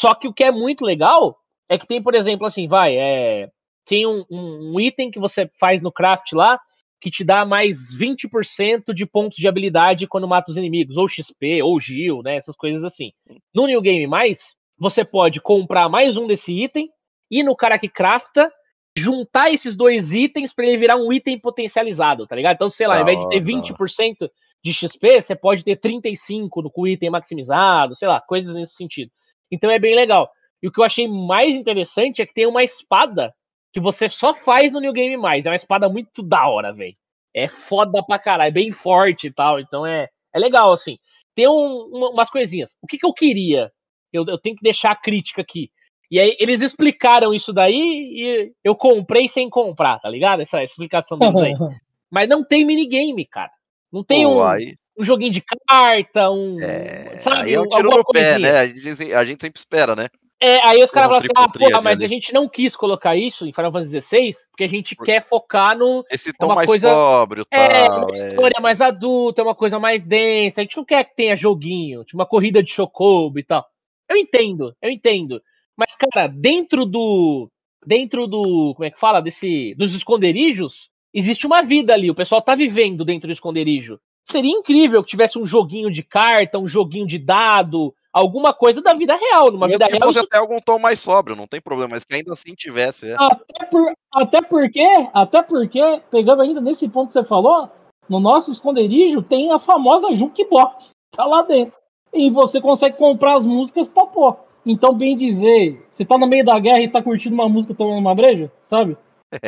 [0.00, 1.36] Só que o que é muito legal
[1.68, 3.48] é que tem, por exemplo, assim, vai, é,
[3.86, 6.58] tem um, um- um item que você faz no craft lá
[7.00, 11.62] que te dá mais 20% de pontos de habilidade quando mata os inimigos, ou XP,
[11.62, 12.36] ou Gil, né?
[12.36, 13.12] Essas coisas assim.
[13.54, 16.88] No New Game Mais, você pode comprar mais um desse item,
[17.30, 18.50] ir no cara que crafta,
[18.96, 22.54] juntar esses dois itens pra ele virar um item potencializado, tá ligado?
[22.54, 24.30] Então, sei lá, ao invés de ter hora, da 20%
[24.62, 28.74] de XP, você pode ter 35 no, com o item maximizado, sei lá, coisas nesse
[28.76, 29.10] sentido.
[29.50, 30.30] Então é bem legal.
[30.62, 33.34] E o que eu achei mais interessante é que tem uma espada
[33.72, 35.46] que você só faz no New Game Mais.
[35.46, 36.96] É uma espada muito da hora, velho.
[37.34, 39.58] É foda pra caralho, é bem forte e tal.
[39.60, 40.96] Então é, é legal, assim.
[41.34, 42.76] Tem um- uma- umas coisinhas.
[42.80, 43.70] O que, que eu queria?
[44.12, 45.70] Eu, eu tenho que deixar a crítica aqui.
[46.10, 50.40] E aí eles explicaram isso daí e eu comprei sem comprar, tá ligado?
[50.42, 51.52] Essa explicação deles aí.
[52.10, 53.50] Mas não tem minigame, cara.
[53.92, 56.58] Não tem Pô, um, aí, um joguinho de carta, um.
[56.60, 58.38] é, sabe, aí é um um- tiro no pé, coisinha.
[58.38, 58.58] né?
[58.60, 60.08] A gente, a gente sempre espera, né?
[60.40, 62.04] É, aí os caras falam assim, ah, porra, mas ali.
[62.04, 65.22] a gente não quis colocar isso em Final Fantasy XVI porque a gente Por- quer
[65.22, 66.04] focar no.
[66.10, 68.02] Esse tom uma mais coisa- sóbrio, É, tal.
[68.04, 70.60] uma história mais adulta, uma coisa mais densa.
[70.60, 73.64] A gente não quer que tenha joguinho, tipo uma corrida de chocobo e tal.
[74.08, 75.40] Eu entendo, eu entendo.
[75.76, 77.48] Mas, cara, dentro do.
[77.86, 78.74] Dentro do.
[78.74, 79.22] Como é que fala?
[79.22, 79.74] Desse.
[79.76, 82.10] Dos esconderijos, existe uma vida ali.
[82.10, 83.98] O pessoal tá vivendo dentro do esconderijo.
[84.24, 88.94] Seria incrível que tivesse um joguinho de carta, um joguinho de dado, alguma coisa da
[88.94, 89.50] vida real.
[89.50, 91.90] Numa Mesmo vida que real, fosse isso até algum tom mais sóbrio, não tem problema,
[91.90, 93.10] mas que ainda assim tivesse.
[93.10, 93.16] É.
[93.18, 97.68] Até, por- até porque, até porque, pegando ainda nesse ponto que você falou,
[98.08, 101.74] no nosso esconderijo tem a famosa Jukebox, tá lá dentro.
[102.12, 104.36] E você consegue comprar as músicas pra pôr.
[104.64, 107.98] Então, bem dizer, você tá no meio da guerra e tá curtindo uma música tomando
[107.98, 108.96] uma breja, sabe?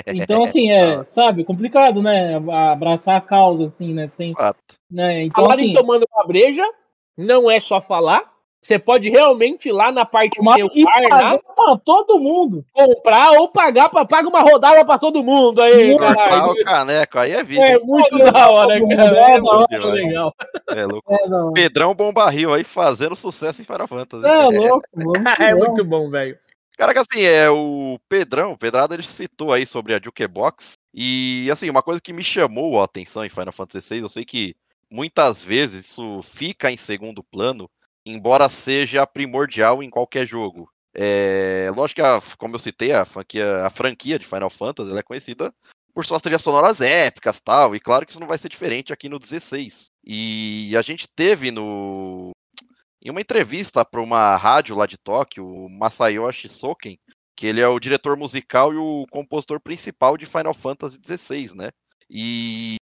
[0.08, 2.36] Então, assim, é, sabe, complicado, né?
[2.72, 4.10] Abraçar a causa, assim, né?
[4.16, 4.32] Sem,
[4.90, 5.22] né?
[5.24, 6.62] Então, falar assim, em tomando uma breja,
[7.16, 8.36] não é só falar.
[8.62, 12.64] Você pode realmente ir lá na parte meu bar, pagar pra todo mundo.
[12.72, 16.50] comprar ou pagar pra pagar uma rodada pra todo mundo aí, Muito caralho.
[16.50, 17.64] o caneco, aí é vida.
[17.64, 17.80] É hein?
[17.84, 19.16] muito É, da hora, mundo, cara.
[19.18, 19.92] é É hora demais.
[19.92, 20.34] legal.
[20.70, 21.14] É louco.
[21.14, 21.18] É.
[21.54, 24.26] Pedrão Bombarril aí fazendo sucesso em Final Fantasy.
[24.26, 26.36] É louco, vamos É muito bom, velho.
[26.76, 30.74] Cara, que assim, é o Pedrão, o Pedrado, ele citou aí sobre a Jukebox.
[30.92, 34.24] E assim, uma coisa que me chamou a atenção em Final Fantasy VI, eu sei
[34.24, 34.54] que
[34.90, 37.68] muitas vezes isso fica em segundo plano,
[38.04, 40.70] embora seja primordial em qualquer jogo.
[40.94, 45.00] É, lógico que, a- como eu citei, a franquia, a franquia de Final Fantasy ela
[45.00, 45.52] é conhecida
[45.94, 49.08] por suas trilhas sonoras épicas tal, e claro que isso não vai ser diferente aqui
[49.08, 49.90] no 16.
[50.04, 52.30] E a gente teve no.
[53.02, 56.98] Em uma entrevista para uma rádio lá de Tóquio, o Masayoshi Soken,
[57.36, 61.70] que ele é o diretor musical e o compositor principal de Final Fantasy XVI, né?
[62.08, 62.76] E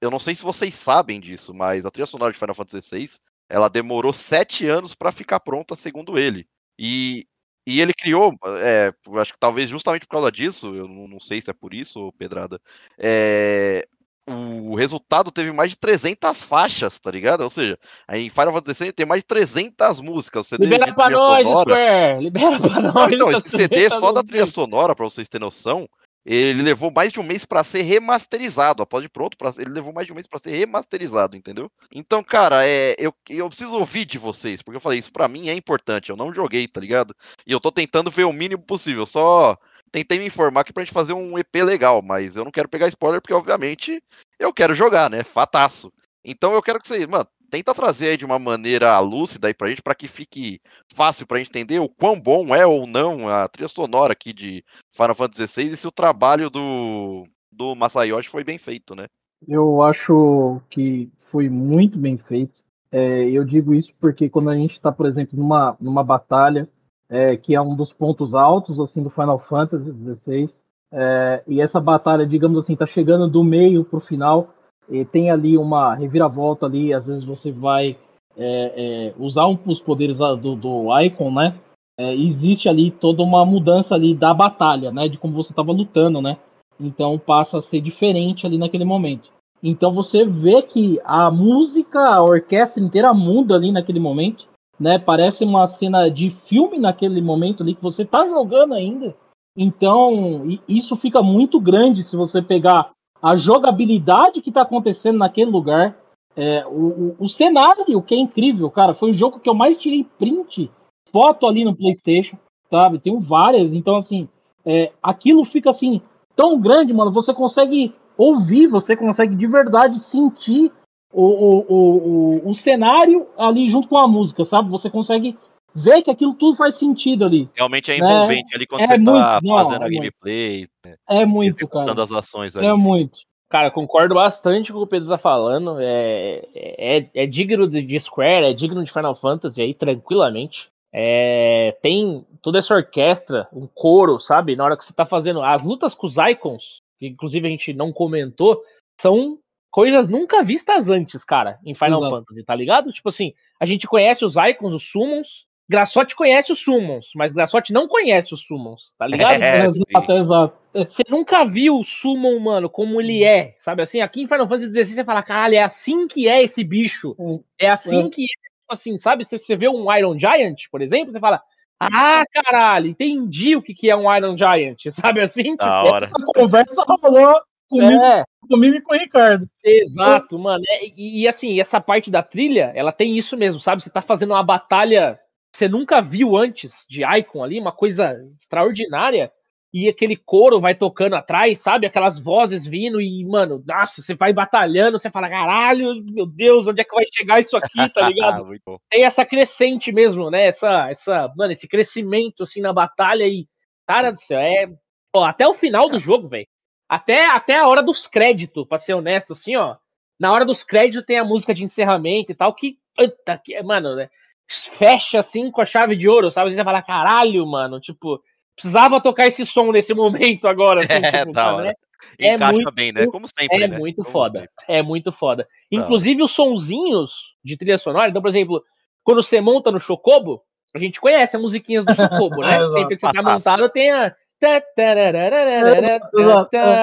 [0.00, 3.18] eu não sei se vocês sabem disso, mas a trilha sonora de Final Fantasy XVI,
[3.48, 6.46] ela demorou sete anos para ficar pronta, segundo ele.
[6.78, 7.26] E,
[7.66, 11.40] e ele criou, é, acho que talvez justamente por causa disso, eu não, não sei
[11.40, 12.60] se é por isso, Pedrada,
[12.98, 13.86] é,
[14.26, 17.42] o resultado teve mais de 300 faixas, tá ligado?
[17.42, 17.78] Ou seja,
[18.10, 20.46] em Final Fantasy XVI tem mais de 300 músicas.
[20.46, 21.70] CD Libera pra nós, sonora.
[21.70, 22.24] Square!
[22.24, 23.12] Libera pra nós!
[23.12, 25.88] então, esse CD só da trilha sonora, pra vocês terem noção,
[26.24, 28.82] ele levou mais de um mês para ser remasterizado.
[28.82, 31.70] Após de pronto, pra, ele levou mais de um mês para ser remasterizado, entendeu?
[31.92, 35.50] Então, cara, é, eu, eu preciso ouvir de vocês, porque eu falei, isso para mim
[35.50, 36.08] é importante.
[36.08, 37.14] Eu não joguei, tá ligado?
[37.46, 39.04] E eu tô tentando ver o mínimo possível.
[39.04, 39.58] Só
[39.94, 42.88] tentei me informar aqui pra gente fazer um EP legal, mas eu não quero pegar
[42.88, 44.02] spoiler, porque obviamente
[44.40, 45.22] eu quero jogar, né?
[45.22, 45.92] Fataço.
[46.24, 49.68] Então eu quero que vocês, mano, tenta trazer aí de uma maneira lúcida aí pra
[49.68, 50.60] gente, para que fique
[50.92, 54.64] fácil pra gente entender o quão bom é ou não a trilha sonora aqui de
[54.90, 59.06] Final Fantasy XVI e se o trabalho do, do Masayoshi foi bem feito, né?
[59.46, 62.64] Eu acho que foi muito bem feito.
[62.90, 66.68] É, eu digo isso porque quando a gente está, por exemplo, numa, numa batalha,
[67.08, 70.48] é, que é um dos pontos altos assim do Final Fantasy XVI,
[70.92, 74.54] é, e essa batalha, digamos assim, está chegando do meio para o final,
[74.88, 77.96] e tem ali uma reviravolta ali, às vezes você vai
[78.36, 81.54] é, é, usar um, os poderes do, do Icon, né?
[81.98, 85.08] É, existe ali toda uma mudança ali da batalha, né?
[85.08, 86.36] De como você estava lutando, né?
[86.78, 89.30] Então passa a ser diferente ali naquele momento.
[89.62, 94.46] Então você vê que a música, a orquestra inteira muda ali naquele momento,
[94.78, 94.98] né?
[94.98, 99.14] Parece uma cena de filme naquele momento ali que você está jogando ainda.
[99.56, 102.90] Então isso fica muito grande se você pegar
[103.22, 105.96] a jogabilidade que está acontecendo naquele lugar,
[106.36, 108.92] é, o, o, o, cenário, que é incrível, cara.
[108.92, 110.70] Foi o jogo que eu mais tirei print,
[111.10, 112.36] foto ali no PlayStation,
[112.68, 112.98] sabe?
[112.98, 114.28] Tenho várias, então assim,
[114.64, 116.02] é, aquilo fica assim
[116.34, 117.12] tão grande, mano.
[117.12, 120.72] Você consegue ouvir, você consegue de verdade sentir
[121.14, 124.68] o, o, o, o cenário ali junto com a música, sabe?
[124.70, 125.38] Você consegue
[125.74, 127.48] ver que aquilo tudo faz sentido ali.
[127.54, 128.56] Realmente é envolvente né?
[128.56, 130.68] ali quando é você muito, tá não, fazendo a gameplay.
[130.84, 130.94] Né?
[131.08, 132.02] É muito, cara.
[132.02, 132.66] as ações ali.
[132.66, 133.20] É muito.
[133.48, 135.76] Cara, concordo bastante com o que o Pedro tá falando.
[135.78, 140.68] É, é, é digno de Square, é digno de Final Fantasy aí, tranquilamente.
[140.92, 144.56] É, tem toda essa orquestra, um coro, sabe?
[144.56, 145.42] Na hora que você tá fazendo.
[145.42, 148.62] As lutas com os icons, que inclusive a gente não comentou,
[149.00, 149.38] são
[149.74, 152.14] coisas nunca vistas antes, cara, em Final Exato.
[152.14, 152.92] Fantasy, tá ligado?
[152.92, 157.72] Tipo assim, a gente conhece os icons, os summons, Graçote conhece os Summons, mas Graçote
[157.72, 159.32] não conhece os Summons, tá ligado?
[159.42, 160.58] É, exato, exato.
[160.74, 164.00] Você nunca viu o Summon, mano, como ele é, sabe assim?
[164.00, 167.16] Aqui em Final Fantasy XVI você fala, caralho, é assim que é esse bicho.
[167.58, 168.10] É assim é.
[168.10, 169.24] que é, tipo assim, sabe?
[169.24, 171.42] Se você vê um Iron Giant, por exemplo, você fala,
[171.80, 175.56] ah, caralho, entendi o que, que é um Iron Giant, sabe assim?
[175.56, 176.06] Tipo, hora.
[176.06, 178.24] Essa conversa rolou comigo, é.
[178.48, 179.48] comigo e com o Ricardo.
[179.64, 180.62] Exato, mano.
[180.68, 183.82] É, e, e, assim, essa parte da trilha, ela tem isso mesmo, sabe?
[183.82, 185.18] Você tá fazendo uma batalha
[185.54, 189.30] você nunca viu antes de Icon ali, uma coisa extraordinária.
[189.72, 191.86] E aquele coro vai tocando atrás, sabe?
[191.86, 196.80] Aquelas vozes vindo e, mano, nossa, você vai batalhando, você fala, caralho, meu Deus, onde
[196.80, 198.48] é que vai chegar isso aqui, tá ligado?
[198.90, 200.46] Tem essa crescente mesmo, né?
[200.46, 203.46] Essa, essa, mano, esse crescimento, assim, na batalha e,
[203.86, 204.68] cara do céu, é.
[205.14, 206.46] Ó, até o final do jogo, velho.
[206.94, 209.76] Até, até a hora dos créditos, pra ser honesto, assim, ó.
[210.18, 212.78] Na hora dos créditos tem a música de encerramento e tal, que.
[212.96, 214.08] Puta, que, mano, né?
[214.48, 216.50] fecha assim com a chave de ouro, sabe?
[216.50, 218.20] Você vai falar, caralho, mano, tipo,
[218.54, 221.64] precisava tocar esse som nesse momento agora, assim, é, tipo, hora.
[221.64, 221.74] Né?
[222.18, 223.06] É muito, bem, né?
[223.06, 223.64] Como sempre.
[223.64, 223.78] É né?
[223.78, 224.40] muito Como foda.
[224.40, 224.54] Sempre.
[224.68, 225.48] É muito foda.
[225.70, 228.10] Inclusive os sonzinhos de trilha sonora.
[228.10, 228.62] Então, por exemplo,
[229.02, 230.42] quando você monta no Chocobo,
[230.74, 232.68] a gente conhece as musiquinhas do Chocobo, né?
[232.68, 234.14] sempre que você tá montado tem a.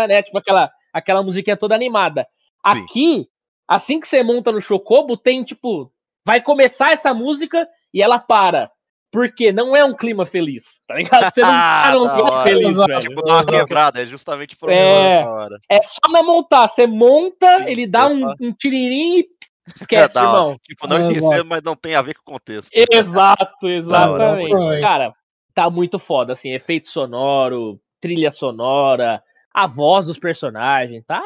[0.08, 0.24] Né?
[0.24, 2.28] Tipo aquela, aquela musiquinha toda animada.
[2.66, 2.84] Sim.
[2.84, 3.28] Aqui,
[3.68, 5.92] assim que você monta no Chocobo, tem tipo
[6.26, 8.72] vai começar essa música e ela para.
[9.12, 11.34] Porque não é um clima feliz, tá ligado?
[11.34, 13.00] Você não tá num clima feliz, velho.
[13.00, 15.60] Tipo, dá uma quebrada, é justamente por é, hora.
[15.70, 16.70] É só não montar.
[16.70, 19.28] Você monta, Sim, ele dá um, um tiririnho e
[19.68, 20.58] esquece, é, irmão.
[20.64, 22.70] Tipo, não é, esquecer, mas não tem a ver com o contexto.
[22.74, 24.80] Exato, exatamente.
[24.80, 25.14] Cara,
[25.54, 29.24] tá muito foda, assim, efeito sonoro, trilha sonora,
[29.54, 31.22] a voz dos personagens, tá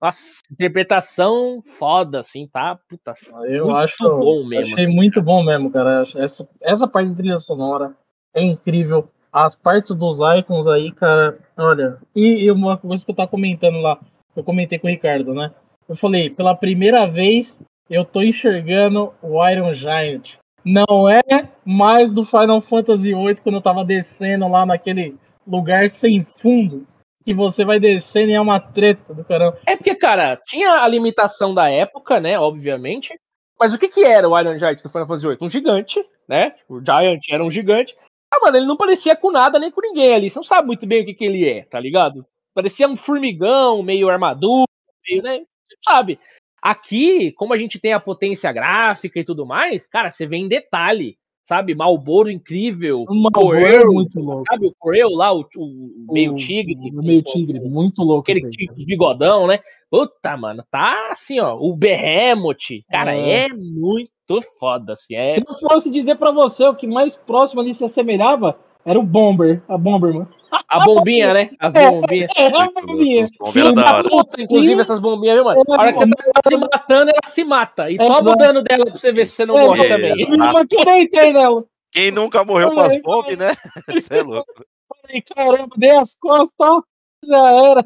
[0.00, 0.20] nossa,
[0.50, 2.78] interpretação foda, assim, tá?
[2.88, 3.14] Puta,
[3.46, 4.74] eu muito acho bom mesmo.
[4.74, 4.94] Achei assim.
[4.94, 6.04] muito bom mesmo, cara.
[6.16, 7.96] Essa, essa parte de trilha sonora
[8.32, 9.08] é incrível.
[9.32, 11.98] As partes dos icons aí, cara, olha.
[12.14, 15.34] E, e uma coisa que eu tava comentando lá, que eu comentei com o Ricardo,
[15.34, 15.52] né?
[15.88, 17.58] Eu falei, pela primeira vez
[17.90, 20.36] eu tô enxergando o Iron Giant.
[20.68, 21.22] Não é
[21.64, 25.16] mais do Final Fantasy VIII quando eu tava descendo lá naquele
[25.46, 26.86] lugar sem fundo
[27.24, 29.58] que você vai descendo e é uma treta do caramba.
[29.66, 32.38] É porque, cara, tinha a limitação da época, né?
[32.38, 33.18] Obviamente.
[33.58, 35.38] Mas o que que era o Iron Giant do Final Fantasy VIII?
[35.40, 36.54] Um gigante, né?
[36.68, 37.96] O Giant era um gigante.
[38.30, 40.28] Ah, mano, ele não parecia com nada nem com ninguém ali.
[40.28, 42.26] Você não sabe muito bem o que que ele é, tá ligado?
[42.54, 44.66] Parecia um formigão, meio armadura,
[45.08, 45.38] meio, né?
[45.38, 46.20] Você sabe.
[46.62, 50.48] Aqui, como a gente tem a potência gráfica e tudo mais, cara, você vê em
[50.48, 51.74] detalhe, sabe?
[51.74, 53.04] Malboro incrível.
[53.08, 54.44] O Malboro é muito louco.
[54.46, 56.76] Sabe o Corel lá, o, o meio tigre?
[56.92, 58.30] O meio tigre, muito louco.
[58.30, 59.60] Aquele tigre de bigodão, né?
[59.90, 61.56] Puta, mano, tá assim, ó.
[61.56, 64.10] O Behemoth, cara, é, é muito
[64.58, 65.14] foda, assim.
[65.14, 65.36] É...
[65.36, 69.02] Se eu fosse dizer pra você o que mais próximo ali se assemelhava, era o
[69.02, 70.28] Bomber, a Bomber, mano.
[70.66, 71.50] A bombinha, né?
[71.58, 72.30] As bombinhas.
[72.36, 73.26] É, a bombinha.
[73.52, 75.62] Filho da puta, inclusive, essas bombinhas, viu, mano?
[75.68, 77.90] A hora que você tá se matando, ela se mata.
[77.90, 78.12] E Exato.
[78.12, 80.10] toma o dano dela pra você ver se você não É, morre é, também.
[80.12, 80.32] é.
[80.32, 81.64] Eu não acreditei nela.
[81.92, 83.52] Quem nunca morreu com as bombas, né?
[83.88, 84.64] Você é louco.
[85.02, 86.82] Falei, caramba, dei as costas.
[87.24, 87.84] Já era.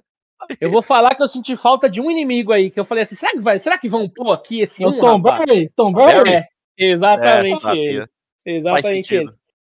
[0.61, 3.15] Eu vou falar que eu senti falta de um inimigo aí, que eu falei assim,
[3.15, 5.21] será que vai, será que vão pôr aqui esse O um, Tom?
[5.21, 5.71] Barry?
[5.77, 6.33] Tom Barry?
[6.35, 6.47] É,
[6.79, 8.07] exatamente É,
[8.45, 9.25] Exatamente.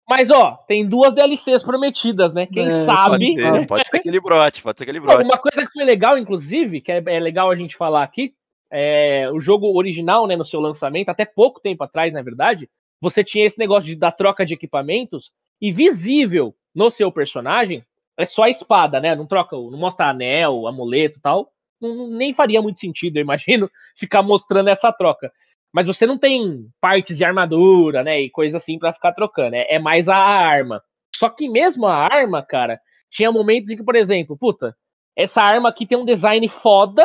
[0.10, 2.46] Mas, ó, tem duas DLCs prometidas, né?
[2.46, 3.36] Quem É, sabe...
[3.36, 5.24] Pode ser, pode ser aquele brote, pode ser aquele brote.
[5.24, 8.34] Uma coisa que foi legal, inclusive, que é, é legal a gente falar aqui,
[8.72, 12.70] é, o jogo original, né, no seu lançamento, até pouco tempo atrás, na verdade,
[13.02, 15.32] você tinha esse negócio de, da troca de equipamentos
[15.62, 17.84] e visível no seu personagem
[18.18, 19.16] é só a espada, né?
[19.16, 21.52] Não troca, não mostra anel, amuleto e tal.
[21.80, 25.32] Não, nem faria muito sentido, eu imagino, ficar mostrando essa troca.
[25.73, 28.22] Mas você não tem partes de armadura, né?
[28.22, 29.56] E coisa assim pra ficar trocando.
[29.56, 30.81] É, é mais a arma.
[31.15, 32.80] Só que mesmo a arma, cara,
[33.11, 34.76] tinha momentos em que, por exemplo, puta,
[35.15, 37.03] essa arma aqui tem um design foda,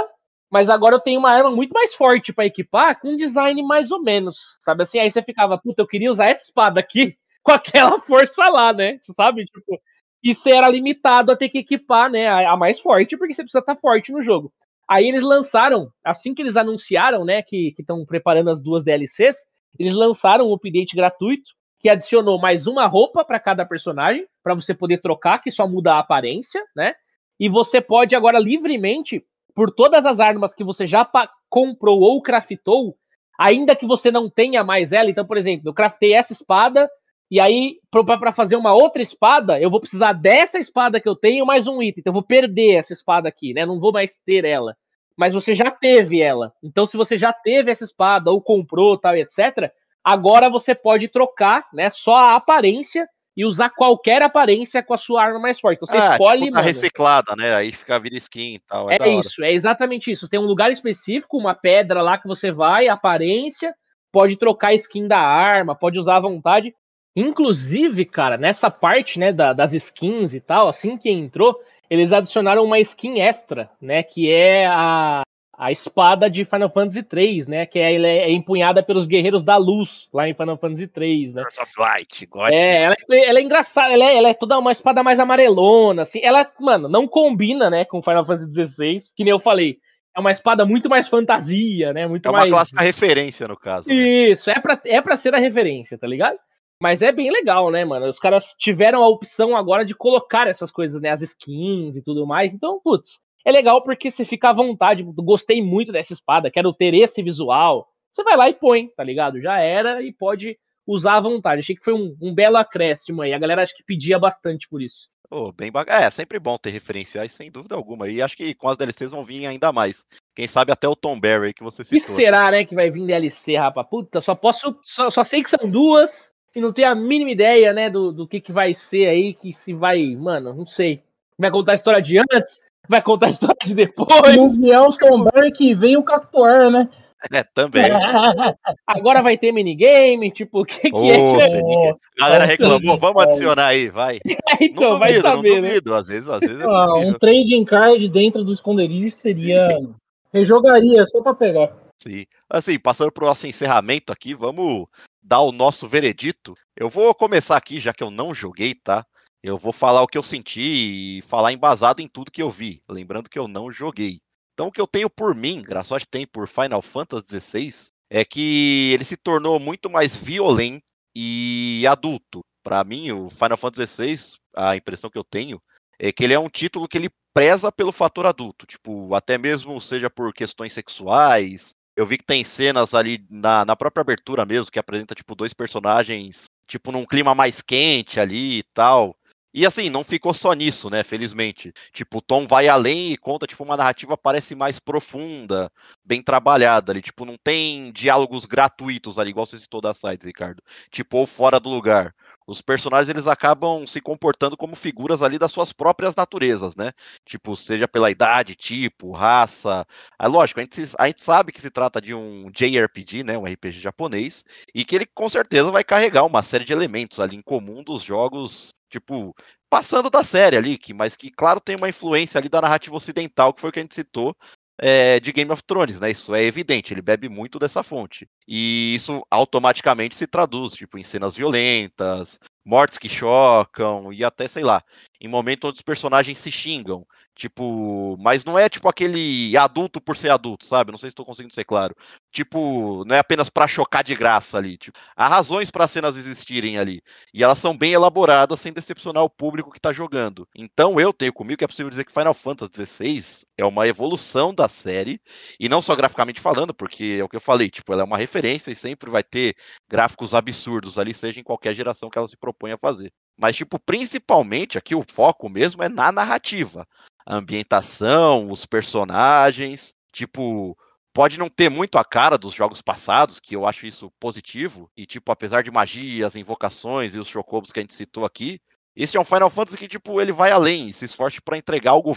[0.51, 3.91] mas agora eu tenho uma arma muito mais forte pra equipar, com um design mais
[3.91, 4.99] ou menos, sabe assim?
[4.99, 8.99] Aí você ficava, puta, eu queria usar essa espada aqui com aquela força lá, né?
[9.01, 9.47] Sabe?
[9.47, 9.81] Tipo,
[10.23, 13.43] e você era limitado a ter que equipar, né, a, a mais forte, porque você
[13.43, 14.53] precisa estar forte no jogo.
[14.93, 19.39] Aí eles lançaram, assim que eles anunciaram, né, que estão preparando as duas DLCs,
[19.79, 24.75] eles lançaram um update gratuito que adicionou mais uma roupa para cada personagem, para você
[24.75, 26.93] poder trocar, que só muda a aparência, né?
[27.41, 29.25] E você pode agora livremente,
[29.55, 31.11] por todas as armas que você já
[31.49, 32.95] comprou ou craftou,
[33.41, 35.09] ainda que você não tenha mais ela.
[35.09, 36.87] Então, por exemplo, eu craftei essa espada,
[37.31, 41.47] e aí, para fazer uma outra espada, eu vou precisar dessa espada que eu tenho
[41.47, 42.03] mais um item.
[42.03, 43.65] Então, eu vou perder essa espada aqui, né?
[43.65, 44.77] Não vou mais ter ela.
[45.17, 46.53] Mas você já teve ela.
[46.63, 49.71] Então, se você já teve essa espada, ou comprou, tal, e etc.,
[50.03, 51.91] agora você pode trocar, né?
[51.91, 55.77] Só a aparência e usar qualquer aparência com a sua arma mais forte.
[55.77, 57.55] Então, você ah, escolhe, tipo, tá reciclada, né?
[57.55, 58.91] Aí fica vira skin e tal.
[58.91, 60.29] É, É isso, é exatamente isso.
[60.29, 63.75] Tem um lugar específico, uma pedra lá que você vai, aparência,
[64.13, 66.75] pode trocar a skin da arma, pode usar à vontade.
[67.17, 71.59] Inclusive, cara, nessa parte, né, da- das skins e tal, assim que entrou,
[71.93, 75.23] eles adicionaram uma skin extra, né, que é a,
[75.59, 79.57] a espada de Final Fantasy 3, né, que é, ela é empunhada pelos Guerreiros da
[79.57, 81.43] Luz, lá em Final Fantasy 3, né.
[81.61, 82.51] Of Light, God.
[82.51, 86.03] É, ela, é- ela é engraçada, ela é, ela é toda uma espada mais amarelona,
[86.03, 86.21] assim.
[86.23, 89.77] Ela, mano, não combina, né, com Final Fantasy XVI, que nem eu falei.
[90.17, 92.07] É uma espada muito mais fantasia, né?
[92.07, 92.51] Muito É uma mais.
[92.53, 93.89] clássica referência, no caso.
[93.89, 93.95] né?
[93.95, 96.37] Isso, é pra, é pra ser a referência, tá ligado?
[96.83, 98.09] Mas é bem legal, né, mano?
[98.09, 101.11] Os caras tiveram a opção agora de colocar essas coisas, né?
[101.11, 102.53] As skins e tudo mais.
[102.53, 105.05] Então, putz, é legal porque você fica à vontade.
[105.05, 107.87] Gostei muito dessa espada, quero ter esse visual.
[108.11, 109.41] Você vai lá e põe, tá ligado?
[109.41, 111.61] Já era e pode usar à vontade.
[111.61, 113.33] Achei que foi um, um belo acréscimo aí.
[113.33, 115.07] A galera acho que pedia bastante por isso.
[115.31, 116.05] Pô, bem bacana.
[116.05, 118.09] É, sempre bom ter referenciais, sem dúvida alguma.
[118.09, 120.05] E acho que com as DLCs vão vir ainda mais.
[120.35, 122.17] Quem sabe até o Tom Barry que você E citou.
[122.17, 123.87] será, né, que vai vir DLC, rapaz?
[123.89, 124.77] Puta, só posso.
[124.83, 128.27] Só, só sei que são duas e não tenho a mínima ideia, né, do, do
[128.27, 130.15] que, que vai ser aí, que se vai.
[130.17, 131.03] Mano, não sei.
[131.39, 132.61] Vai contar a história de antes?
[132.89, 134.09] Vai contar a história de depois?
[134.37, 136.89] No o Barry que vem o Cactuar, né?
[137.33, 137.85] É, também.
[138.87, 140.31] Agora vai ter minigame?
[140.31, 141.95] Tipo, o que, que Ô, é?
[142.21, 144.19] A galera reclamou, vamos adicionar aí, vai.
[144.61, 145.69] então, não vai duvido, saber, não né?
[145.69, 145.95] duvido.
[145.95, 149.69] Às vezes, às vezes é Ah, um trading card dentro do esconderijo seria.
[150.33, 151.71] Rejogaria só pra pegar.
[151.95, 152.25] Sim.
[152.49, 154.87] Assim, passando pro nosso encerramento aqui, vamos
[155.23, 156.55] dar o nosso veredito.
[156.77, 159.07] Eu vou começar aqui, já que eu não joguei, tá?
[159.43, 162.83] Eu vou falar o que eu senti e falar embasado em tudo que eu vi.
[162.89, 164.21] Lembrando que eu não joguei.
[164.55, 167.73] Então, o que eu tenho por mim, Graçote tem por Final Fantasy XVI,
[168.11, 170.85] é que ele se tornou muito mais violento
[171.15, 172.41] e adulto.
[172.63, 175.61] Pra mim, o Final Fantasy XVI, a impressão que eu tenho,
[175.99, 178.67] é que ele é um título que ele preza pelo fator adulto.
[178.67, 183.77] Tipo, até mesmo seja por questões sexuais, eu vi que tem cenas ali na, na
[183.77, 188.63] própria abertura mesmo, que apresenta, tipo, dois personagens, tipo, num clima mais quente ali e
[188.63, 189.17] tal.
[189.55, 191.03] E assim, não ficou só nisso, né?
[191.03, 191.73] Felizmente.
[191.93, 195.71] Tipo, o Tom vai além e conta, tipo, uma narrativa parece mais profunda,
[196.05, 197.03] bem trabalhada ali.
[197.03, 200.63] Tipo, não tem diálogos gratuitos ali, igual você citou das sites, Ricardo.
[200.91, 202.15] Tipo, ou fora do lugar
[202.47, 206.93] os personagens eles acabam se comportando como figuras ali das suas próprias naturezas, né?
[207.25, 209.87] Tipo, seja pela idade, tipo, raça.
[210.21, 213.39] É lógico, a gente, a gente sabe que se trata de um JRPG, né?
[213.39, 217.37] Um RPG japonês, e que ele com certeza vai carregar uma série de elementos ali
[217.37, 219.35] em comum dos jogos, tipo,
[219.71, 223.53] passando da série ali, que, mas que, claro, tem uma influência ali da narrativa ocidental,
[223.55, 224.37] que foi o que a gente citou,
[224.79, 226.11] é, de Game of Thrones, né?
[226.11, 228.29] Isso é evidente, ele bebe muito dessa fonte.
[228.47, 234.63] E isso automaticamente se traduz, tipo, em cenas violentas, mortes que chocam e até, sei
[234.63, 234.83] lá,
[235.21, 237.07] em momentos onde os personagens se xingam.
[237.35, 240.93] Tipo, mas não é tipo aquele adulto por ser adulto, sabe?
[240.93, 241.95] Não sei se estou conseguindo ser claro.
[242.31, 244.77] Tipo, não é apenas para chocar de graça ali.
[244.77, 247.01] Tipo, há razões para as cenas existirem ali.
[247.33, 250.47] E elas são bem elaboradas sem decepcionar o público que está jogando.
[250.55, 254.55] Então eu tenho comigo que é possível dizer que Final Fantasy XVI é uma evolução
[254.55, 255.21] da série.
[255.59, 258.19] E não só graficamente falando, porque é o que eu falei, tipo, ela é uma
[258.19, 259.57] referência e sempre vai ter
[259.89, 263.11] gráficos absurdos ali, seja em qualquer geração que ela se propõe a fazer.
[263.37, 266.87] Mas, tipo, principalmente aqui o foco mesmo é na narrativa
[267.27, 269.95] a ambientação, os personagens.
[270.13, 270.77] Tipo,
[271.13, 274.91] pode não ter muito a cara dos jogos passados, que eu acho isso positivo.
[274.97, 278.61] E, tipo, apesar de magias, invocações e os chocobos que a gente citou aqui,
[278.95, 282.15] esse é um Final Fantasy que, tipo, ele vai além se esforça para entregar algo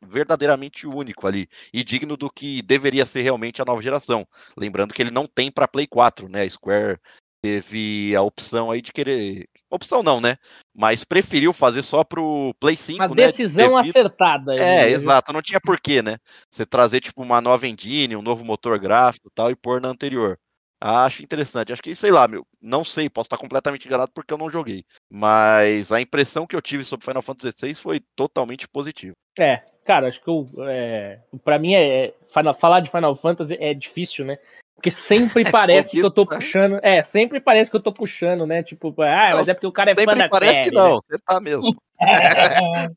[0.00, 4.26] verdadeiramente único ali e digno do que deveria ser realmente a nova geração.
[4.56, 6.42] Lembrando que ele não tem para Play 4, né?
[6.42, 7.00] A Square
[7.44, 9.46] teve a opção aí de querer.
[9.70, 10.36] Opção não, né?
[10.74, 12.98] Mas preferiu fazer só pro Play 5.
[12.98, 13.26] Uma né?
[13.26, 13.90] decisão devido...
[13.90, 14.54] acertada.
[14.54, 15.30] É, exato.
[15.30, 16.16] Não tinha porquê, né?
[16.48, 19.88] Você trazer, tipo, uma nova engine, um novo motor gráfico e tal, e pôr na
[19.88, 20.38] anterior.
[20.80, 21.70] Acho interessante.
[21.70, 24.82] Acho que, sei lá, meu, não sei, posso estar completamente enganado porque eu não joguei.
[25.10, 29.14] Mas a impressão que eu tive sobre Final Fantasy XVI foi totalmente positiva.
[29.38, 32.14] É, cara, acho que eu, é, pra mim é, é
[32.58, 34.38] falar de Final Fantasy é difícil, né?
[34.74, 36.36] Porque sempre é parece que eu tô né?
[36.36, 36.80] puxando.
[36.82, 38.62] É, sempre parece que eu tô puxando, né?
[38.62, 41.00] Tipo, ah, mas é porque o cara é fã da parece série, que não, né?
[41.06, 41.74] você tá mesmo.
[42.00, 42.88] É.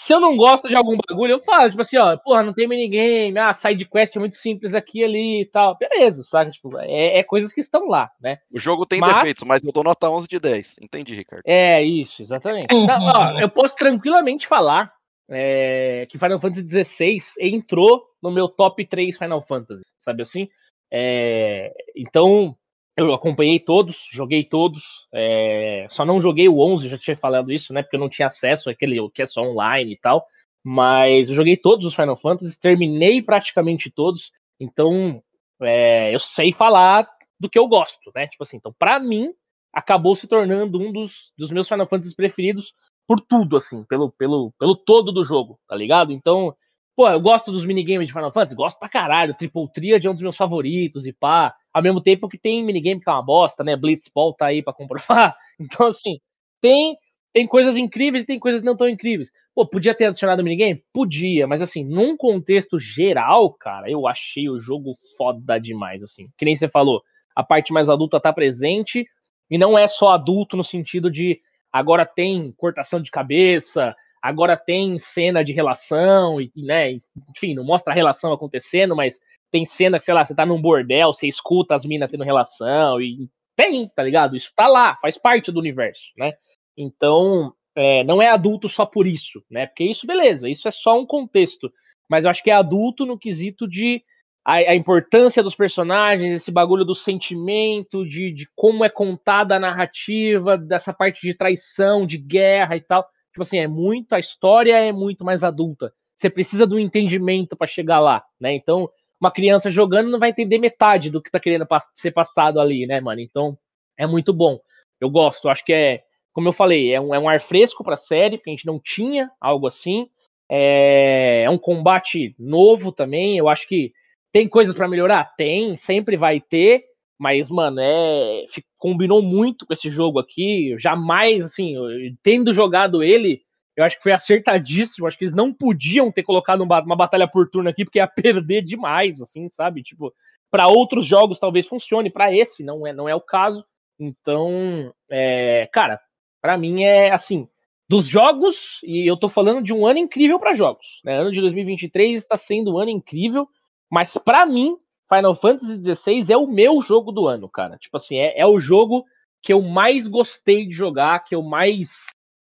[0.00, 2.66] Se eu não gosto de algum bagulho, eu falo, tipo assim, ó, porra, não tem
[2.66, 5.76] minigame, ah, side quest é muito simples aqui ali e tal.
[5.76, 6.52] Beleza, sabe?
[6.52, 8.38] Tipo, é, é coisas que estão lá, né?
[8.50, 9.14] O jogo tem mas...
[9.14, 10.76] defeitos, mas eu dou nota 11 de 10.
[10.82, 11.42] Entendi, Ricardo.
[11.46, 12.74] É, isso, exatamente.
[12.74, 14.90] então, ó, eu posso tranquilamente falar
[15.30, 20.48] é, que Final Fantasy XVI entrou no meu top 3 Final Fantasy, sabe assim?
[20.90, 22.56] É, então,
[22.96, 27.72] eu acompanhei todos, joguei todos, é, só não joguei o 11, já tinha falado isso,
[27.72, 27.82] né?
[27.82, 30.26] Porque eu não tinha acesso àquele que é só online e tal.
[30.62, 35.22] Mas eu joguei todos os Final Fantasy, terminei praticamente todos, então
[35.62, 37.08] é, eu sei falar
[37.38, 38.26] do que eu gosto, né?
[38.26, 39.32] Tipo assim, então para mim
[39.72, 42.74] acabou se tornando um dos, dos meus Final Fantasy preferidos
[43.10, 46.12] por tudo, assim, pelo, pelo, pelo todo do jogo, tá ligado?
[46.12, 46.54] Então,
[46.94, 49.34] pô, eu gosto dos minigames de Final Fantasy, gosto pra caralho.
[49.34, 51.52] Triple Triad é um dos meus favoritos e pá.
[51.74, 53.74] Ao mesmo tempo que tem minigame que é uma bosta, né?
[53.74, 55.34] Blitzball tá aí pra comprovar.
[55.58, 56.20] Então, assim,
[56.60, 56.96] tem,
[57.32, 59.32] tem coisas incríveis e tem coisas não tão incríveis.
[59.56, 60.80] Pô, podia ter adicionado minigame?
[60.92, 66.28] Podia, mas assim, num contexto geral, cara, eu achei o jogo foda demais, assim.
[66.38, 67.02] Que nem você falou,
[67.34, 69.04] a parte mais adulta tá presente,
[69.50, 71.40] e não é só adulto no sentido de
[71.72, 76.92] agora tem cortação de cabeça, agora tem cena de relação, e, né,
[77.30, 79.18] enfim, não mostra a relação acontecendo, mas
[79.50, 83.28] tem cena, sei lá, você tá num bordel, você escuta as minas tendo relação, e
[83.56, 84.36] tem, tá ligado?
[84.36, 86.32] Isso tá lá, faz parte do universo, né?
[86.76, 89.66] Então, é, não é adulto só por isso, né?
[89.66, 91.72] Porque isso, beleza, isso é só um contexto.
[92.08, 94.02] Mas eu acho que é adulto no quesito de
[94.50, 99.60] a, a, importância dos personagens, esse bagulho do sentimento, de, de como é contada a
[99.60, 103.06] narrativa, dessa parte de traição, de guerra e tal.
[103.32, 105.92] Tipo assim, é muito, a história é muito mais adulta.
[106.16, 108.52] Você precisa do entendimento para chegar lá, né?
[108.52, 108.90] Então,
[109.20, 111.64] uma criança jogando não vai entender metade do que tá querendo
[111.94, 113.20] ser passado ali, né, mano?
[113.20, 113.56] Então,
[113.96, 114.58] é muito bom.
[115.00, 116.02] Eu gosto, acho que é,
[116.32, 118.80] como eu falei, é um, é um ar fresco pra série, porque a gente não
[118.80, 120.08] tinha algo assim.
[120.50, 123.38] É, é um combate novo também.
[123.38, 123.92] Eu acho que
[124.32, 125.34] tem coisas para melhorar?
[125.36, 126.84] Tem, sempre vai ter,
[127.18, 128.44] mas, mano, é.
[128.78, 130.74] Combinou muito com esse jogo aqui.
[130.78, 131.76] Jamais, assim,
[132.22, 133.42] tendo jogado ele,
[133.76, 135.06] eu acho que foi acertadíssimo.
[135.06, 138.08] Acho que eles não podiam ter colocado uma, uma batalha por turno aqui, porque ia
[138.08, 139.82] perder demais, assim, sabe?
[139.82, 140.14] Tipo,
[140.50, 143.64] para outros jogos talvez funcione, para esse não é, não é o caso.
[143.98, 146.00] Então, é, cara,
[146.40, 147.46] para mim é assim,
[147.88, 151.00] dos jogos, e eu tô falando de um ano incrível para jogos.
[151.04, 151.18] Né?
[151.18, 153.46] Ano de 2023 está sendo um ano incrível.
[153.90, 154.76] Mas para mim,
[155.12, 157.76] Final Fantasy XVI é o meu jogo do ano, cara.
[157.76, 159.04] Tipo assim, é, é o jogo
[159.42, 162.06] que eu mais gostei de jogar, que eu mais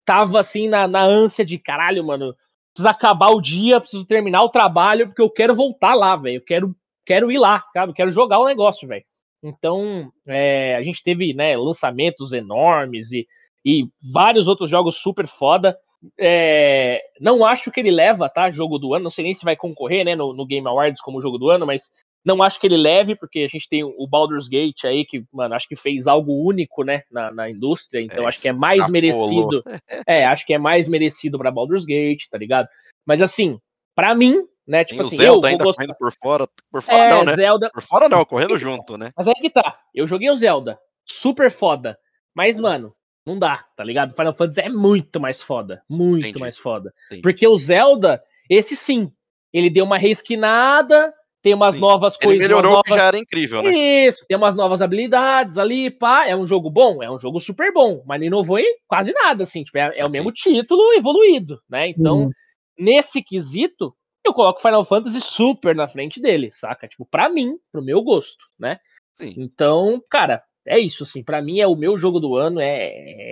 [0.05, 2.35] tava assim na, na ânsia de caralho, mano.
[2.73, 6.37] Preciso acabar o dia, preciso terminar o trabalho, porque eu quero voltar lá, velho.
[6.37, 6.75] Eu quero,
[7.05, 7.91] quero ir lá, sabe?
[7.91, 9.05] Eu quero jogar o negócio, velho.
[9.41, 13.25] Então, é, a gente teve né, lançamentos enormes e,
[13.63, 15.77] e vários outros jogos super foda.
[16.17, 18.49] É, não acho que ele leva, tá?
[18.49, 19.03] Jogo do ano.
[19.03, 21.65] Não sei nem se vai concorrer, né, no, no, Game Awards como jogo do ano,
[21.65, 21.89] mas
[22.23, 25.55] não acho que ele leve, porque a gente tem o Baldur's Gate aí, que, mano,
[25.55, 28.01] acho que fez algo único, né, na, na indústria.
[28.01, 29.63] Então, é, acho que é mais merecido.
[30.07, 32.67] É, acho que é mais merecido para Baldur's Gate, tá ligado?
[33.05, 33.59] Mas assim,
[33.95, 34.85] para mim, né?
[34.85, 35.83] Tipo assim, o Zelda eu ainda gostar...
[35.83, 36.47] correndo por fora.
[36.71, 37.35] Por fora é, não, né?
[37.35, 37.69] Zelda...
[37.71, 39.11] Por fora não, correndo junto, né?
[39.17, 39.79] Mas aí que tá.
[39.93, 40.79] Eu joguei o Zelda.
[41.05, 41.97] Super foda.
[42.35, 42.95] Mas, mano,
[43.29, 44.15] não dá, tá ligado?
[44.15, 45.81] Final Fantasy é muito mais foda.
[45.87, 46.39] Muito Entendi.
[46.39, 46.93] mais foda.
[47.05, 47.21] Entendi.
[47.21, 49.11] Porque o Zelda, esse sim,
[49.53, 51.79] ele deu uma reesquinada, tem umas sim.
[51.79, 52.39] novas coisas.
[52.39, 52.91] Ele melhorou novas...
[52.91, 53.71] que já era incrível, né?
[53.71, 56.27] Isso, tem umas novas habilidades ali, pá.
[56.27, 57.01] É um jogo bom?
[57.01, 59.63] É um jogo super bom, mas não inovou em quase nada, assim.
[59.63, 61.87] Tipo, é, é o mesmo título evoluído, né?
[61.87, 62.31] Então, uhum.
[62.77, 63.95] nesse quesito,
[64.25, 66.87] eu coloco Final Fantasy super na frente dele, saca?
[66.87, 68.79] Tipo, pra mim, pro meu gosto, né?
[69.15, 69.33] Sim.
[69.37, 71.23] Então, cara, é isso, assim.
[71.23, 72.87] Pra mim é o meu jogo do ano, é,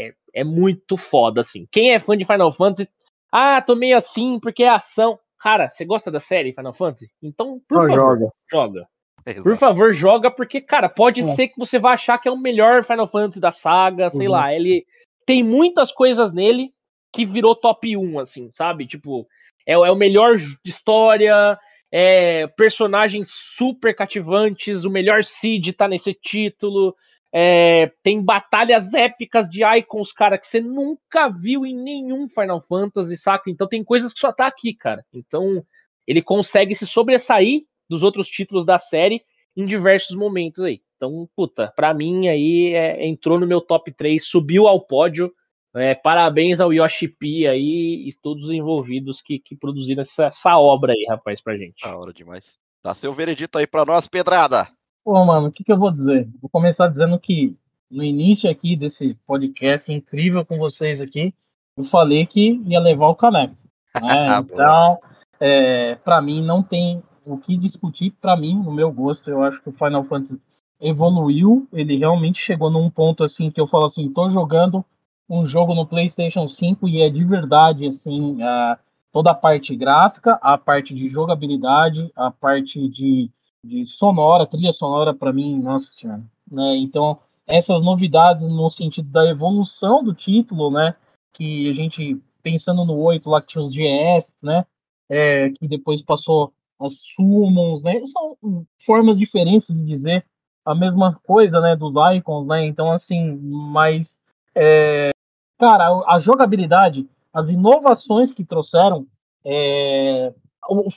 [0.08, 1.68] é, é muito foda, assim.
[1.72, 2.90] Quem é fã de Final Fantasy,
[3.32, 5.20] ah, tô meio assim porque é ação.
[5.40, 7.10] Cara, você gosta da série Final Fantasy?
[7.22, 8.30] Então, por favor, joga.
[8.52, 8.88] joga.
[9.26, 9.44] Exato.
[9.44, 11.24] Por favor, joga, porque, cara, pode é.
[11.24, 14.34] ser que você vá achar que é o melhor Final Fantasy da saga, sei uhum.
[14.34, 14.54] lá.
[14.54, 14.86] Ele
[15.26, 16.72] tem muitas coisas nele
[17.14, 18.88] que virou top 1, assim, sabe?
[18.88, 19.28] Tipo,
[19.66, 21.60] é, é o melhor de história,
[21.92, 26.96] é, personagens super cativantes, o melhor Cid tá nesse título.
[27.40, 33.16] É, tem batalhas épicas de icons, cara, que você nunca viu em nenhum Final Fantasy,
[33.16, 33.52] saca?
[33.52, 35.06] Então tem coisas que só tá aqui, cara.
[35.14, 35.64] Então
[36.08, 39.22] ele consegue se sobressair dos outros títulos da série
[39.56, 40.82] em diversos momentos aí.
[40.96, 45.32] Então, puta, pra mim aí é, entrou no meu top 3, subiu ao pódio.
[45.76, 50.58] É, parabéns ao Yoshi P aí e todos os envolvidos que, que produziram essa, essa
[50.58, 51.84] obra aí, rapaz, pra gente.
[51.84, 52.58] Da hora demais.
[52.84, 54.76] Dá seu veredito aí pra nós, Pedrada.
[55.08, 56.28] Pô, mano, o que, que eu vou dizer?
[56.42, 57.56] Vou começar dizendo que
[57.90, 61.34] no início aqui desse podcast incrível com vocês aqui,
[61.78, 63.56] eu falei que ia levar o caneco.
[64.04, 64.38] Né?
[64.38, 65.00] então,
[65.40, 68.12] é, para mim, não tem o que discutir.
[68.20, 70.42] Para mim, no meu gosto, eu acho que o Final Fantasy
[70.78, 71.70] evoluiu.
[71.72, 74.84] Ele realmente chegou num ponto assim que eu falo assim: tô jogando
[75.30, 78.44] um jogo no PlayStation 5 e é de verdade assim.
[78.44, 78.78] A,
[79.14, 83.32] toda a parte gráfica, a parte de jogabilidade, a parte de
[83.64, 86.24] de sonora, trilha sonora para mim, nossa senhora.
[86.50, 86.78] Né?
[86.78, 90.96] Então, essas novidades no sentido da evolução do título, né?
[91.34, 94.66] Que a gente, pensando no 8 lá que tinha os GF, né?
[95.10, 98.02] É, que depois passou as summons, né?
[98.06, 98.38] São
[98.86, 100.26] formas diferentes de dizer
[100.66, 101.76] a mesma coisa, né?
[101.76, 102.66] Dos icons, né?
[102.66, 104.18] Então, assim, mas...
[104.54, 105.12] É,
[105.58, 109.08] cara, a jogabilidade, as inovações que trouxeram,
[109.46, 110.34] é,
[110.68, 110.92] o, o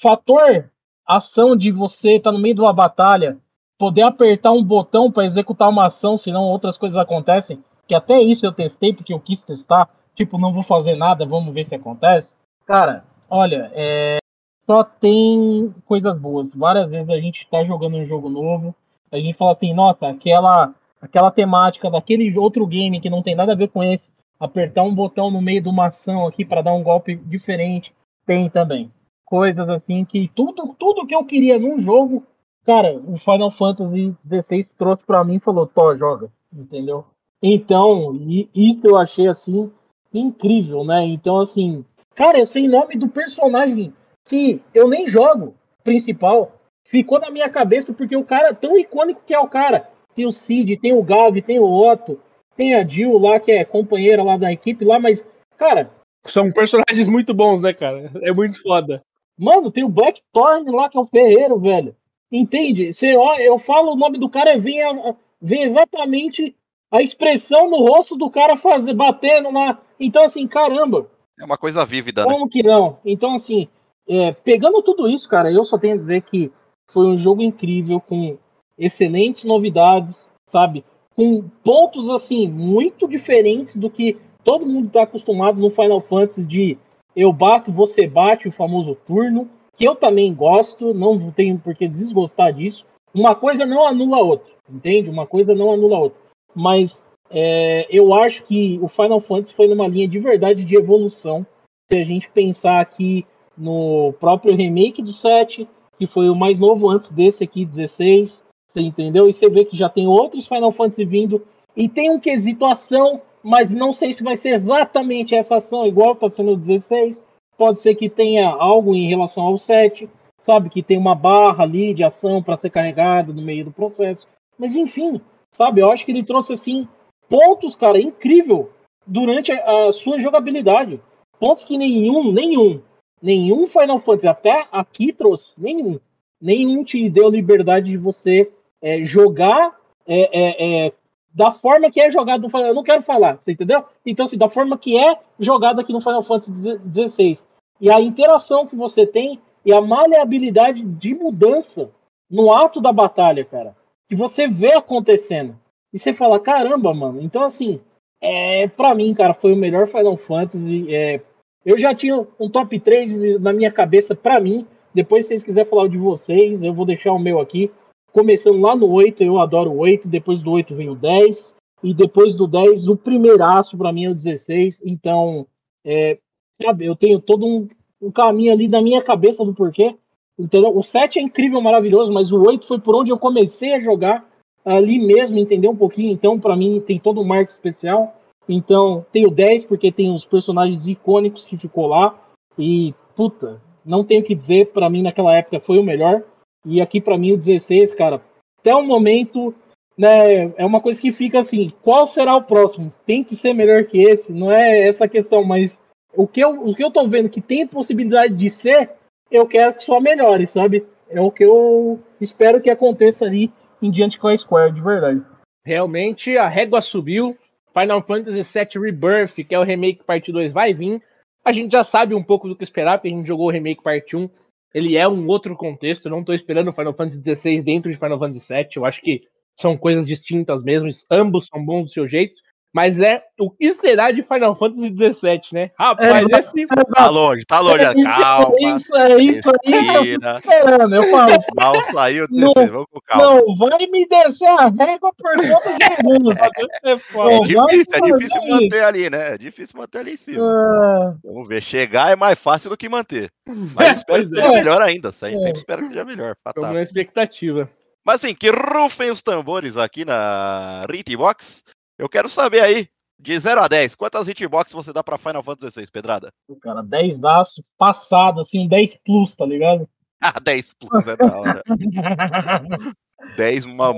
[1.17, 3.39] ação de você estar tá no meio de uma batalha,
[3.79, 7.63] poder apertar um botão para executar uma ação, senão outras coisas acontecem.
[7.87, 9.89] Que até isso eu testei porque eu quis testar.
[10.15, 12.35] Tipo, não vou fazer nada, vamos ver se acontece.
[12.67, 14.19] Cara, olha, é...
[14.67, 16.49] só tem coisas boas.
[16.55, 18.75] Várias vezes a gente está jogando um jogo novo,
[19.11, 23.53] a gente fala assim, nota, aquela, aquela temática daquele outro game que não tem nada
[23.53, 24.07] a ver com esse,
[24.39, 27.93] apertar um botão no meio de uma ação aqui para dar um golpe diferente,
[28.25, 28.91] tem também
[29.31, 32.27] coisas assim que tudo, tudo que eu queria num jogo,
[32.67, 37.07] cara, o Final Fantasy XVI trouxe para mim e falou, Tó, joga, entendeu?
[37.41, 39.71] Então, e, isso eu achei assim
[40.13, 41.05] incrível, né?
[41.05, 41.85] Então, assim,
[42.17, 43.95] cara, eu sei nome do personagem
[44.29, 45.55] que eu nem jogo
[45.85, 46.53] principal,
[46.85, 49.89] ficou na minha cabeça porque o cara, tão icônico que é o cara.
[50.15, 52.21] Tem o Cid, tem o Gavi, tem o Otto,
[52.57, 55.27] tem a Jill lá, que é companheira lá da equipe lá, mas,
[55.57, 55.91] cara.
[56.27, 58.11] São personagens muito bons, né, cara?
[58.23, 59.03] É muito foda.
[59.41, 61.97] Mano, tem o Blackthorn lá, que é o ferreiro, velho.
[62.31, 62.93] Entende?
[62.93, 66.55] Você, ó, eu falo o nome do cara e vem, a, vem exatamente
[66.91, 69.81] a expressão no rosto do cara fazer, batendo lá.
[69.99, 71.09] Então, assim, caramba.
[71.41, 72.51] É uma coisa vívida, Como né?
[72.53, 72.99] que não?
[73.03, 73.67] Então, assim,
[74.07, 76.53] é, pegando tudo isso, cara, eu só tenho a dizer que
[76.91, 78.37] foi um jogo incrível, com
[78.77, 80.85] excelentes novidades, sabe?
[81.17, 86.79] Com pontos, assim, muito diferentes do que todo mundo está acostumado no Final Fantasy de
[87.15, 91.89] eu bato, você bate, o famoso turno, que eu também gosto, não tenho por que
[91.89, 92.85] desgostar disso.
[93.13, 95.11] Uma coisa não anula a outra, entende?
[95.11, 96.21] Uma coisa não anula a outra.
[96.55, 101.47] Mas é, eu acho que o Final Fantasy foi numa linha de verdade de evolução.
[101.91, 103.27] Se a gente pensar aqui
[103.57, 105.69] no próprio remake do 7,
[105.99, 109.29] que foi o mais novo antes desse aqui, 16, você entendeu?
[109.29, 111.45] E você vê que já tem outros Final Fantasy vindo,
[111.77, 116.13] e tem um quesito ação mas não sei se vai ser exatamente essa ação igual
[116.13, 117.25] está sendo o 16.
[117.57, 120.09] Pode ser que tenha algo em relação ao 7,
[120.39, 120.71] sabe?
[120.71, 124.27] Que tem uma barra ali de ação para ser carregada no meio do processo.
[124.59, 125.81] Mas enfim, sabe?
[125.81, 126.89] Eu acho que ele trouxe assim
[127.29, 128.71] pontos, cara, incrível
[129.07, 131.01] durante a, a sua jogabilidade.
[131.39, 132.83] Pontos que nenhum, nenhum,
[133.23, 135.99] nenhum Final Fantasy até aqui trouxe, nenhum.
[136.41, 138.51] Nenhum te deu liberdade de você
[138.83, 140.93] é, jogar é, é, é
[141.33, 143.85] da forma que é jogado no Final Eu não quero falar, você entendeu?
[144.05, 147.39] Então, assim, da forma que é jogado aqui no Final Fantasy XVI.
[147.81, 151.91] E a interação que você tem e a maleabilidade de mudança
[152.31, 153.77] no ato da batalha, cara.
[154.09, 155.57] Que você vê acontecendo.
[155.93, 157.21] E você fala, caramba, mano.
[157.23, 157.81] Então, assim,
[158.21, 160.87] é, para mim, cara, foi o melhor Final Fantasy.
[160.95, 161.21] É,
[161.65, 164.67] eu já tinha um top 3 na minha cabeça para mim.
[164.95, 167.71] Depois, se vocês quiserem falar de vocês, eu vou deixar o meu aqui.
[168.13, 170.09] Começando lá no 8, eu adoro o 8.
[170.09, 171.55] Depois do 8 vem o 10.
[171.83, 174.83] E depois do 10, o primeiraço para mim é o 16.
[174.85, 175.47] Então,
[175.85, 176.19] é,
[176.61, 177.69] sabe, eu tenho todo um,
[178.03, 179.97] um, caminho ali na minha cabeça do porquê.
[180.39, 180.77] Entendeu?
[180.77, 184.29] O 7 é incrível, maravilhoso, mas o 8 foi por onde eu comecei a jogar
[184.65, 186.11] ali mesmo, entender um pouquinho.
[186.13, 188.17] Então, para mim, tem todo um marco especial.
[188.49, 192.19] Então, tem o 10 porque tem os personagens icônicos que ficou lá.
[192.59, 196.23] E, puta, não tenho o que dizer, para mim naquela época foi o melhor.
[196.65, 198.21] E aqui para mim o 16, cara,
[198.59, 199.55] até o momento,
[199.97, 202.93] né, é uma coisa que fica assim, qual será o próximo?
[203.07, 204.33] Tem que ser melhor que esse?
[204.33, 205.81] Não é essa questão, mas
[206.15, 208.91] o que eu, o que eu tô vendo que tem possibilidade de ser,
[209.31, 210.87] eu quero que só melhore, sabe?
[211.09, 215.23] É o que eu espero que aconteça ali em diante com a Square, de verdade.
[215.65, 217.37] Realmente a régua subiu.
[217.73, 221.01] Final Fantasy VII Rebirth, que é o remake parte 2, vai vir.
[221.45, 223.83] A gente já sabe um pouco do que esperar, porque a gente jogou o remake
[223.83, 224.29] parte 1
[224.75, 226.07] ele é um outro contexto.
[226.07, 228.69] Eu não estou esperando Final Fantasy XVI dentro de Final Fantasy VII.
[228.77, 229.21] Eu acho que
[229.57, 230.89] são coisas distintas mesmo.
[231.11, 232.41] Ambos são bons do seu jeito.
[232.73, 235.71] Mas é o que será de Final Fantasy XVII, né?
[235.77, 236.67] Rapaz, é, esse.
[236.95, 237.83] Tá longe, tá longe.
[237.83, 238.55] É, calma.
[238.57, 240.17] É isso, é isso aí.
[240.39, 241.33] Esperando, eu falo.
[241.57, 243.25] Mal saiu não, vamos com calma.
[243.25, 246.37] Não, vai me descer a régua por conta de alguns.
[246.39, 249.35] É, é difícil, é difícil manter ali, né?
[249.35, 250.45] É difícil manter ali em cima.
[250.45, 251.29] É...
[251.29, 253.31] Vamos ver, chegar é mais fácil do que manter.
[253.75, 254.51] Mas espero que seja é.
[254.53, 255.09] melhor ainda.
[255.09, 256.37] A gente sempre espera que seja melhor.
[256.47, 257.69] Estamos na expectativa.
[258.05, 260.87] Mas assim, que rufem os tambores aqui na
[261.17, 261.65] Box.
[262.01, 265.83] Eu quero saber aí, de 0 a 10, quantas hitbox você dá pra Final Fantasy
[265.83, 266.33] XVI, Pedrada?
[266.63, 269.87] Cara, 10 daço, passado, assim, um 10 plus, tá ligado?
[270.23, 271.63] Ah, 10 plus é da hora.
[273.39, 273.89] 10 uma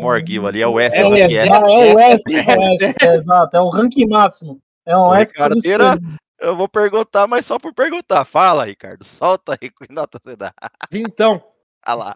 [0.47, 0.97] ali, é o S.
[0.97, 2.23] É, é, é, é o S,
[3.05, 4.61] é, exato, é o rank máximo.
[4.87, 5.33] É um S.
[5.33, 5.99] Carteira,
[6.41, 8.25] eu vou perguntar, mas só por perguntar.
[8.25, 10.55] Fala, Ricardo, solta aí, que nota você dá?
[10.93, 11.43] Vintão.
[11.85, 12.15] Ah lá.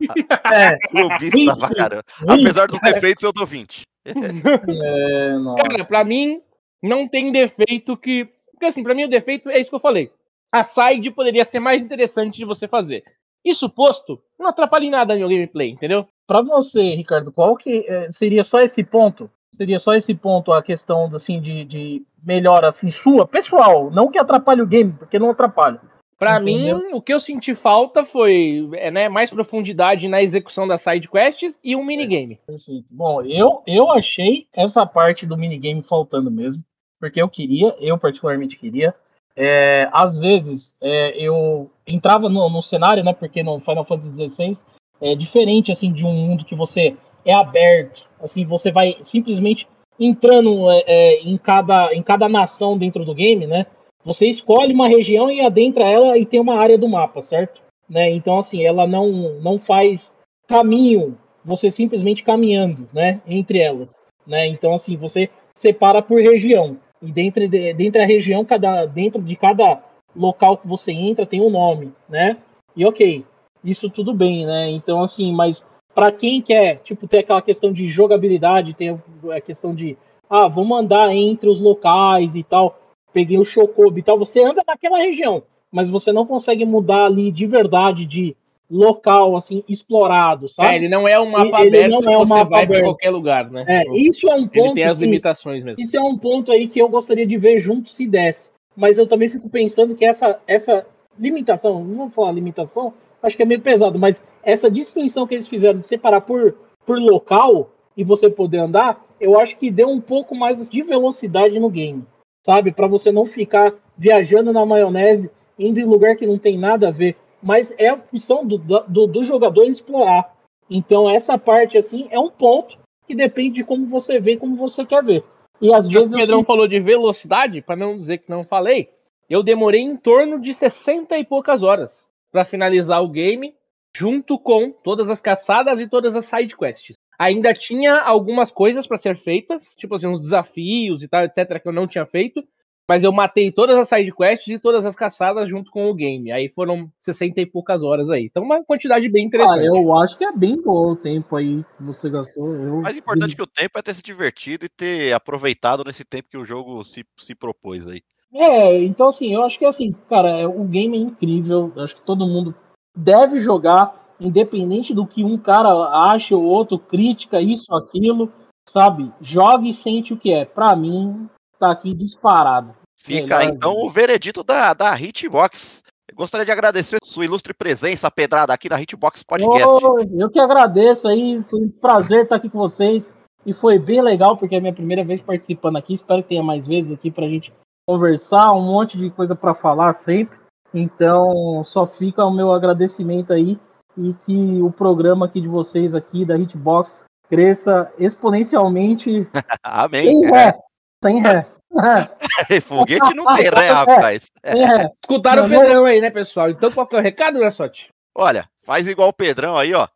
[0.55, 0.79] É.
[0.89, 2.05] Clubista pra caramba.
[2.29, 3.83] Apesar dos defeitos, eu dou 20.
[4.07, 6.41] É, Cara, pra mim,
[6.83, 8.29] não tem defeito que.
[8.53, 10.11] Porque assim, pra mim o defeito é isso que eu falei.
[10.53, 13.03] A side poderia ser mais interessante de você fazer.
[13.45, 16.07] Isso posto, não atrapalha em nada no gameplay, entendeu?
[16.27, 19.31] Pra você, Ricardo, qual que é, seria só esse ponto?
[19.53, 24.19] Seria só esse ponto a questão assim, de, de melhora assim, sua, pessoal, não que
[24.19, 25.81] atrapalhe o game, porque não atrapalha.
[26.19, 30.81] Para mim, o que eu senti falta foi é, né, mais profundidade na execução das
[30.81, 32.41] side quests e um minigame.
[32.47, 32.87] Perfeito.
[32.91, 36.65] Bom, eu, eu achei essa parte do minigame faltando mesmo,
[36.99, 38.95] porque eu queria, eu particularmente queria.
[39.37, 43.13] É, às vezes é, eu entrava no, no, cenário, né?
[43.13, 44.65] Porque no Final Fantasy XVI
[44.99, 49.69] é diferente assim de um mundo que você é aberto, assim você vai simplesmente
[50.01, 53.67] entrando é, é, em cada em cada nação dentro do game, né?
[54.07, 57.61] Você escolhe uma região e adentra ela e tem uma área do mapa, certo?
[57.91, 58.09] Né?
[58.13, 60.17] Então, assim, ela não, não faz
[60.47, 63.21] caminho, você simplesmente caminhando, né?
[63.27, 64.47] Entre elas, né?
[64.47, 66.77] Então, assim, você separa por região.
[67.03, 69.83] E dentro, de, dentro da região, cada, dentro de cada
[70.15, 72.37] local que você entra tem um nome, né?
[72.77, 73.25] E ok,
[73.65, 74.71] isso tudo bem, né?
[74.71, 79.01] Então, assim, mas para quem quer, tipo, ter aquela questão de jogabilidade, tem
[79.35, 79.99] a questão de,
[80.31, 82.79] ah, vamos andar entre os locais e tal
[83.17, 87.33] peguei o Chocobo e tal, você anda naquela região, mas você não consegue mudar ali
[87.33, 88.37] de verdade de
[88.71, 90.69] local assim explorado, sabe?
[90.69, 93.09] É, ele não é um mapa ele aberto, não é um mapa vai para qualquer
[93.09, 93.65] lugar, né?
[93.67, 94.67] É, isso é um ponto.
[94.67, 95.81] Ele tem as limitações mesmo.
[95.81, 98.51] Isso é um ponto aí que eu gostaria de ver junto se desse.
[98.77, 100.87] Mas eu também fico pensando que essa essa
[101.19, 105.49] limitação, não vou falar limitação, acho que é meio pesado, mas essa distinção que eles
[105.49, 110.03] fizeram de separar por por local e você poder andar, eu acho que deu um
[110.03, 112.05] pouco mais de velocidade no game
[112.47, 112.71] sabe?
[112.71, 115.29] Para você não ficar viajando na maionese,
[115.59, 117.17] indo em lugar que não tem nada a ver.
[117.43, 120.33] Mas é a opção do, do, do jogador explorar.
[120.71, 124.87] Então, essa parte, assim, é um ponto que depende de como você vê, como você
[124.87, 125.25] quer ver.
[125.61, 126.15] E às vezes.
[126.15, 128.91] O Pedrão falou de velocidade, para não dizer que não falei.
[129.29, 133.55] Eu demorei em torno de 60 e poucas horas para finalizar o game,
[133.97, 136.97] junto com todas as caçadas e todas as side quests.
[137.19, 141.69] Ainda tinha algumas coisas para ser feitas, tipo assim, uns desafios e tal, etc, que
[141.69, 142.43] eu não tinha feito,
[142.89, 146.31] mas eu matei todas as side quests e todas as caçadas junto com o game.
[146.31, 148.27] Aí foram 60 e poucas horas aí.
[148.27, 149.61] Então uma quantidade bem interessante.
[149.61, 152.55] Ah, eu acho que é bem bom o tempo aí que você gastou.
[152.55, 152.81] Eu...
[152.83, 156.39] Mais importante que o tempo é ter se divertido e ter aproveitado nesse tempo que
[156.39, 158.03] o jogo se, se propôs aí.
[158.33, 161.73] É, então assim, eu acho que assim, cara, é, o game é incrível.
[161.75, 162.55] Eu acho que todo mundo
[162.95, 165.69] deve jogar, independente do que um cara
[166.13, 168.33] acha ou outro, crítica isso, aquilo,
[168.69, 169.13] sabe?
[169.21, 170.45] Jogue e sente o que é.
[170.45, 171.29] Pra mim,
[171.59, 172.75] tá aqui disparado.
[172.99, 175.83] Fica Melhor então o veredito da, da Hitbox.
[176.09, 179.85] Eu gostaria de agradecer sua ilustre presença, pedrada, aqui na Hitbox Podcast.
[179.85, 183.11] Oh, eu que agradeço aí, foi um prazer estar aqui com vocês.
[183.45, 185.93] E foi bem legal, porque é a minha primeira vez participando aqui.
[185.93, 187.53] Espero que tenha mais vezes aqui pra gente
[187.87, 190.37] conversar, um monte de coisa para falar sempre.
[190.75, 193.57] Então, só fica o meu agradecimento aí
[193.97, 199.27] e que o programa aqui de vocês aqui da Hitbox cresça exponencialmente.
[199.63, 200.05] Amém.
[200.05, 200.59] Sem ré.
[201.03, 201.47] Sem ré.
[202.63, 204.27] Foguete não tem ré, rapaz.
[204.43, 204.91] É.
[205.03, 206.51] Escutaram o Pedrão aí, né, pessoal?
[206.51, 207.89] Então qual que é o recado, Garçote?
[208.15, 209.87] Olha, faz igual o Pedrão aí, ó.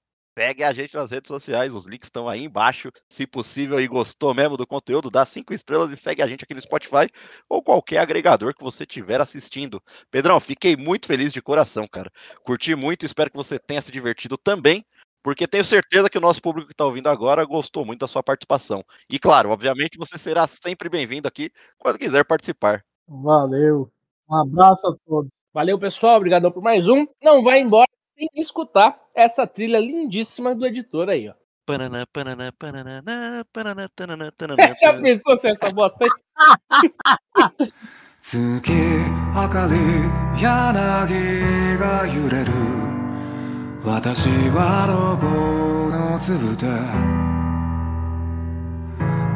[0.40, 2.90] Segue a gente nas redes sociais, os links estão aí embaixo.
[3.10, 6.54] Se possível e gostou mesmo do conteúdo, dá cinco estrelas e segue a gente aqui
[6.54, 7.10] no Spotify
[7.46, 9.82] ou qualquer agregador que você estiver assistindo.
[10.10, 12.10] Pedrão, fiquei muito feliz de coração, cara.
[12.42, 14.82] Curti muito, espero que você tenha se divertido também,
[15.22, 18.22] porque tenho certeza que o nosso público que está ouvindo agora gostou muito da sua
[18.22, 18.82] participação.
[19.10, 22.82] E claro, obviamente você será sempre bem-vindo aqui quando quiser participar.
[23.06, 23.92] Valeu.
[24.26, 25.30] Um abraço a todos.
[25.52, 26.16] Valeu, pessoal.
[26.16, 27.06] Obrigado por mais um.
[27.22, 31.33] Não vai embora sem escutar essa trilha lindíssima do editor aí, ó.
[31.65, 33.03] Panana, panana, panana,
[33.51, 37.71] panana, panana, panana, Já pensou se essa bosta aí?
[38.27, 39.75] 月明かり
[40.41, 42.51] 柳が揺れる
[43.83, 46.65] 私はロボの粒で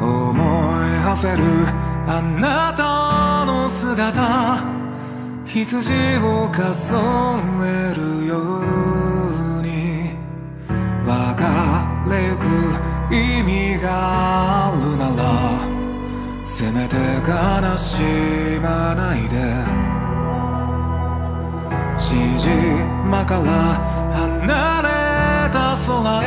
[0.04, 1.44] 思い馳せる
[2.08, 4.80] あなたの姿
[5.47, 6.63] 羊を数
[7.63, 8.37] えるよ
[9.59, 10.11] うに
[11.05, 11.43] 別
[12.09, 12.43] れゆく
[13.13, 13.87] 意味が
[14.67, 15.75] あるなら
[16.45, 18.01] せめて悲し
[18.61, 19.35] まないで。
[21.97, 23.51] 父島から
[24.13, 24.89] 離れ
[25.53, 26.25] た空へ。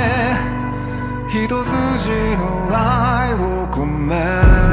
[1.29, 4.68] 一筋の愛を込め。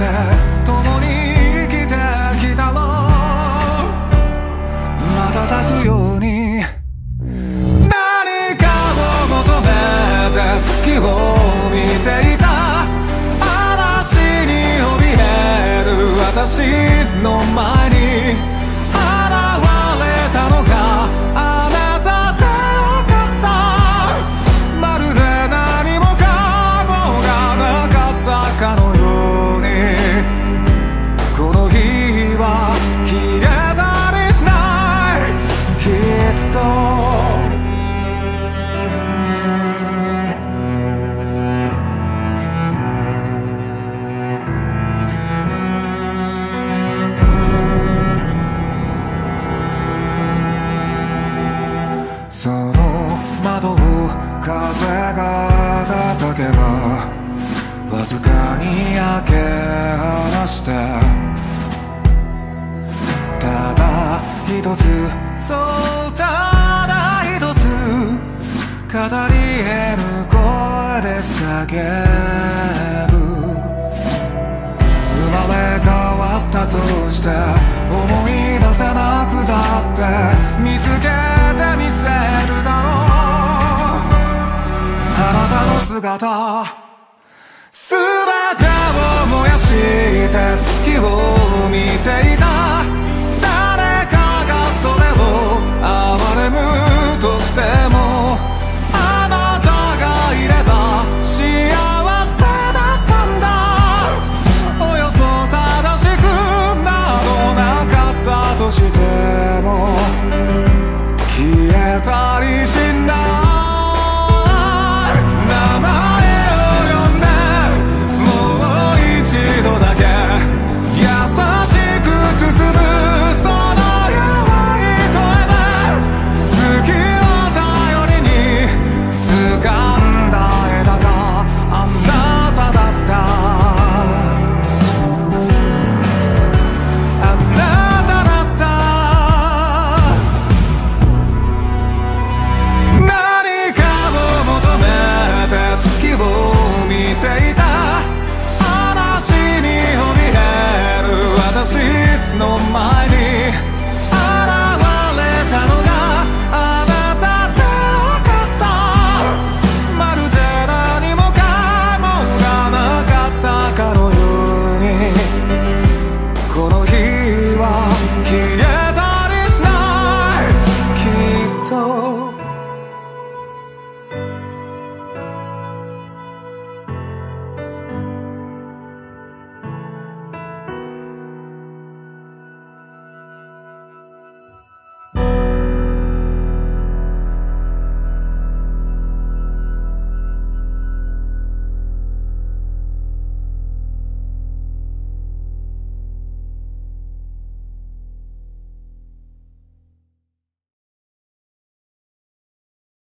[0.00, 0.39] た